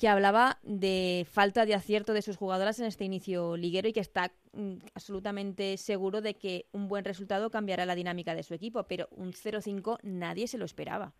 que 0.00 0.08
hablaba 0.08 0.56
de 0.62 1.26
falta 1.30 1.66
de 1.66 1.74
acierto 1.74 2.14
de 2.14 2.22
sus 2.22 2.38
jugadoras 2.38 2.80
en 2.80 2.86
este 2.86 3.04
inicio 3.04 3.58
liguero 3.58 3.86
y 3.86 3.92
que 3.92 4.00
está 4.00 4.30
mm, 4.54 4.76
absolutamente 4.94 5.76
seguro 5.76 6.22
de 6.22 6.38
que 6.38 6.64
un 6.72 6.88
buen 6.88 7.04
resultado 7.04 7.50
cambiará 7.50 7.84
la 7.84 7.94
dinámica 7.94 8.34
de 8.34 8.42
su 8.42 8.54
equipo, 8.54 8.84
pero 8.84 9.08
un 9.10 9.32
0-5 9.32 9.98
nadie 10.02 10.48
se 10.48 10.56
lo 10.56 10.64
esperaba. 10.64 11.12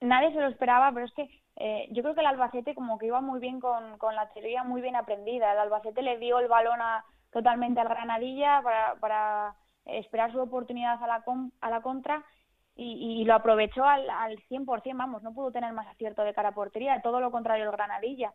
Nadie 0.00 0.32
se 0.32 0.40
lo 0.40 0.46
esperaba, 0.46 0.92
pero 0.92 1.06
es 1.06 1.12
que 1.14 1.28
eh, 1.56 1.88
yo 1.90 2.04
creo 2.04 2.14
que 2.14 2.20
el 2.20 2.28
Albacete 2.28 2.76
como 2.76 2.96
que 2.96 3.06
iba 3.06 3.20
muy 3.20 3.40
bien 3.40 3.58
con, 3.58 3.98
con, 3.98 4.14
la 4.14 4.28
teoría 4.28 4.62
muy 4.62 4.82
bien 4.82 4.94
aprendida. 4.94 5.50
El 5.50 5.58
Albacete 5.58 6.02
le 6.02 6.18
dio 6.18 6.38
el 6.38 6.46
balón 6.46 6.80
a, 6.80 7.04
totalmente 7.32 7.80
al 7.80 7.88
Granadilla 7.88 8.62
para, 8.62 8.94
para 9.00 9.56
esperar 9.84 10.30
su 10.30 10.38
oportunidad 10.38 11.02
a 11.02 11.06
la, 11.08 11.22
con, 11.22 11.52
a 11.60 11.70
la 11.70 11.82
contra 11.82 12.24
y, 12.78 13.20
y, 13.20 13.24
lo 13.24 13.34
aprovechó 13.34 13.84
al, 13.84 14.08
al 14.08 14.38
100%, 14.48 14.96
vamos, 14.96 15.22
no 15.24 15.34
pudo 15.34 15.50
tener 15.50 15.72
más 15.72 15.88
acierto 15.88 16.22
de 16.22 16.32
cara 16.32 16.50
a 16.50 16.54
portería, 16.54 17.02
todo 17.02 17.18
lo 17.20 17.32
contrario 17.32 17.64
el 17.64 17.72
Granadilla. 17.72 18.32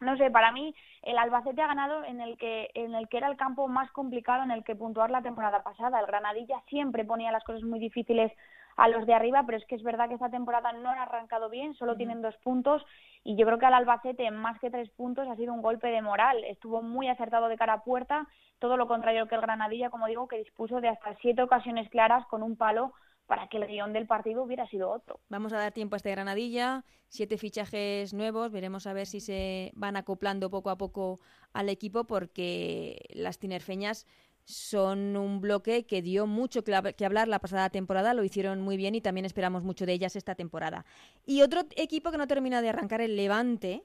No 0.00 0.16
sé, 0.16 0.30
para 0.30 0.52
mí 0.52 0.74
el 1.02 1.18
Albacete 1.18 1.60
ha 1.60 1.66
ganado 1.66 2.04
en 2.04 2.20
el 2.20 2.36
que 2.36 2.70
en 2.74 2.94
el 2.94 3.08
que 3.08 3.16
era 3.16 3.28
el 3.28 3.36
campo 3.36 3.68
más 3.68 3.90
complicado 3.90 4.44
en 4.44 4.52
el 4.52 4.62
que 4.62 4.76
puntuar 4.76 5.10
la 5.10 5.22
temporada 5.22 5.62
pasada. 5.62 5.98
El 5.98 6.06
Granadilla 6.06 6.62
siempre 6.68 7.04
ponía 7.04 7.32
las 7.32 7.42
cosas 7.42 7.62
muy 7.62 7.80
difíciles 7.80 8.32
a 8.76 8.88
los 8.88 9.06
de 9.06 9.14
arriba, 9.14 9.44
pero 9.46 9.58
es 9.58 9.66
que 9.66 9.76
es 9.76 9.82
verdad 9.82 10.08
que 10.08 10.14
esta 10.14 10.30
temporada 10.30 10.72
no 10.72 10.90
han 10.90 10.98
arrancado 10.98 11.48
bien, 11.48 11.74
solo 11.74 11.96
tienen 11.96 12.22
dos 12.22 12.36
puntos 12.38 12.84
y 13.22 13.36
yo 13.36 13.46
creo 13.46 13.58
que 13.58 13.66
al 13.66 13.74
Albacete 13.74 14.30
más 14.30 14.58
que 14.60 14.70
tres 14.70 14.90
puntos 14.90 15.28
ha 15.28 15.36
sido 15.36 15.52
un 15.52 15.62
golpe 15.62 15.88
de 15.88 16.02
moral. 16.02 16.44
Estuvo 16.44 16.82
muy 16.82 17.08
acertado 17.08 17.48
de 17.48 17.56
cara 17.56 17.74
a 17.74 17.84
puerta, 17.84 18.28
todo 18.58 18.76
lo 18.76 18.86
contrario 18.86 19.26
que 19.26 19.34
el 19.34 19.40
Granadilla, 19.40 19.90
como 19.90 20.06
digo, 20.06 20.28
que 20.28 20.38
dispuso 20.38 20.80
de 20.80 20.88
hasta 20.88 21.14
siete 21.22 21.42
ocasiones 21.42 21.88
claras 21.88 22.26
con 22.26 22.42
un 22.42 22.56
palo 22.56 22.92
para 23.26 23.48
que 23.48 23.56
el 23.56 23.66
guion 23.66 23.92
del 23.92 24.06
partido 24.06 24.42
hubiera 24.42 24.66
sido 24.68 24.90
otro. 24.90 25.20
Vamos 25.28 25.52
a 25.52 25.58
dar 25.58 25.72
tiempo 25.72 25.96
a 25.96 25.98
este 25.98 26.10
Granadilla, 26.10 26.84
siete 27.08 27.38
fichajes 27.38 28.12
nuevos, 28.12 28.50
veremos 28.50 28.86
a 28.86 28.92
ver 28.92 29.06
si 29.06 29.20
se 29.20 29.72
van 29.74 29.96
acoplando 29.96 30.50
poco 30.50 30.70
a 30.70 30.76
poco 30.76 31.20
al 31.52 31.68
equipo 31.68 32.04
porque 32.04 32.98
las 33.14 33.38
tinerfeñas 33.38 34.06
son 34.44 35.16
un 35.16 35.40
bloque 35.40 35.86
que 35.86 36.02
dio 36.02 36.26
mucho 36.26 36.64
que 36.64 37.04
hablar 37.06 37.28
la 37.28 37.38
pasada 37.38 37.70
temporada, 37.70 38.12
lo 38.12 38.24
hicieron 38.24 38.60
muy 38.60 38.76
bien 38.76 38.94
y 38.94 39.00
también 39.00 39.24
esperamos 39.24 39.64
mucho 39.64 39.86
de 39.86 39.94
ellas 39.94 40.16
esta 40.16 40.34
temporada. 40.34 40.84
Y 41.24 41.40
otro 41.40 41.62
equipo 41.76 42.10
que 42.10 42.18
no 42.18 42.26
termina 42.26 42.60
de 42.60 42.68
arrancar, 42.68 43.00
el 43.00 43.16
Levante, 43.16 43.84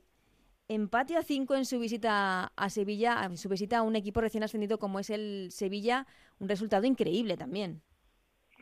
empate 0.68 1.16
a 1.16 1.24
5 1.24 1.56
en 1.56 1.66
su 1.66 1.80
visita 1.80 2.52
a 2.58 2.70
Sevilla, 2.70 3.24
en 3.24 3.38
su 3.38 3.48
visita 3.48 3.78
a 3.78 3.84
un 3.84 3.96
equipo 3.96 4.20
recién 4.20 4.44
ascendido 4.44 4.80
como 4.80 5.00
es 5.00 5.10
el 5.10 5.48
Sevilla, 5.52 6.06
un 6.40 6.50
resultado 6.50 6.86
increíble 6.86 7.38
también 7.38 7.82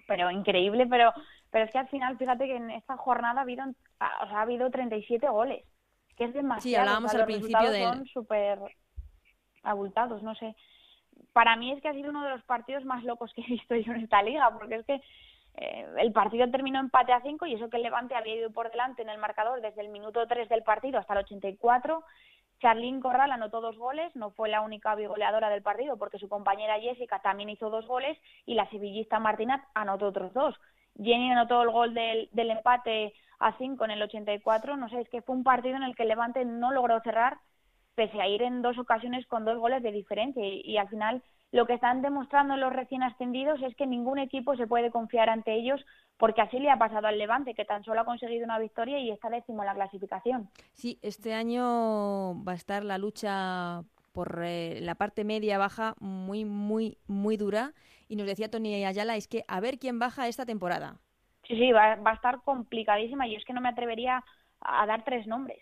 pero 0.08 0.32
increíble, 0.32 0.88
pero 0.88 1.14
pero 1.52 1.66
es 1.66 1.72
que 1.72 1.78
al 1.78 1.88
final, 1.88 2.18
fíjate 2.18 2.46
que 2.46 2.56
en 2.56 2.72
esta 2.72 2.98
jornada 2.98 3.40
ha 3.40 3.44
habido, 3.44 3.64
o 3.66 4.28
sea, 4.28 4.40
ha 4.40 4.42
habido 4.42 4.70
37 4.70 5.28
goles, 5.30 5.64
que 6.16 6.26
es 6.26 6.34
demasiado. 6.34 6.62
Sí, 6.62 6.76
hablábamos 6.76 7.12
o 7.12 7.12
sea, 7.12 7.22
al 7.22 7.26
principio 7.26 7.72
de 7.72 7.84
son 7.84 8.06
súper 8.08 8.60
abultados, 9.64 10.22
no 10.24 10.36
sé. 10.36 10.56
Para 11.34 11.56
mí 11.56 11.72
es 11.72 11.82
que 11.82 11.88
ha 11.88 11.94
sido 11.94 12.10
uno 12.10 12.24
de 12.24 12.32
los 12.32 12.44
partidos 12.44 12.84
más 12.86 13.04
locos 13.04 13.32
que 13.34 13.42
he 13.42 13.48
visto 13.48 13.76
yo 13.76 13.94
en 13.94 14.02
esta 14.02 14.22
liga, 14.22 14.52
porque 14.58 14.76
es 14.76 14.86
que 14.86 15.02
eh, 15.56 15.88
el 15.98 16.12
partido 16.12 16.50
terminó 16.52 16.80
empate 16.80 17.14
a 17.14 17.22
5 17.22 17.46
y 17.46 17.54
eso 17.54 17.70
que 17.70 17.78
el 17.78 17.84
Levante 17.84 18.16
había 18.16 18.36
ido 18.36 18.52
por 18.52 18.70
delante 18.70 19.02
en 19.02 19.10
el 19.10 19.18
marcador 19.18 19.62
desde 19.62 19.82
el 19.82 19.90
minuto 19.90 20.28
3 20.28 20.50
del 20.50 20.64
partido 20.64 21.00
hasta 21.00 21.14
el 21.14 21.20
84 21.20 22.04
Charlín 22.60 23.02
Corral 23.02 23.32
anotó 23.32 23.62
dos 23.62 23.78
goles, 23.78 24.16
no 24.16 24.32
fue 24.32 24.50
la 24.50 24.62
única 24.62 24.96
goleadora 24.96 25.50
del 25.50 25.62
partido 25.62 25.98
porque 25.98 26.18
su 26.18 26.28
compañera 26.28 26.80
Jessica 26.80 27.20
también 27.20 27.50
hizo 27.50 27.70
dos 27.70 27.86
goles 27.86 28.18
y 28.46 28.56
la 28.56 28.70
sevillista 28.70 29.20
Martinat 29.20 29.62
anotó 29.74 30.08
otros 30.08 30.34
dos. 30.34 30.56
Jenny 30.98 31.32
anotó 31.32 31.62
el 31.62 31.70
gol 31.70 31.94
del, 31.94 32.30
del 32.32 32.52
empate 32.52 33.14
a 33.40 33.56
cinco 33.58 33.86
en 33.86 33.92
el 33.92 34.02
84, 34.02 34.78
no 34.78 34.90
sé, 34.90 35.02
es 35.02 35.10
que 35.10 35.22
fue 35.22 35.36
un 35.36 35.44
partido 35.44 35.76
en 35.76 35.84
el 35.84 35.96
que 35.96 36.06
Levante 36.06 36.44
no 36.44 36.72
logró 36.72 37.00
cerrar 37.02 37.38
pese 37.94 38.22
a 38.22 38.28
ir 38.28 38.42
en 38.44 38.62
dos 38.62 38.78
ocasiones 38.78 39.26
con 39.28 39.46
dos 39.46 39.58
goles 39.58 39.82
de 39.82 39.92
diferencia 39.92 40.44
y, 40.46 40.62
y 40.62 40.78
al 40.78 40.90
final 40.90 41.24
lo 41.52 41.66
que 41.66 41.74
están 41.74 42.02
demostrando 42.02 42.58
los 42.58 42.74
recién 42.74 43.04
ascendidos 43.04 43.62
es 43.62 43.76
que 43.76 43.88
ningún 43.88 44.20
equipo 44.20 44.56
se 44.56 44.68
puede 44.68 44.92
confiar 44.92 45.30
ante 45.30 45.54
ellos 45.54 45.84
porque 46.18 46.42
así 46.42 46.60
le 46.60 46.70
ha 46.70 46.78
pasado 46.78 47.08
al 47.08 47.18
Levante, 47.18 47.54
que 47.54 47.66
tan 47.66 47.84
solo 47.84 48.02
ha 48.02 48.06
conseguido 48.06 48.44
una 48.44 48.60
victoria 48.60 49.00
y 49.00 49.12
está 49.12 49.30
décimo 49.30 49.62
en 49.62 49.68
la 49.68 49.76
clasificación. 49.76 50.50
Sí, 50.74 51.00
este 51.02 51.34
año 51.34 52.44
va 52.44 52.54
a 52.54 52.56
estar 52.56 52.84
la 52.84 52.98
lucha 52.98 53.84
por 54.14 54.42
eh, 54.44 54.80
la 54.82 54.96
parte 54.96 55.24
media-baja 55.24 55.96
muy, 56.00 56.44
muy, 56.44 56.98
muy 57.08 57.38
dura. 57.38 57.74
Y 58.10 58.16
nos 58.16 58.26
decía 58.26 58.50
Tony 58.50 58.84
Ayala, 58.84 59.16
es 59.16 59.28
que 59.28 59.44
a 59.48 59.60
ver 59.60 59.78
quién 59.78 60.00
baja 60.00 60.28
esta 60.28 60.46
temporada. 60.46 60.96
Sí, 61.48 61.56
sí, 61.56 61.72
va, 61.72 61.96
va 61.96 62.12
a 62.12 62.16
estar 62.16 62.42
complicadísima 62.42 63.28
y 63.28 63.36
es 63.36 63.46
que 63.46 63.54
no 63.54 63.62
me 63.62 63.70
atrevería 63.70 64.24
a 64.62 64.86
dar 64.86 65.04
tres 65.06 65.28
nombres. 65.28 65.62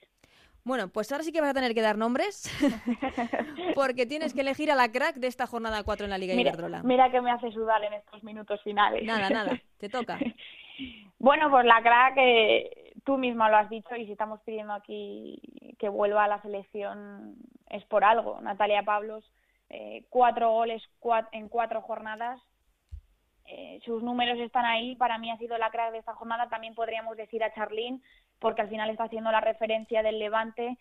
Bueno, 0.66 0.90
pues 0.90 1.12
ahora 1.12 1.24
sí 1.24 1.32
que 1.32 1.42
vas 1.42 1.52
a 1.52 1.54
tener 1.54 1.76
que 1.76 1.82
dar 1.82 1.96
nombres, 1.96 2.52
porque 3.76 4.08
tienes 4.08 4.34
que 4.34 4.42
elegir 4.42 4.72
a 4.72 4.76
la 4.76 4.92
crack 4.92 5.18
de 5.18 5.28
esta 5.28 5.46
jornada 5.46 5.84
4 5.84 6.06
en 6.06 6.10
la 6.10 6.18
Liga 6.18 6.34
mira, 6.36 6.50
Iberdrola. 6.50 6.82
Mira 6.82 7.12
que 7.12 7.22
me 7.22 7.30
hace 7.30 7.52
sudar 7.52 7.84
en 7.84 7.94
estos 7.94 8.24
minutos 8.24 8.60
finales. 8.64 9.04
Nada, 9.04 9.30
nada, 9.30 9.62
te 9.78 9.90
toca. 9.90 10.18
bueno, 11.20 11.52
pues 11.52 11.66
la 11.66 11.84
crack, 11.84 12.16
eh, 12.18 12.94
tú 13.04 13.20
misma 13.20 13.48
lo 13.48 13.58
has 13.58 13.70
dicho, 13.70 13.96
y 13.96 14.08
si 14.08 14.14
estamos 14.14 14.42
pidiendo 14.42 14.74
aquí 14.74 15.40
que 15.78 15.88
vuelva 15.88 16.24
a 16.24 16.28
la 16.28 16.42
selección 16.42 17.36
es 17.70 17.86
por 17.86 18.04
algo. 18.04 18.42
Natalia 18.42 18.82
Pablos, 18.82 19.24
eh, 19.70 20.06
cuatro 20.10 20.52
goles 20.52 20.82
en 21.32 21.48
cuatro 21.48 21.84
jornadas, 21.84 22.42
eh, 23.48 23.80
sus 23.86 24.02
números 24.02 24.40
están 24.40 24.66
ahí. 24.66 24.96
Para 24.96 25.20
mí 25.20 25.30
ha 25.30 25.38
sido 25.38 25.60
la 25.60 25.70
crack 25.70 25.92
de 25.92 26.00
esta 26.00 26.16
jornada. 26.16 26.50
También 26.50 26.74
podríamos 26.74 27.16
decir 27.18 27.44
a 27.44 27.54
Charlín, 27.54 28.02
porque 28.40 28.62
al 28.62 28.70
final 28.70 28.90
está 28.90 29.06
haciendo 29.06 29.32
la 29.32 29.42
referencia 29.42 30.04
del 30.04 30.20
Levante. 30.20 30.78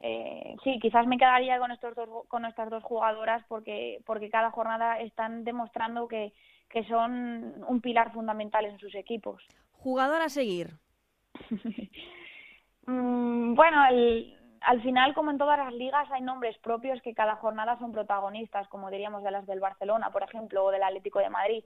Eh, 0.00 0.56
sí, 0.64 0.78
quizás 0.80 1.06
me 1.06 1.18
quedaría 1.18 1.58
con 1.58 1.70
estos 1.70 1.94
dos, 1.94 2.26
con 2.28 2.44
estas 2.44 2.68
dos 2.68 2.82
jugadoras 2.82 3.42
porque 3.48 4.00
porque 4.04 4.28
cada 4.28 4.50
jornada 4.50 5.00
están 5.00 5.44
demostrando 5.44 6.08
que, 6.08 6.32
que 6.68 6.84
son 6.84 7.64
un 7.66 7.80
pilar 7.80 8.12
fundamental 8.12 8.64
en 8.64 8.78
sus 8.78 8.94
equipos. 8.94 9.42
Jugador 9.72 10.22
a 10.22 10.28
seguir. 10.28 10.70
mm, 12.86 13.54
bueno, 13.54 13.86
el, 13.86 14.36
al 14.64 14.82
final, 14.82 15.14
como 15.14 15.30
en 15.30 15.38
todas 15.38 15.58
las 15.58 15.72
ligas, 15.72 16.10
hay 16.10 16.22
nombres 16.22 16.56
propios 16.58 17.00
que 17.02 17.14
cada 17.14 17.36
jornada 17.36 17.78
son 17.78 17.92
protagonistas, 17.92 18.66
como 18.68 18.90
diríamos 18.90 19.22
de 19.22 19.30
las 19.30 19.46
del 19.46 19.60
Barcelona, 19.60 20.10
por 20.10 20.22
ejemplo, 20.22 20.64
o 20.64 20.70
del 20.70 20.82
Atlético 20.82 21.18
de 21.18 21.30
Madrid. 21.30 21.64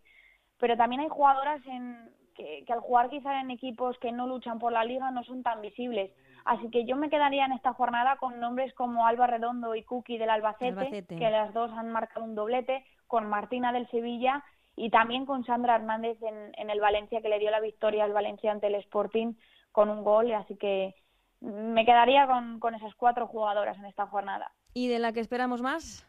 Pero 0.59 0.77
también 0.77 1.03
hay 1.03 1.09
jugadoras 1.09 1.65
en, 1.67 2.11
que, 2.39 2.73
al 2.73 2.81
jugar 2.81 3.11
quizá 3.11 3.41
en 3.41 3.51
equipos 3.51 3.99
que 3.99 4.13
no 4.13 4.27
luchan 4.27 4.59
por 4.59 4.73
la 4.73 4.85
liga 4.85 5.11
no 5.11 5.25
son 5.25 5.43
tan 5.43 5.61
visibles. 5.61 6.11
Así 6.45 6.71
que 6.71 6.87
yo 6.87 6.97
me 6.97 7.11
quedaría 7.11 7.45
en 7.45 7.53
esta 7.53 7.75
jornada 7.75 8.17
con 8.17 8.41
nombres 8.41 8.73
como 8.75 9.07
Alba 9.07 9.27
Redondo 9.27 9.75
y 9.75 9.83
Cookie 9.83 10.19
del 10.19 10.31
Albacete, 10.31 11.05
que 11.07 11.31
las 11.31 11.53
dos 11.53 11.71
han 11.73 11.91
marcado 11.91 12.25
un 12.25 12.35
doblete, 12.35 12.85
con 13.07 13.29
Martina 13.29 13.73
del 13.73 13.91
Sevilla 13.91 14.45
y 14.77 14.91
también 14.91 15.27
con 15.27 15.45
Sandra 15.45 15.75
Hernández 15.75 16.23
en, 16.23 16.53
en 16.57 16.71
el 16.71 16.81
Valencia, 16.81 17.21
que 17.21 17.29
le 17.29 17.39
dio 17.39 17.51
la 17.51 17.61
victoria 17.61 18.05
al 18.05 18.13
Valencia 18.13 18.53
ante 18.53 18.69
el 18.69 18.77
Sporting 18.77 19.35
con 19.73 19.91
un 19.91 20.05
gol. 20.05 20.33
Así 20.33 20.57
que 20.57 20.95
me 21.41 21.85
quedaría 21.85 22.27
con, 22.27 22.61
con 22.61 22.75
esas 22.75 22.95
cuatro 22.95 23.27
jugadoras 23.27 23.77
en 23.79 23.87
esta 23.87 24.07
jornada. 24.07 24.53
¿Y 24.75 24.89
de 24.89 24.99
la 24.99 25.13
que 25.13 25.21
esperamos 25.21 25.61
más? 25.61 26.07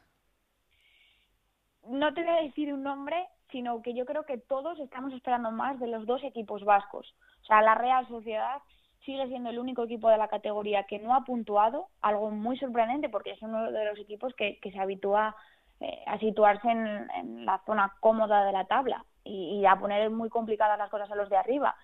No 1.88 2.14
te 2.14 2.24
voy 2.24 2.32
a 2.32 2.42
decir 2.42 2.72
un 2.74 2.84
nombre, 2.84 3.28
sino 3.52 3.82
que 3.82 3.94
yo 3.94 4.06
creo 4.06 4.24
que 4.24 4.38
todos 4.38 4.80
estamos 4.80 5.14
esperando 5.14 5.52
más 5.52 5.80
de 5.80 5.88
los 5.88 6.06
dos 6.06 6.24
equipos 6.24 6.64
vascos. 6.64 7.16
O 7.42 7.46
sea, 7.46 7.62
la 7.62 7.76
Real 7.76 8.08
Sociedad 8.08 8.62
sigue 9.06 9.28
siendo 9.28 9.50
el 9.50 9.60
único 9.60 9.84
equipo 9.84 10.10
de 10.10 10.18
la 10.18 10.28
categoría 10.28 10.84
que 10.84 11.00
no 11.00 11.16
ha 11.16 11.24
puntuado, 11.24 11.88
algo 12.02 12.32
muy 12.32 12.58
sorprendente 12.58 13.10
porque 13.10 13.32
es 13.32 13.42
uno 13.42 13.72
de 13.72 13.86
los 13.86 13.98
equipos 14.00 14.34
que, 14.36 14.60
se 14.62 14.80
habitúa 14.80 15.36
eh, 15.80 16.04
a 16.06 16.20
situarse 16.20 16.70
en, 16.70 17.46
la 17.46 17.62
zona 17.66 17.96
cómoda 18.00 18.46
de 18.46 18.52
la 18.52 18.66
tabla 18.66 19.06
y, 19.24 19.66
a 19.66 19.76
poner 19.78 20.10
muy 20.10 20.30
complicadas 20.30 20.78
las 20.78 20.90
cosas 20.90 21.10
a 21.12 21.16
los 21.16 21.30
de 21.30 21.38
arriba. 21.38 21.76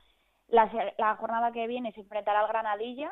La, 0.48 0.70
la 0.98 1.16
jornada 1.16 1.52
que 1.52 1.68
viene 1.68 1.92
se 1.94 2.02
enfrentará 2.02 2.42
al 2.42 2.48
Granadilla, 2.48 3.12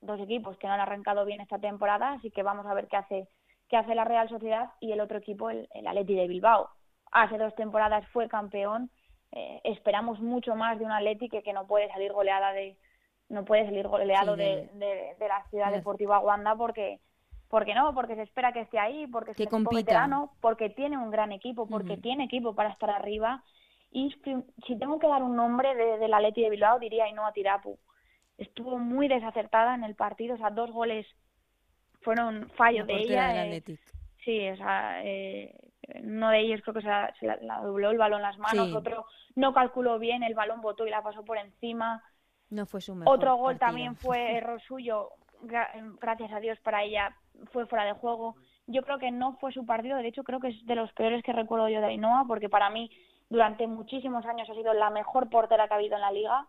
dos 0.00 0.20
equipos 0.20 0.58
que 0.58 0.66
no 0.66 0.74
han 0.74 0.80
arrancado 0.80 1.24
bien 1.24 1.40
esta 1.40 1.58
temporada, 1.58 2.12
así 2.12 2.30
que 2.30 2.42
vamos 2.42 2.66
a 2.66 2.74
ver 2.74 2.88
qué 2.88 2.96
hace 2.96 3.28
qué 3.68 3.76
hace 3.76 3.94
la 3.94 4.04
Real 4.04 4.28
Sociedad 4.28 4.70
y 4.80 4.92
el 4.92 5.00
otro 5.00 5.18
equipo, 5.18 5.50
el, 5.50 5.68
el 5.74 6.06
de 6.06 6.28
Bilbao. 6.28 6.70
Hace 7.22 7.38
dos 7.38 7.54
temporadas 7.54 8.06
fue 8.08 8.28
campeón, 8.28 8.90
eh, 9.32 9.60
esperamos 9.64 10.20
mucho 10.20 10.54
más 10.54 10.78
de 10.78 10.84
un 10.84 10.92
Atleti 10.92 11.28
que, 11.28 11.42
que 11.42 11.52
no 11.52 11.66
puede 11.66 11.88
salir 11.88 12.12
goleada 12.12 12.52
de 12.52 12.76
no 13.28 13.44
puede 13.44 13.64
salir 13.64 13.88
goleado 13.88 14.34
sí, 14.36 14.40
de, 14.42 14.46
de, 14.46 14.86
de, 14.86 15.16
de, 15.18 15.28
la 15.28 15.44
ciudad 15.50 15.72
deportiva 15.72 16.20
Wanda 16.20 16.54
porque 16.54 17.00
porque 17.48 17.74
no, 17.74 17.94
porque 17.94 18.16
se 18.16 18.22
espera 18.22 18.52
que 18.52 18.60
esté 18.60 18.78
ahí, 18.78 19.06
porque 19.06 19.32
es 19.36 19.52
un 19.52 19.64
veterano, 19.64 20.32
porque 20.40 20.68
tiene 20.68 20.98
un 20.98 21.10
gran 21.10 21.32
equipo, 21.32 21.66
porque 21.66 21.94
uh 21.94 21.96
-huh. 21.96 22.02
tiene 22.02 22.24
equipo 22.24 22.54
para 22.54 22.70
estar 22.70 22.90
arriba. 22.90 23.42
Y 23.92 24.14
si 24.66 24.78
tengo 24.78 24.98
que 24.98 25.06
dar 25.06 25.22
un 25.22 25.36
nombre 25.36 25.74
de, 25.74 25.98
del 25.98 26.12
Atleti 26.12 26.42
de 26.42 26.50
Bilbao, 26.50 26.78
diría 26.80 27.04
Ainhoa 27.04 27.32
Tirapu 27.32 27.78
estuvo 28.38 28.78
muy 28.78 29.08
desacertada 29.08 29.74
en 29.74 29.84
el 29.84 29.94
partido, 29.94 30.34
o 30.34 30.38
sea, 30.38 30.50
dos 30.50 30.70
goles 30.70 31.06
fueron 32.02 32.50
fallos 32.50 32.86
de 32.86 32.94
ella. 32.94 33.46
Eh, 33.46 33.62
sí, 34.24 34.48
o 34.50 34.56
sea, 34.56 35.02
eh, 35.04 35.54
uno 36.02 36.30
de 36.30 36.40
ellos 36.40 36.60
creo 36.62 36.74
que 36.74 36.82
se 36.82 36.88
la, 36.88 37.14
se 37.20 37.26
la, 37.26 37.36
la 37.42 37.60
dobló 37.60 37.90
el 37.90 37.98
balón 37.98 38.22
las 38.22 38.38
manos, 38.38 38.68
Sí. 38.68 38.74
otro 38.74 39.06
no 39.34 39.52
calculó 39.54 39.98
bien, 39.98 40.22
el 40.22 40.34
balón 40.34 40.60
botó 40.60 40.86
y 40.86 40.90
la 40.90 41.02
pasó 41.02 41.24
por 41.24 41.38
encima. 41.38 42.02
No 42.50 42.64
fue 42.66 42.80
su 42.80 42.94
mejor 42.94 43.14
Otro 43.16 43.36
gol 43.36 43.54
partido. 43.54 43.66
también 43.66 43.96
fue 43.96 44.32
error 44.36 44.60
suyo, 44.62 45.10
gra- 45.42 45.70
gracias 46.00 46.32
a 46.32 46.40
Dios 46.40 46.58
para 46.60 46.82
ella, 46.84 47.14
fue 47.52 47.66
fuera 47.66 47.84
de 47.84 47.92
juego. 47.92 48.36
Yo 48.66 48.82
creo 48.82 48.98
que 48.98 49.10
no 49.10 49.36
fue 49.38 49.52
su 49.52 49.64
partido, 49.64 49.96
de 49.98 50.08
hecho 50.08 50.24
creo 50.24 50.40
que 50.40 50.48
es 50.48 50.66
de 50.66 50.74
los 50.74 50.92
peores 50.94 51.22
que 51.22 51.32
recuerdo 51.32 51.68
yo 51.68 51.80
de 51.80 51.86
Ainhoa, 51.86 52.24
porque 52.26 52.48
para 52.48 52.68
mí 52.70 52.90
durante 53.28 53.66
muchísimos 53.66 54.24
años 54.26 54.48
ha 54.50 54.54
sido 54.54 54.72
la 54.74 54.90
mejor 54.90 55.28
portera 55.30 55.66
que 55.68 55.74
ha 55.74 55.76
habido 55.76 55.94
en 55.96 56.00
la 56.00 56.10
liga 56.12 56.46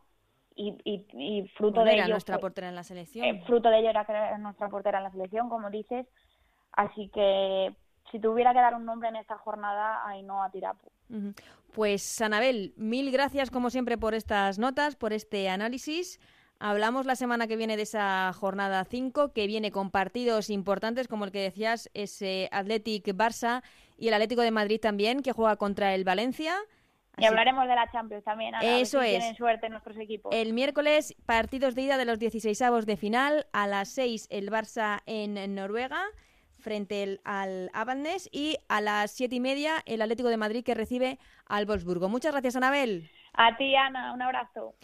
y, 0.56 0.76
y, 0.84 1.06
y 1.14 1.48
fruto 1.50 1.82
Bueno, 1.82 1.92
de 1.92 1.94
era 1.96 2.04
ello 2.06 2.14
nuestra 2.14 2.40
portera 2.40 2.70
en 2.70 2.76
la 2.76 2.84
selección. 2.84 3.26
eh, 3.26 3.44
fruto 3.46 3.70
de 3.70 3.80
ello 3.80 3.90
era 3.90 4.06
que 4.06 4.12
era 4.14 4.38
nuestra 4.40 4.70
portera 4.70 4.98
en 5.00 5.04
la 5.04 5.12
selección, 5.12 5.50
como 5.50 5.70
dices. 5.70 6.08
Así 6.74 7.10
que 7.10 7.76
si 8.12 8.20
tuviera 8.20 8.54
que 8.54 8.60
dar 8.60 8.76
un 8.76 8.86
nombre 8.86 9.10
en 9.10 9.16
esta 9.16 9.38
jornada, 9.38 10.06
Ainhoa 10.08 10.50
Tirapu. 10.52 10.90
Pues 11.74 12.22
Anabel, 12.22 12.74
mil 12.76 13.12
gracias 13.12 13.52
como 13.52 13.70
siempre 13.70 13.98
por 13.98 14.14
estas 14.14 14.60
notas, 14.60 14.96
por 14.96 15.14
este 15.14 15.50
análisis. 15.50 16.20
Hablamos 16.60 17.06
la 17.06 17.16
semana 17.16 17.48
que 17.48 17.56
viene 17.56 17.78
de 17.78 17.84
esa 17.84 18.34
jornada 18.34 18.84
5, 18.84 19.32
que 19.32 19.46
viene 19.46 19.72
con 19.72 19.92
partidos 19.92 20.50
importantes, 20.50 21.08
como 21.08 21.26
el 21.26 21.32
que 21.32 21.40
decías, 21.40 21.90
ese 21.94 22.50
Athletic 22.52 23.06
Barça 23.10 23.62
y 23.96 24.08
el 24.08 24.16
Atlético 24.16 24.42
de 24.42 24.50
Madrid 24.50 24.80
también, 24.82 25.22
que 25.22 25.34
juega 25.34 25.56
contra 25.58 25.94
el 25.94 26.04
Valencia. 26.04 26.56
Y 27.20 27.26
hablaremos 27.26 27.68
de 27.68 27.76
la 27.76 27.92
Champions 27.92 28.24
también, 28.24 28.56
Ana, 28.56 28.68
a 28.68 28.72
ver 28.72 28.82
Eso 28.82 29.02
si 29.02 29.08
es. 29.08 29.20
tienen 29.20 29.36
suerte 29.36 29.70
nuestros 29.70 29.98
equipos. 29.98 30.34
El 30.34 30.54
miércoles, 30.54 31.16
partidos 31.26 31.76
de 31.76 31.84
ida 31.84 31.98
de 31.98 32.06
los 32.06 32.20
16avos 32.20 32.86
de 32.86 32.98
final. 32.98 33.48
A 33.54 33.68
las 33.68 33.90
6, 33.90 34.28
el 34.32 34.50
Barça 34.52 35.02
en 35.06 35.54
Noruega 35.54 36.04
frente 36.60 37.04
el- 37.04 37.22
al 37.24 37.70
Abanes 37.74 38.30
y 38.32 38.58
a 38.68 38.82
las 38.82 39.12
siete 39.12 39.36
y 39.36 39.40
media 39.40 39.82
el 39.86 40.02
Atlético 40.02 40.30
de 40.30 40.38
Madrid 40.38 40.64
que 40.64 40.74
recibe 40.74 41.20
al 41.46 41.66
Wolfsburgo. 41.66 42.10
Muchas 42.10 42.32
gracias, 42.32 42.56
Anabel. 42.56 43.10
A 43.34 43.56
ti, 43.58 43.76
Ana, 43.76 44.14
un 44.14 44.22
abrazo. 44.22 44.76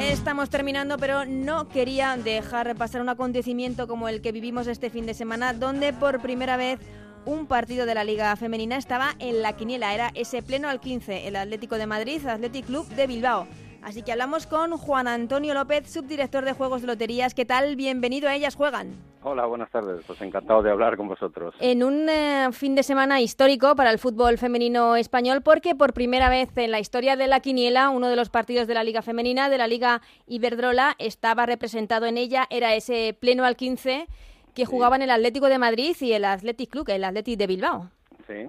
Estamos 0.00 0.50
terminando, 0.50 0.96
pero 0.98 1.24
no 1.24 1.68
quería 1.68 2.16
dejar 2.16 2.74
pasar 2.76 3.00
un 3.00 3.08
acontecimiento 3.08 3.86
como 3.86 4.08
el 4.08 4.20
que 4.22 4.32
vivimos 4.32 4.66
este 4.66 4.90
fin 4.90 5.06
de 5.06 5.14
semana, 5.14 5.52
donde 5.52 5.92
por 5.92 6.20
primera 6.20 6.56
vez 6.56 6.80
un 7.24 7.46
partido 7.46 7.86
de 7.86 7.94
la 7.94 8.04
Liga 8.04 8.34
Femenina 8.36 8.76
estaba 8.76 9.14
en 9.18 9.42
la 9.42 9.54
quiniela. 9.54 9.94
Era 9.94 10.10
ese 10.14 10.42
pleno 10.42 10.68
al 10.68 10.80
15, 10.80 11.28
el 11.28 11.36
Atlético 11.36 11.76
de 11.76 11.86
Madrid, 11.86 12.26
Athletic 12.26 12.66
Club 12.66 12.86
de 12.88 13.06
Bilbao. 13.06 13.46
Así 13.82 14.02
que 14.02 14.12
hablamos 14.12 14.46
con 14.46 14.76
Juan 14.76 15.08
Antonio 15.08 15.54
López, 15.54 15.90
subdirector 15.90 16.44
de 16.44 16.52
Juegos 16.52 16.82
de 16.82 16.86
Loterías. 16.86 17.32
¿Qué 17.32 17.46
tal? 17.46 17.76
Bienvenido 17.76 18.28
a 18.28 18.34
Ellas 18.34 18.54
Juegan. 18.54 18.92
Hola, 19.22 19.46
buenas 19.46 19.70
tardes. 19.70 20.04
Pues 20.06 20.20
encantado 20.20 20.62
de 20.62 20.70
hablar 20.70 20.98
con 20.98 21.08
vosotros. 21.08 21.54
En 21.60 21.82
un 21.82 22.08
eh, 22.08 22.48
fin 22.52 22.74
de 22.74 22.82
semana 22.82 23.20
histórico 23.20 23.74
para 23.76 23.90
el 23.90 23.98
fútbol 23.98 24.36
femenino 24.36 24.96
español, 24.96 25.42
porque 25.42 25.74
por 25.74 25.94
primera 25.94 26.28
vez 26.28 26.50
en 26.56 26.70
la 26.70 26.80
historia 26.80 27.16
de 27.16 27.26
la 27.26 27.40
quiniela, 27.40 27.88
uno 27.88 28.08
de 28.08 28.16
los 28.16 28.28
partidos 28.28 28.66
de 28.66 28.74
la 28.74 28.84
Liga 28.84 29.00
Femenina, 29.00 29.48
de 29.48 29.58
la 29.58 29.66
Liga 29.66 30.02
Iberdrola, 30.26 30.94
estaba 30.98 31.46
representado 31.46 32.04
en 32.04 32.18
ella, 32.18 32.46
era 32.50 32.74
ese 32.74 33.16
pleno 33.18 33.44
al 33.44 33.56
15 33.56 34.08
que 34.54 34.66
jugaban 34.66 35.02
el 35.02 35.10
Atlético 35.10 35.48
de 35.48 35.58
Madrid 35.58 35.96
y 36.00 36.12
el 36.12 36.24
Athletic 36.24 36.70
Club, 36.70 36.88
el 36.88 37.04
Athletic 37.04 37.38
de 37.38 37.46
Bilbao. 37.46 37.90
Sí. 38.26 38.46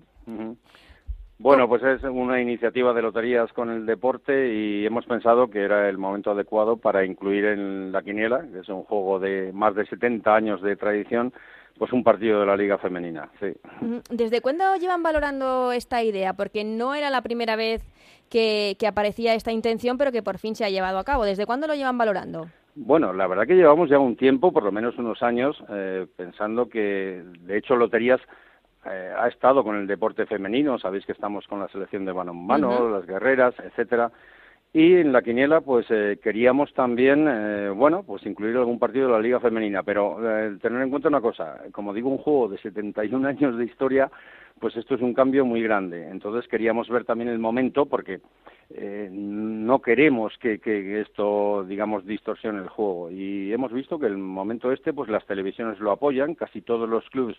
Bueno, 1.38 1.68
pues 1.68 1.82
es 1.82 2.04
una 2.04 2.40
iniciativa 2.40 2.94
de 2.94 3.02
loterías 3.02 3.52
con 3.54 3.72
el 3.72 3.88
deporte 3.88 4.54
y 4.54 4.86
hemos 4.86 5.06
pensado 5.06 5.50
que 5.50 5.64
era 5.64 5.90
el 5.90 5.98
momento 5.98 6.32
adecuado 6.32 6.78
para 6.78 7.04
incluir 7.04 7.46
en 7.46 7.92
la 7.92 8.04
quiniela, 8.04 8.46
que 8.52 8.60
es 8.60 8.70
un 8.70 8.84
juego 8.84 9.20
de 9.20 9.52
más 9.52 9.74
de 9.74 9.88
70 9.88 10.36
años 10.36 10.62
de 10.62 10.76
tradición, 10.76 11.34
pues 11.80 11.92
un 11.94 12.04
partido 12.04 12.42
de 12.42 12.46
la 12.46 12.56
Liga 12.56 12.78
Femenina, 12.78 13.28
sí. 13.40 13.48
¿Desde 14.12 14.42
cuándo 14.42 14.76
llevan 14.76 15.02
valorando 15.02 15.72
esta 15.72 16.04
idea? 16.04 16.34
Porque 16.34 16.64
no 16.64 16.94
era 16.94 17.10
la 17.10 17.24
primera 17.24 17.56
vez 17.56 17.84
que, 18.30 18.78
aparecía 18.88 19.34
esta 19.34 19.52
intención, 19.52 19.98
pero 19.98 20.12
que 20.12 20.24
por 20.24 20.38
fin 20.38 20.56
se 20.56 20.64
ha 20.64 20.70
llevado 20.70 21.00
a 21.00 21.04
cabo. 21.04 21.26
¿Desde 21.26 21.48
cuándo 21.48 21.66
lo 21.68 21.74
llevan 21.74 21.98
valorando? 21.98 22.48
Bueno, 22.76 23.12
la 23.14 23.28
verdad 23.28 23.46
que 23.46 23.56
llevamos 23.56 23.90
ya 23.90 24.00
un 24.00 24.16
tiempo, 24.16 24.52
por 24.54 24.64
lo 24.64 24.72
menos 24.72 24.98
unos 24.98 25.22
años, 25.22 25.62
eh, 25.70 26.08
pensando 26.16 26.70
que, 26.70 27.24
de 27.42 27.58
hecho, 27.58 27.76
Loterías 27.76 28.22
eh, 28.86 29.14
ha 29.18 29.28
estado 29.28 29.64
con 29.64 29.76
el 29.76 29.88
deporte 29.88 30.26
femenino. 30.26 30.80
Sabéis 30.80 31.06
que 31.06 31.12
estamos 31.12 31.46
con 31.48 31.60
la 31.60 31.68
selección 31.68 32.06
de 32.06 32.14
mano 32.14 32.90
las 32.90 33.06
guerreras, 33.06 33.54
etcétera. 33.60 34.12
Y 34.74 34.94
en 34.96 35.12
la 35.12 35.22
quiniela, 35.22 35.60
pues 35.60 35.86
eh, 35.90 36.18
queríamos 36.24 36.74
también, 36.74 37.28
eh, 37.28 37.70
bueno, 37.76 38.04
pues 38.04 38.26
incluir 38.26 38.56
algún 38.56 38.80
partido 38.80 39.08
de 39.08 39.12
la 39.12 39.20
Liga 39.20 39.42
Femenina, 39.42 39.84
pero 39.84 40.18
eh, 40.22 40.58
tener 40.62 40.82
en 40.82 40.90
cuenta 40.90 41.10
una 41.10 41.20
cosa, 41.20 41.60
como 41.74 41.94
digo, 41.94 42.10
un 42.10 42.18
juego 42.18 42.48
de 42.48 42.58
71 42.60 43.28
años 43.28 43.58
de 43.58 43.66
historia, 43.66 44.10
pues 44.60 44.78
esto 44.78 44.96
es 44.96 45.02
un 45.02 45.14
cambio 45.14 45.44
muy 45.44 45.62
grande. 45.62 46.08
Entonces 46.08 46.50
queríamos 46.50 46.88
ver 46.88 47.04
también 47.04 47.30
el 47.30 47.40
momento, 47.40 47.86
porque 47.86 48.22
no 49.12 49.82
queremos 49.82 50.38
que, 50.38 50.60
que, 50.60 51.02
esto, 51.02 51.66
digamos, 51.66 52.06
distorsione 52.06 52.60
el 52.60 52.70
juego. 52.70 53.12
Y 53.12 53.52
hemos 53.52 53.74
visto 53.74 54.00
que 54.00 54.06
el 54.06 54.18
momento 54.18 54.72
este, 54.72 54.94
pues 54.94 55.10
las 55.10 55.26
televisiones 55.26 55.82
lo 55.82 55.92
apoyan, 55.92 56.36
casi 56.36 56.62
todos 56.62 56.88
los 56.88 57.04
clubes 57.10 57.36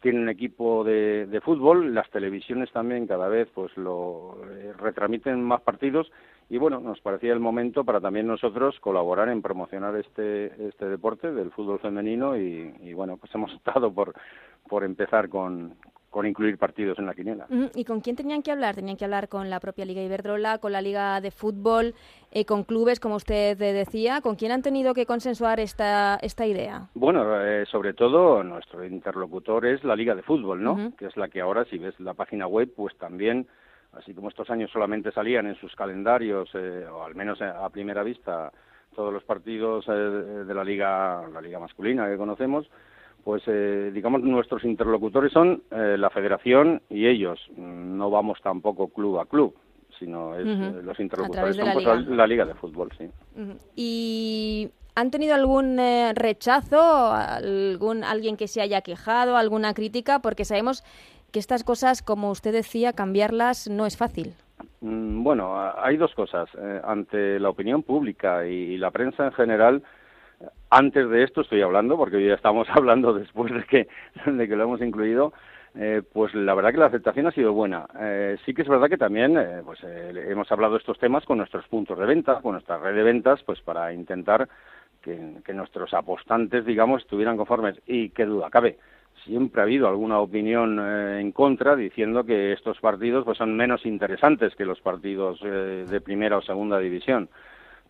tienen 0.00 0.28
equipo 0.28 0.84
de, 0.84 1.26
de 1.26 1.40
fútbol, 1.40 1.92
las 1.92 2.08
televisiones 2.10 2.70
también 2.70 3.08
cada 3.08 3.26
vez 3.26 3.48
pues 3.52 3.76
lo 3.76 4.38
retramiten 4.78 5.42
más 5.42 5.60
partidos 5.62 6.08
y 6.50 6.56
bueno, 6.56 6.80
nos 6.80 7.00
parecía 7.00 7.32
el 7.32 7.40
momento 7.40 7.84
para 7.84 8.00
también 8.00 8.26
nosotros 8.26 8.78
colaborar 8.80 9.28
en 9.28 9.42
promocionar 9.42 9.94
este, 9.96 10.68
este 10.68 10.86
deporte 10.86 11.30
del 11.30 11.50
fútbol 11.50 11.78
femenino 11.78 12.36
y, 12.36 12.92
bueno, 12.94 13.18
pues 13.18 13.34
hemos 13.34 13.54
optado 13.56 13.92
por, 13.92 14.14
por 14.66 14.82
empezar 14.82 15.28
con, 15.28 15.74
con 16.08 16.26
incluir 16.26 16.56
partidos 16.56 16.98
en 16.98 17.04
la 17.04 17.14
quiniela. 17.14 17.46
¿Y 17.74 17.84
con 17.84 18.00
quién 18.00 18.16
tenían 18.16 18.42
que 18.42 18.50
hablar? 18.50 18.74
Tenían 18.74 18.96
que 18.96 19.04
hablar 19.04 19.28
con 19.28 19.50
la 19.50 19.60
propia 19.60 19.84
Liga 19.84 20.02
Iberdrola, 20.02 20.56
con 20.56 20.72
la 20.72 20.80
Liga 20.80 21.20
de 21.20 21.30
Fútbol, 21.30 21.94
eh, 22.30 22.46
con 22.46 22.64
clubes, 22.64 22.98
como 22.98 23.16
usted 23.16 23.58
decía. 23.58 24.22
¿Con 24.22 24.36
quién 24.36 24.52
han 24.52 24.62
tenido 24.62 24.94
que 24.94 25.04
consensuar 25.04 25.60
esta, 25.60 26.18
esta 26.22 26.46
idea? 26.46 26.88
Bueno, 26.94 27.44
eh, 27.44 27.66
sobre 27.66 27.92
todo 27.92 28.42
nuestro 28.42 28.86
interlocutor 28.86 29.66
es 29.66 29.84
la 29.84 29.94
Liga 29.94 30.14
de 30.14 30.22
Fútbol, 30.22 30.62
¿no? 30.62 30.92
Que 30.96 31.06
es 31.06 31.16
la 31.18 31.28
que 31.28 31.42
ahora, 31.42 31.66
si 31.66 31.76
ves 31.76 32.00
la 32.00 32.14
página 32.14 32.46
web, 32.46 32.72
pues 32.74 32.96
también 32.96 33.46
así 33.92 34.14
como 34.14 34.28
estos 34.28 34.48
años 34.50 34.70
solamente 34.70 35.12
salían 35.12 35.46
en 35.46 35.54
sus 35.56 35.74
calendarios, 35.74 36.48
eh, 36.54 36.86
o 36.90 37.04
al 37.04 37.14
menos 37.14 37.40
a 37.40 37.68
primera 37.70 38.02
vista, 38.02 38.52
todos 38.94 39.12
los 39.12 39.24
partidos 39.24 39.84
eh, 39.88 39.92
de 39.92 40.54
la 40.54 40.64
liga, 40.64 41.26
la 41.32 41.40
liga 41.40 41.58
masculina 41.58 42.08
que 42.08 42.16
conocemos, 42.16 42.68
pues 43.24 43.42
eh, 43.46 43.90
digamos 43.92 44.22
nuestros 44.22 44.64
interlocutores 44.64 45.32
son 45.32 45.62
la 45.70 46.08
federación 46.10 46.82
y 46.88 47.06
ellos. 47.06 47.40
No 47.56 48.10
vamos 48.10 48.40
tampoco 48.42 48.88
club 48.88 49.18
a 49.18 49.26
club, 49.26 49.54
sino 49.98 50.38
los 50.38 50.98
interlocutores 51.00 51.56
son 51.56 51.66
la, 51.66 51.72
pues, 51.72 51.84
liga. 51.84 52.16
la, 52.16 52.26
liga. 52.26 52.44
de 52.46 52.54
fútbol, 52.54 52.90
sí. 52.96 53.10
Y 53.76 54.70
¿Han 54.94 55.10
tenido 55.10 55.34
algún 55.34 55.78
rechazo, 56.14 57.12
algún 57.12 58.02
alguien 58.02 58.36
que 58.36 58.48
se 58.48 58.60
haya 58.60 58.80
quejado, 58.80 59.36
alguna 59.36 59.74
crítica? 59.74 60.20
Porque 60.20 60.44
sabemos 60.44 60.82
que 61.32 61.38
estas 61.38 61.64
cosas, 61.64 62.02
como 62.02 62.30
usted 62.30 62.52
decía, 62.52 62.92
cambiarlas 62.92 63.68
no 63.68 63.86
es 63.86 63.96
fácil. 63.96 64.34
Mm, 64.80 65.22
bueno, 65.22 65.56
hay 65.76 65.96
dos 65.96 66.14
cosas. 66.14 66.48
Eh, 66.58 66.80
ante 66.84 67.38
la 67.40 67.50
opinión 67.50 67.82
pública 67.82 68.46
y, 68.46 68.76
la 68.78 68.90
prensa 68.90 69.26
en 69.26 69.32
general, 69.32 69.82
antes 70.70 71.08
de 71.08 71.24
esto 71.24 71.40
estoy 71.42 71.62
hablando, 71.62 71.96
porque 71.96 72.16
hoy 72.16 72.28
ya 72.28 72.34
estamos 72.34 72.68
hablando 72.70 73.12
después 73.12 73.52
de 73.52 73.64
que, 73.64 73.88
lo 74.26 74.62
hemos 74.62 74.80
incluido, 74.80 75.32
eh, 75.74 76.02
pues 76.12 76.34
la 76.34 76.54
verdad 76.54 76.72
que 76.72 76.78
la 76.78 76.86
aceptación 76.86 77.26
ha 77.26 77.32
sido 77.32 77.52
buena. 77.52 77.86
Eh, 78.00 78.36
sí 78.44 78.54
que 78.54 78.62
es 78.62 78.68
verdad 78.68 78.88
que 78.88 78.96
también 78.96 79.38
pues, 79.64 79.80
hemos 79.82 80.50
hablado 80.50 80.74
de 80.74 80.80
estos 80.80 80.98
temas 80.98 81.24
con 81.24 81.38
nuestros 81.38 81.66
puntos 81.68 81.98
de 81.98 82.06
venta, 82.06 82.40
con 82.40 82.52
nuestra 82.52 82.78
red 82.78 82.94
de 82.94 83.02
ventas, 83.02 83.42
pues 83.44 83.60
para 83.60 83.92
intentar 83.92 84.48
que, 85.02 85.36
que 85.44 85.54
nuestros 85.54 85.92
apostantes, 85.94 86.64
digamos, 86.64 87.02
estuvieran 87.02 87.36
conformes. 87.36 87.80
Y 87.86 88.10
qué 88.10 88.24
duda 88.24 88.50
cabe, 88.50 88.78
siempre 89.24 89.60
ha 89.60 89.64
habido 89.64 89.88
alguna 89.88 90.20
opinión 90.20 90.78
eh, 90.80 91.20
en 91.20 91.32
contra 91.32 91.76
diciendo 91.76 92.24
que 92.24 92.52
estos 92.52 92.78
partidos 92.80 93.24
pues 93.24 93.38
son 93.38 93.56
menos 93.56 93.84
interesantes 93.86 94.54
que 94.54 94.64
los 94.64 94.80
partidos 94.80 95.40
eh, 95.44 95.84
de 95.88 96.00
primera 96.00 96.38
o 96.38 96.42
segunda 96.42 96.78
división 96.78 97.28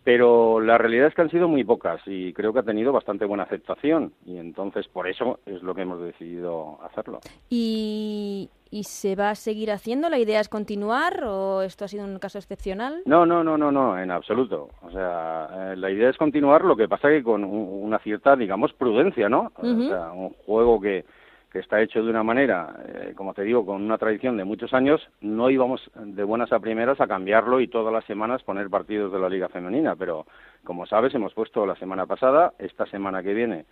pero 0.03 0.59
la 0.59 0.77
realidad 0.77 1.07
es 1.07 1.13
que 1.13 1.21
han 1.21 1.29
sido 1.29 1.47
muy 1.47 1.63
pocas 1.63 2.01
y 2.05 2.33
creo 2.33 2.53
que 2.53 2.59
ha 2.59 2.63
tenido 2.63 2.91
bastante 2.91 3.25
buena 3.25 3.43
aceptación 3.43 4.13
y 4.25 4.37
entonces 4.37 4.87
por 4.87 5.07
eso 5.07 5.39
es 5.45 5.61
lo 5.61 5.75
que 5.75 5.81
hemos 5.81 6.01
decidido 6.01 6.79
hacerlo. 6.83 7.19
¿Y, 7.49 8.49
y 8.71 8.83
se 8.83 9.15
va 9.15 9.31
a 9.31 9.35
seguir 9.35 9.71
haciendo? 9.71 10.09
¿La 10.09 10.19
idea 10.19 10.39
es 10.39 10.49
continuar 10.49 11.23
o 11.23 11.61
esto 11.61 11.85
ha 11.85 11.87
sido 11.87 12.05
un 12.05 12.19
caso 12.19 12.37
excepcional? 12.37 13.01
No, 13.05 13.25
no, 13.25 13.43
no, 13.43 13.57
no, 13.57 13.71
no, 13.71 13.99
en 13.99 14.11
absoluto. 14.11 14.69
O 14.81 14.91
sea, 14.91 15.49
eh, 15.71 15.75
la 15.75 15.89
idea 15.89 16.09
es 16.09 16.17
continuar, 16.17 16.63
lo 16.63 16.75
que 16.75 16.87
pasa 16.87 17.09
que 17.09 17.23
con 17.23 17.43
una 17.43 17.99
cierta, 17.99 18.35
digamos, 18.35 18.73
prudencia, 18.73 19.29
¿no? 19.29 19.51
O 19.55 19.87
sea, 19.87 20.11
un 20.11 20.29
juego 20.45 20.79
que 20.79 21.05
que 21.51 21.59
está 21.59 21.81
hecho 21.81 22.03
de 22.03 22.09
una 22.09 22.23
manera, 22.23 22.75
eh, 22.87 23.13
como 23.15 23.33
te 23.33 23.43
digo, 23.43 23.65
con 23.65 23.81
una 23.81 23.97
tradición 23.97 24.37
de 24.37 24.43
muchos 24.43 24.73
años, 24.73 25.01
no 25.19 25.49
íbamos 25.49 25.81
de 25.95 26.23
buenas 26.23 26.51
a 26.51 26.59
primeras 26.59 27.01
a 27.01 27.07
cambiarlo 27.07 27.59
y 27.59 27.67
todas 27.67 27.91
las 27.91 28.05
semanas 28.05 28.43
poner 28.43 28.69
partidos 28.69 29.11
de 29.11 29.19
la 29.19 29.29
Liga 29.29 29.49
Femenina, 29.49 29.95
pero 29.95 30.27
como 30.63 30.85
sabes, 30.85 31.13
hemos 31.15 31.33
puesto 31.33 31.65
la 31.65 31.75
semana 31.75 32.05
pasada, 32.05 32.53
esta 32.59 32.85
semana 32.85 33.23
que 33.23 33.33
viene 33.33 33.65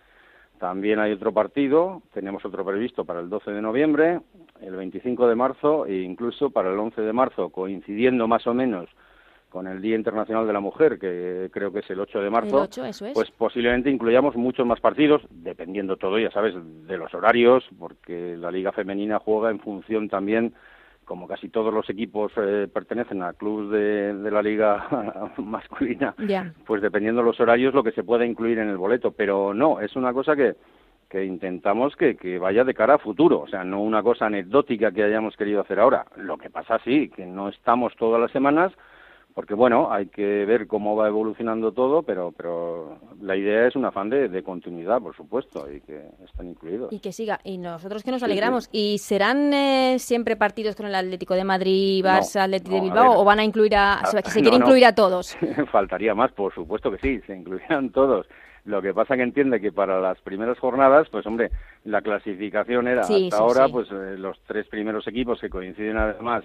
también 0.58 0.98
hay 0.98 1.12
otro 1.12 1.32
partido, 1.32 2.02
tenemos 2.12 2.44
otro 2.44 2.64
previsto 2.64 3.04
para 3.04 3.20
el 3.20 3.28
12 3.28 3.50
de 3.50 3.62
noviembre, 3.62 4.20
el 4.60 4.76
25 4.76 5.28
de 5.28 5.34
marzo 5.34 5.86
e 5.86 6.02
incluso 6.02 6.50
para 6.50 6.70
el 6.70 6.78
11 6.78 7.00
de 7.00 7.12
marzo, 7.12 7.50
coincidiendo 7.50 8.28
más 8.28 8.46
o 8.46 8.54
menos 8.54 8.88
con 9.48 9.66
el 9.66 9.80
Día 9.80 9.96
Internacional 9.96 10.46
de 10.46 10.52
la 10.52 10.60
Mujer, 10.60 10.98
que 10.98 11.48
creo 11.52 11.72
que 11.72 11.78
es 11.78 11.90
el 11.90 12.00
8 12.00 12.20
de 12.20 12.30
marzo, 12.30 12.68
pues 13.14 13.30
posiblemente 13.30 13.90
incluyamos 13.90 14.36
muchos 14.36 14.66
más 14.66 14.80
partidos, 14.80 15.22
dependiendo 15.30 15.96
todo, 15.96 16.18
ya 16.18 16.30
sabes, 16.30 16.54
de 16.86 16.98
los 16.98 17.14
horarios, 17.14 17.64
porque 17.78 18.36
la 18.36 18.50
Liga 18.50 18.72
Femenina 18.72 19.18
juega 19.18 19.50
en 19.50 19.60
función 19.60 20.08
también, 20.08 20.52
como 21.08 21.26
casi 21.26 21.48
todos 21.48 21.72
los 21.72 21.88
equipos 21.88 22.30
eh, 22.36 22.68
pertenecen 22.72 23.22
a 23.22 23.32
clubes 23.32 23.70
de, 24.22 24.30
la 24.30 24.42
Liga 24.42 25.32
masculina, 25.38 26.14
pues 26.66 26.82
dependiendo 26.82 27.22
de 27.22 27.26
los 27.26 27.40
horarios 27.40 27.72
lo 27.72 27.82
que 27.82 27.92
se 27.92 28.04
pueda 28.04 28.26
incluir 28.26 28.58
en 28.58 28.68
el 28.68 28.76
boleto, 28.76 29.12
pero 29.12 29.54
no, 29.54 29.80
es 29.80 29.96
una 29.96 30.12
cosa 30.12 30.36
que 30.36 30.54
que 31.08 31.24
intentamos 31.24 31.96
que, 31.96 32.16
que, 32.16 32.38
vaya 32.38 32.64
de 32.64 32.74
cara 32.74 32.96
a 32.96 32.98
futuro, 32.98 33.40
o 33.40 33.48
sea, 33.48 33.64
no 33.64 33.80
una 33.80 34.02
cosa 34.02 34.26
anecdótica 34.26 34.92
que 34.92 35.02
hayamos 35.02 35.38
querido 35.38 35.62
hacer 35.62 35.80
ahora. 35.80 36.04
Lo 36.16 36.36
que 36.36 36.50
pasa 36.50 36.78
sí, 36.84 37.08
que 37.08 37.24
no 37.24 37.48
estamos 37.48 37.96
todas 37.96 38.20
las 38.20 38.30
semanas, 38.30 38.74
porque 39.38 39.54
bueno, 39.54 39.92
hay 39.92 40.06
que 40.06 40.44
ver 40.46 40.66
cómo 40.66 40.96
va 40.96 41.06
evolucionando 41.06 41.70
todo, 41.70 42.02
pero, 42.02 42.34
pero 42.36 42.98
la 43.22 43.36
idea 43.36 43.68
es 43.68 43.76
un 43.76 43.84
afán 43.84 44.10
de, 44.10 44.42
continuidad, 44.42 45.00
por 45.00 45.14
supuesto, 45.14 45.72
y 45.72 45.80
que 45.80 46.08
estén 46.24 46.48
incluidos. 46.48 46.92
Y 46.92 46.98
que 46.98 47.12
siga, 47.12 47.38
y 47.44 47.56
nosotros 47.56 48.02
que 48.02 48.10
nos 48.10 48.24
alegramos. 48.24 48.68
¿Y 48.72 48.98
serán 48.98 49.54
eh, 49.54 50.00
siempre 50.00 50.34
partidos 50.34 50.74
con 50.74 50.86
el 50.86 50.94
Atlético 50.96 51.34
de 51.34 51.44
Madrid, 51.44 52.04
Barça, 52.04 52.40
Atlético 52.40 52.74
de 52.74 52.80
Bilbao, 52.80 53.16
o 53.16 53.24
van 53.24 53.38
a 53.38 53.44
incluir 53.44 53.76
a, 53.76 54.04
se, 54.06 54.20
quiere 54.42 54.56
incluir 54.56 54.84
a 54.84 54.96
todos? 54.96 55.38
Faltaría 55.70 56.16
más, 56.16 56.32
por 56.32 56.52
supuesto 56.52 56.90
que 56.90 56.98
sí, 56.98 57.20
se 57.24 57.36
incluirán 57.36 57.90
todos. 57.90 58.26
Lo 58.64 58.82
que 58.82 58.92
pasa 58.92 59.14
que 59.14 59.22
entiende 59.22 59.60
que 59.60 59.70
para 59.70 60.00
las 60.00 60.20
primeras 60.20 60.58
jornadas, 60.58 61.06
pues 61.12 61.24
hombre, 61.26 61.52
la 61.84 62.02
clasificación 62.02 62.88
era 62.88 63.02
hasta 63.02 63.36
ahora, 63.36 63.68
pues 63.68 63.86
eh, 63.92 64.16
los 64.18 64.36
tres 64.48 64.66
primeros 64.66 65.06
equipos 65.06 65.40
que 65.40 65.48
coinciden 65.48 65.96
además 65.96 66.42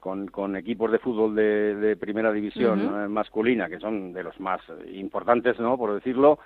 con, 0.00 0.26
con 0.28 0.56
equipos 0.56 0.90
de 0.90 0.98
fútbol 0.98 1.34
de, 1.34 1.74
de 1.76 1.96
primera 1.96 2.32
división 2.32 2.80
eh, 2.80 3.08
masculina, 3.08 3.68
que 3.68 3.78
son 3.78 4.12
de 4.12 4.22
los 4.22 4.38
más 4.40 4.60
importantes, 4.92 5.58
¿no? 5.60 5.78
Por 5.78 5.94
decirlo, 5.94 6.38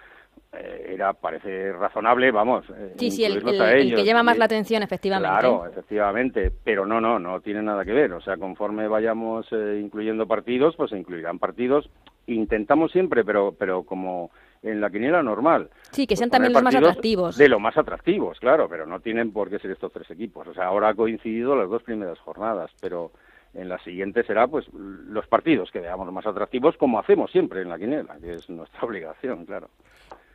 eh, 0.52 0.92
era 0.94 1.12
parece 1.14 1.72
razonable, 1.72 2.30
vamos. 2.30 2.64
Eh, 2.76 2.94
sí, 2.98 3.10
sí, 3.10 3.24
el, 3.24 3.42
que 3.42 4.04
llama 4.04 4.22
más 4.22 4.38
la 4.38 4.44
atención, 4.44 4.82
efectivamente. 4.82 5.38
Claro, 5.40 5.66
efectivamente, 5.66 6.52
pero 6.62 6.84
no, 6.84 7.00
no, 7.00 7.18
no 7.18 7.40
tiene 7.40 7.62
nada 7.62 7.84
que 7.84 7.92
ver. 7.92 8.12
O 8.12 8.20
sea, 8.20 8.36
conforme 8.36 8.88
vayamos 8.88 9.46
incluyendo 9.52 10.26
partidos, 10.26 10.76
pues 10.76 10.90
se 10.90 10.98
incluirán 10.98 11.38
partidos. 11.38 11.88
Intentamos 12.26 12.90
siempre, 12.92 13.24
pero, 13.24 13.54
pero 13.58 13.84
como 13.84 14.30
en 14.64 14.80
la 14.80 14.90
quiniela 14.90 15.22
normal. 15.22 15.68
Sí, 15.90 16.06
que 16.06 16.16
sean 16.16 16.30
también 16.30 16.52
los 16.52 16.62
más 16.62 16.74
atractivos. 16.74 17.36
De 17.36 17.48
lo 17.48 17.60
más 17.60 17.76
atractivos, 17.76 18.40
claro, 18.40 18.68
pero 18.68 18.86
no 18.86 19.00
tienen 19.00 19.30
por 19.30 19.50
qué 19.50 19.58
ser 19.58 19.70
estos 19.70 19.92
tres 19.92 20.10
equipos. 20.10 20.48
O 20.48 20.54
sea, 20.54 20.66
ahora 20.66 20.88
ha 20.88 20.94
coincidido 20.94 21.54
las 21.54 21.68
dos 21.68 21.82
primeras 21.82 22.18
jornadas, 22.20 22.70
pero 22.80 23.12
en 23.54 23.68
la 23.68 23.78
siguiente 23.78 24.24
será 24.24 24.46
pues 24.46 24.66
los 24.72 25.26
partidos 25.26 25.70
que 25.70 25.80
veamos 25.80 26.12
más 26.12 26.26
atractivos 26.26 26.76
como 26.76 26.98
hacemos 26.98 27.30
siempre 27.30 27.62
en 27.62 27.68
la 27.68 27.78
quiniela 27.78 28.16
que 28.20 28.32
es 28.32 28.50
nuestra 28.50 28.80
obligación 28.82 29.44
claro 29.44 29.68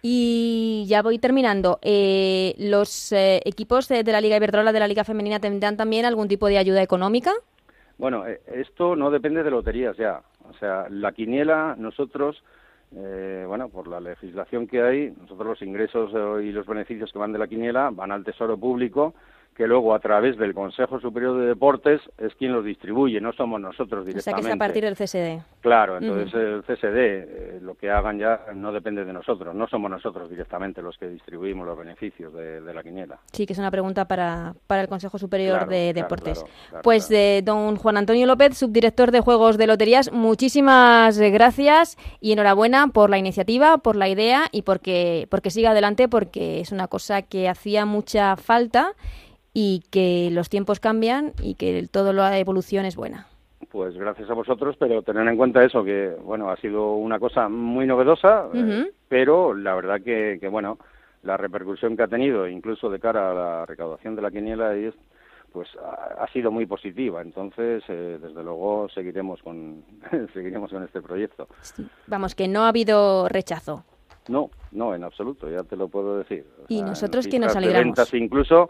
y 0.01 0.85
ya 0.87 1.01
voy 1.01 1.19
terminando. 1.19 1.79
Eh, 1.81 2.55
¿Los 2.57 3.11
eh, 3.11 3.41
equipos 3.43 3.89
de, 3.89 4.01
la 4.03 4.21
Liga 4.21 4.37
Iberdrola, 4.37 4.71
de 4.71 4.79
la 4.79 4.87
Liga 4.87 5.03
Femenina, 5.03 5.41
tendrán 5.41 5.75
también 5.75 6.05
algún 6.05 6.29
tipo 6.29 6.47
de 6.47 6.57
ayuda 6.57 6.81
económica? 6.81 7.33
Bueno, 7.97 8.25
eh, 8.25 8.39
esto 8.47 8.95
no 8.95 9.11
depende 9.11 9.43
de 9.43 9.51
loterías 9.51 9.97
ya. 9.97 10.21
O 10.49 10.53
sea, 10.53 10.87
la 10.89 11.11
quiniela, 11.11 11.75
nosotros 11.77 12.41
eh, 12.95 13.43
bueno, 13.47 13.69
por 13.69 13.87
la 13.87 13.99
legislación 13.99 14.67
que 14.67 14.81
hay, 14.81 15.11
nosotros 15.11 15.47
los 15.47 15.61
ingresos 15.61 16.11
y 16.43 16.51
los 16.51 16.65
beneficios 16.65 17.11
que 17.11 17.19
van 17.19 17.31
de 17.31 17.39
la 17.39 17.47
quiniela 17.47 17.91
van 17.91 18.11
al 18.11 18.23
Tesoro 18.23 18.57
Público 18.57 19.13
que 19.59 19.67
luego 19.67 19.93
a 19.93 19.99
través 19.99 20.37
del 20.37 20.53
Consejo 20.53 21.01
Superior 21.01 21.37
de 21.37 21.47
Deportes 21.47 21.99
es 22.17 22.33
quien 22.35 22.53
los 22.53 22.63
distribuye, 22.63 23.19
no 23.19 23.33
somos 23.33 23.59
nosotros 23.59 24.05
directamente. 24.05 24.19
O 24.19 24.23
sea 24.23 24.33
que 24.35 24.47
es 24.47 24.55
a 24.55 24.57
partir 24.57 24.85
del 24.85 24.95
CSD. 24.95 25.43
Claro, 25.59 25.97
entonces 25.97 26.33
el 26.33 26.63
CSD, 26.63 26.95
eh, 26.95 27.59
lo 27.61 27.75
que 27.75 27.91
hagan 27.91 28.17
ya 28.17 28.39
no 28.55 28.71
depende 28.71 29.03
de 29.03 29.11
nosotros, 29.11 29.53
no 29.53 29.67
somos 29.67 29.91
nosotros 29.91 30.29
directamente 30.29 30.81
los 30.81 30.97
que 30.97 31.09
distribuimos 31.09 31.67
los 31.67 31.77
beneficios 31.77 32.33
de, 32.33 32.73
la 32.73 32.81
quiniela. 32.81 33.19
Sí, 33.33 33.45
que 33.45 33.51
es 33.51 33.59
una 33.59 33.69
pregunta 33.69 34.05
para, 34.05 34.53
para 34.65 34.81
el 34.81 34.87
Consejo 34.87 35.17
Superior 35.17 35.67
de 35.67 35.91
Deportes. 35.91 36.45
pues 36.81 37.09
de 37.09 37.41
don 37.43 37.75
Juan 37.75 37.97
Antonio 37.97 38.25
López, 38.27 38.57
subdirector 38.57 39.11
de 39.11 39.19
Juegos 39.19 39.57
de 39.57 39.67
Loterías, 39.67 40.09
muchísimas 40.13 41.19
gracias 41.19 41.97
y 42.21 42.31
enhorabuena 42.31 42.87
por 42.87 43.09
la 43.09 43.17
iniciativa, 43.17 43.79
por 43.79 43.97
la 43.97 44.07
idea 44.07 44.43
y 44.53 44.61
porque, 44.61 45.27
porque 45.29 45.49
siga 45.49 45.71
adelante, 45.71 46.07
porque 46.07 46.61
es 46.61 46.71
una 46.71 46.87
cosa 46.87 47.23
que 47.23 47.49
hacía 47.49 47.85
mucha 47.85 48.37
falta 48.37 48.95
y 49.61 49.83
que 49.91 50.29
los 50.31 50.47
tiempos 50.47 50.79
cambian 50.79 51.33
y 51.43 51.55
que 51.55 51.85
todo 51.91 52.13
la 52.13 52.39
evolución 52.39 52.85
es 52.85 52.95
buena. 52.95 53.27
Pues 53.69 53.93
gracias 53.97 54.29
a 54.29 54.33
vosotros, 54.33 54.77
pero 54.79 55.01
tener 55.01 55.27
en 55.27 55.35
cuenta 55.35 55.65
eso, 55.65 55.83
que 55.83 56.15
bueno, 56.23 56.49
ha 56.49 56.55
sido 56.55 56.93
una 56.93 57.19
cosa 57.19 57.49
muy 57.49 57.85
novedosa, 57.85 58.45
eh, 58.53 58.89
pero 59.09 59.53
la 59.53 59.75
verdad 59.75 59.99
que, 60.01 60.39
bueno, 60.49 60.79
la 61.23 61.35
repercusión 61.35 61.97
que 61.97 62.03
ha 62.03 62.07
tenido, 62.07 62.47
incluso 62.47 62.89
de 62.89 63.01
cara 63.01 63.31
a 63.31 63.33
la 63.33 63.65
recaudación 63.65 64.15
de 64.15 64.21
la 64.21 64.31
quiniela, 64.31 64.73
es, 64.75 64.93
pues 65.51 65.67
ha, 66.17 66.25
sido 66.31 66.51
muy 66.51 66.65
positiva. 66.65 67.21
Entonces, 67.21 67.83
eh, 67.89 68.17
desde 68.21 68.41
luego, 68.41 68.87
seguiremos 68.87 69.43
con, 69.43 69.83
seguiremos 70.33 70.71
con 70.71 70.83
este 70.85 71.01
proyecto. 71.01 71.49
Vamos, 72.07 72.33
que 72.33 72.47
no 72.47 72.61
ha 72.61 72.69
habido 72.69 73.27
rechazo. 73.27 73.83
No, 74.29 74.51
no, 74.71 74.95
en 74.95 75.03
absoluto, 75.03 75.49
ya 75.49 75.63
te 75.63 75.75
lo 75.75 75.89
puedo 75.89 76.17
decir. 76.19 76.45
y 76.69 76.81
nosotros 76.81 77.27
que 77.27 77.39
nos 77.39 77.55
alegramos. 77.57 78.13
incluso 78.13 78.69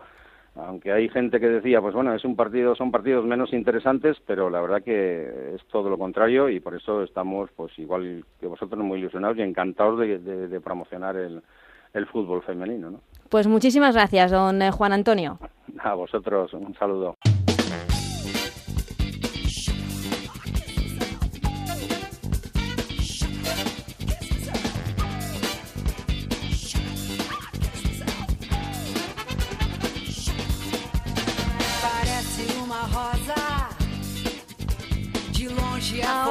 aunque 0.55 0.91
hay 0.91 1.09
gente 1.09 1.39
que 1.39 1.47
decía, 1.47 1.81
pues 1.81 1.93
bueno, 1.93 2.13
es 2.13 2.23
un 2.25 2.35
partido, 2.35 2.75
son 2.75 2.91
partidos 2.91 3.25
menos 3.25 3.53
interesantes, 3.53 4.17
pero 4.25 4.49
la 4.49 4.61
verdad 4.61 4.83
que 4.83 5.55
es 5.55 5.65
todo 5.67 5.89
lo 5.89 5.97
contrario 5.97 6.49
y 6.49 6.59
por 6.59 6.75
eso 6.75 7.03
estamos, 7.03 7.49
pues 7.55 7.77
igual 7.79 8.23
que 8.39 8.47
vosotros, 8.47 8.83
muy 8.83 8.99
ilusionados 8.99 9.37
y 9.37 9.41
encantados 9.41 9.99
de, 9.99 10.61
promocionar 10.63 11.15
el, 11.15 11.41
el 11.93 12.05
fútbol 12.07 12.43
femenino. 12.43 12.89
¿no? 12.91 13.01
Pues 13.29 13.47
muchísimas 13.47 13.95
gracias, 13.95 14.31
don 14.31 14.59
Juan 14.71 14.93
Antonio. 14.93 15.39
A 15.79 15.93
vosotros, 15.93 16.53
un 16.53 16.73
saludo. 16.75 17.15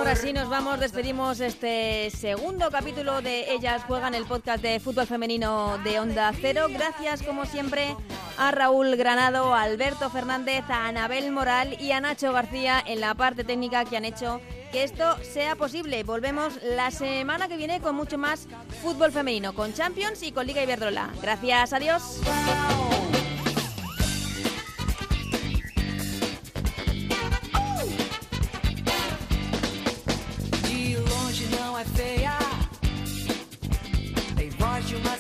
Ahora 0.09 0.23
sí 0.23 0.33
nos 0.33 0.49
vamos, 0.49 0.81
despedimos 0.81 1.39
este 1.39 2.09
segundo 2.09 2.71
capítulo 2.71 3.21
de 3.21 3.53
Ellas 3.53 3.83
Juegan, 3.85 4.15
el 4.15 4.25
podcast 4.25 4.63
de 4.63 4.81
fútbol 4.81 5.07
femenino 5.07 5.77
de 5.85 6.01
Onda 6.01 6.33
Cero. 6.41 6.65
Gracias, 6.71 7.23
como 7.23 7.45
siempre, 7.45 7.95
a 8.39 8.51
Raúl 8.51 8.97
Granado, 8.97 9.53
a 9.53 9.65
Alberto 9.65 10.09
Fernández, 10.09 10.65
a 10.71 10.89
Anabel 10.89 11.31
Moral 11.31 11.77
y 11.79 11.93
a 11.93 12.01
Nacho 12.01 12.33
García 12.33 12.83
en 12.87 13.01
la 13.01 13.15
parte 13.17 13.45
técnica 13.45 13.85
que 13.85 13.99
han 13.99 14.07
hecho 14.07 14.41
que 14.73 14.83
esto 14.83 15.19
sea 15.23 15.57
posible. 15.57 16.05
Volvemos 16.05 16.59
la 16.63 16.91
semana 16.91 17.47
que 17.47 17.59
viene 17.59 17.83
con 17.83 17.95
mucho 17.95 18.17
más 18.17 18.49
fútbol 18.81 19.13
femenino, 19.13 19.55
con 19.55 19.75
Champions 19.75 20.23
y 20.23 20.33
con 20.33 20.47
Liga 20.47 20.63
Iberdrola. 20.63 21.11
Gracias, 21.21 21.75
adiós. 21.75 22.23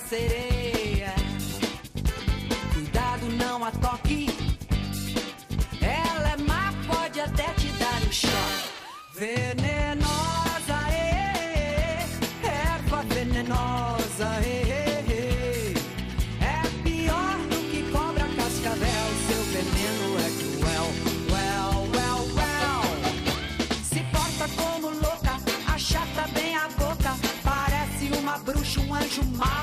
Sereia. 0.08 1.14
Cuidado, 2.72 3.26
não 3.36 3.62
a 3.64 3.70
toque. 3.70 4.26
Ela 5.82 6.30
é 6.30 6.36
má, 6.38 6.72
pode 6.86 7.20
até 7.20 7.44
te 7.54 7.66
dar 7.72 8.00
um 8.08 8.12
choque. 8.12 8.68
Venenosa, 9.14 10.78
é, 10.92 12.06
erva 12.42 13.02
venenosa, 13.02 14.28
é, 14.46 15.74
é 16.40 16.82
pior 16.82 17.36
do 17.50 17.58
que 17.70 17.82
cobra 17.92 18.26
cascavel. 18.36 19.08
Seu 19.26 19.42
veneno 19.52 20.08
é 20.26 20.30
cruel, 20.38 20.88
well, 21.32 21.76
well, 21.94 22.22
well. 22.38 22.82
Se 23.82 24.00
porta 24.12 24.48
como 24.56 24.88
louca, 24.88 25.34
achata 25.74 26.28
bem 26.32 26.56
a 26.56 26.68
boca. 26.68 27.14
Parece 27.44 28.10
uma 28.18 28.38
bruxa, 28.38 28.80
um 28.80 28.94
anjo 28.94 29.22
mau. 29.36 29.57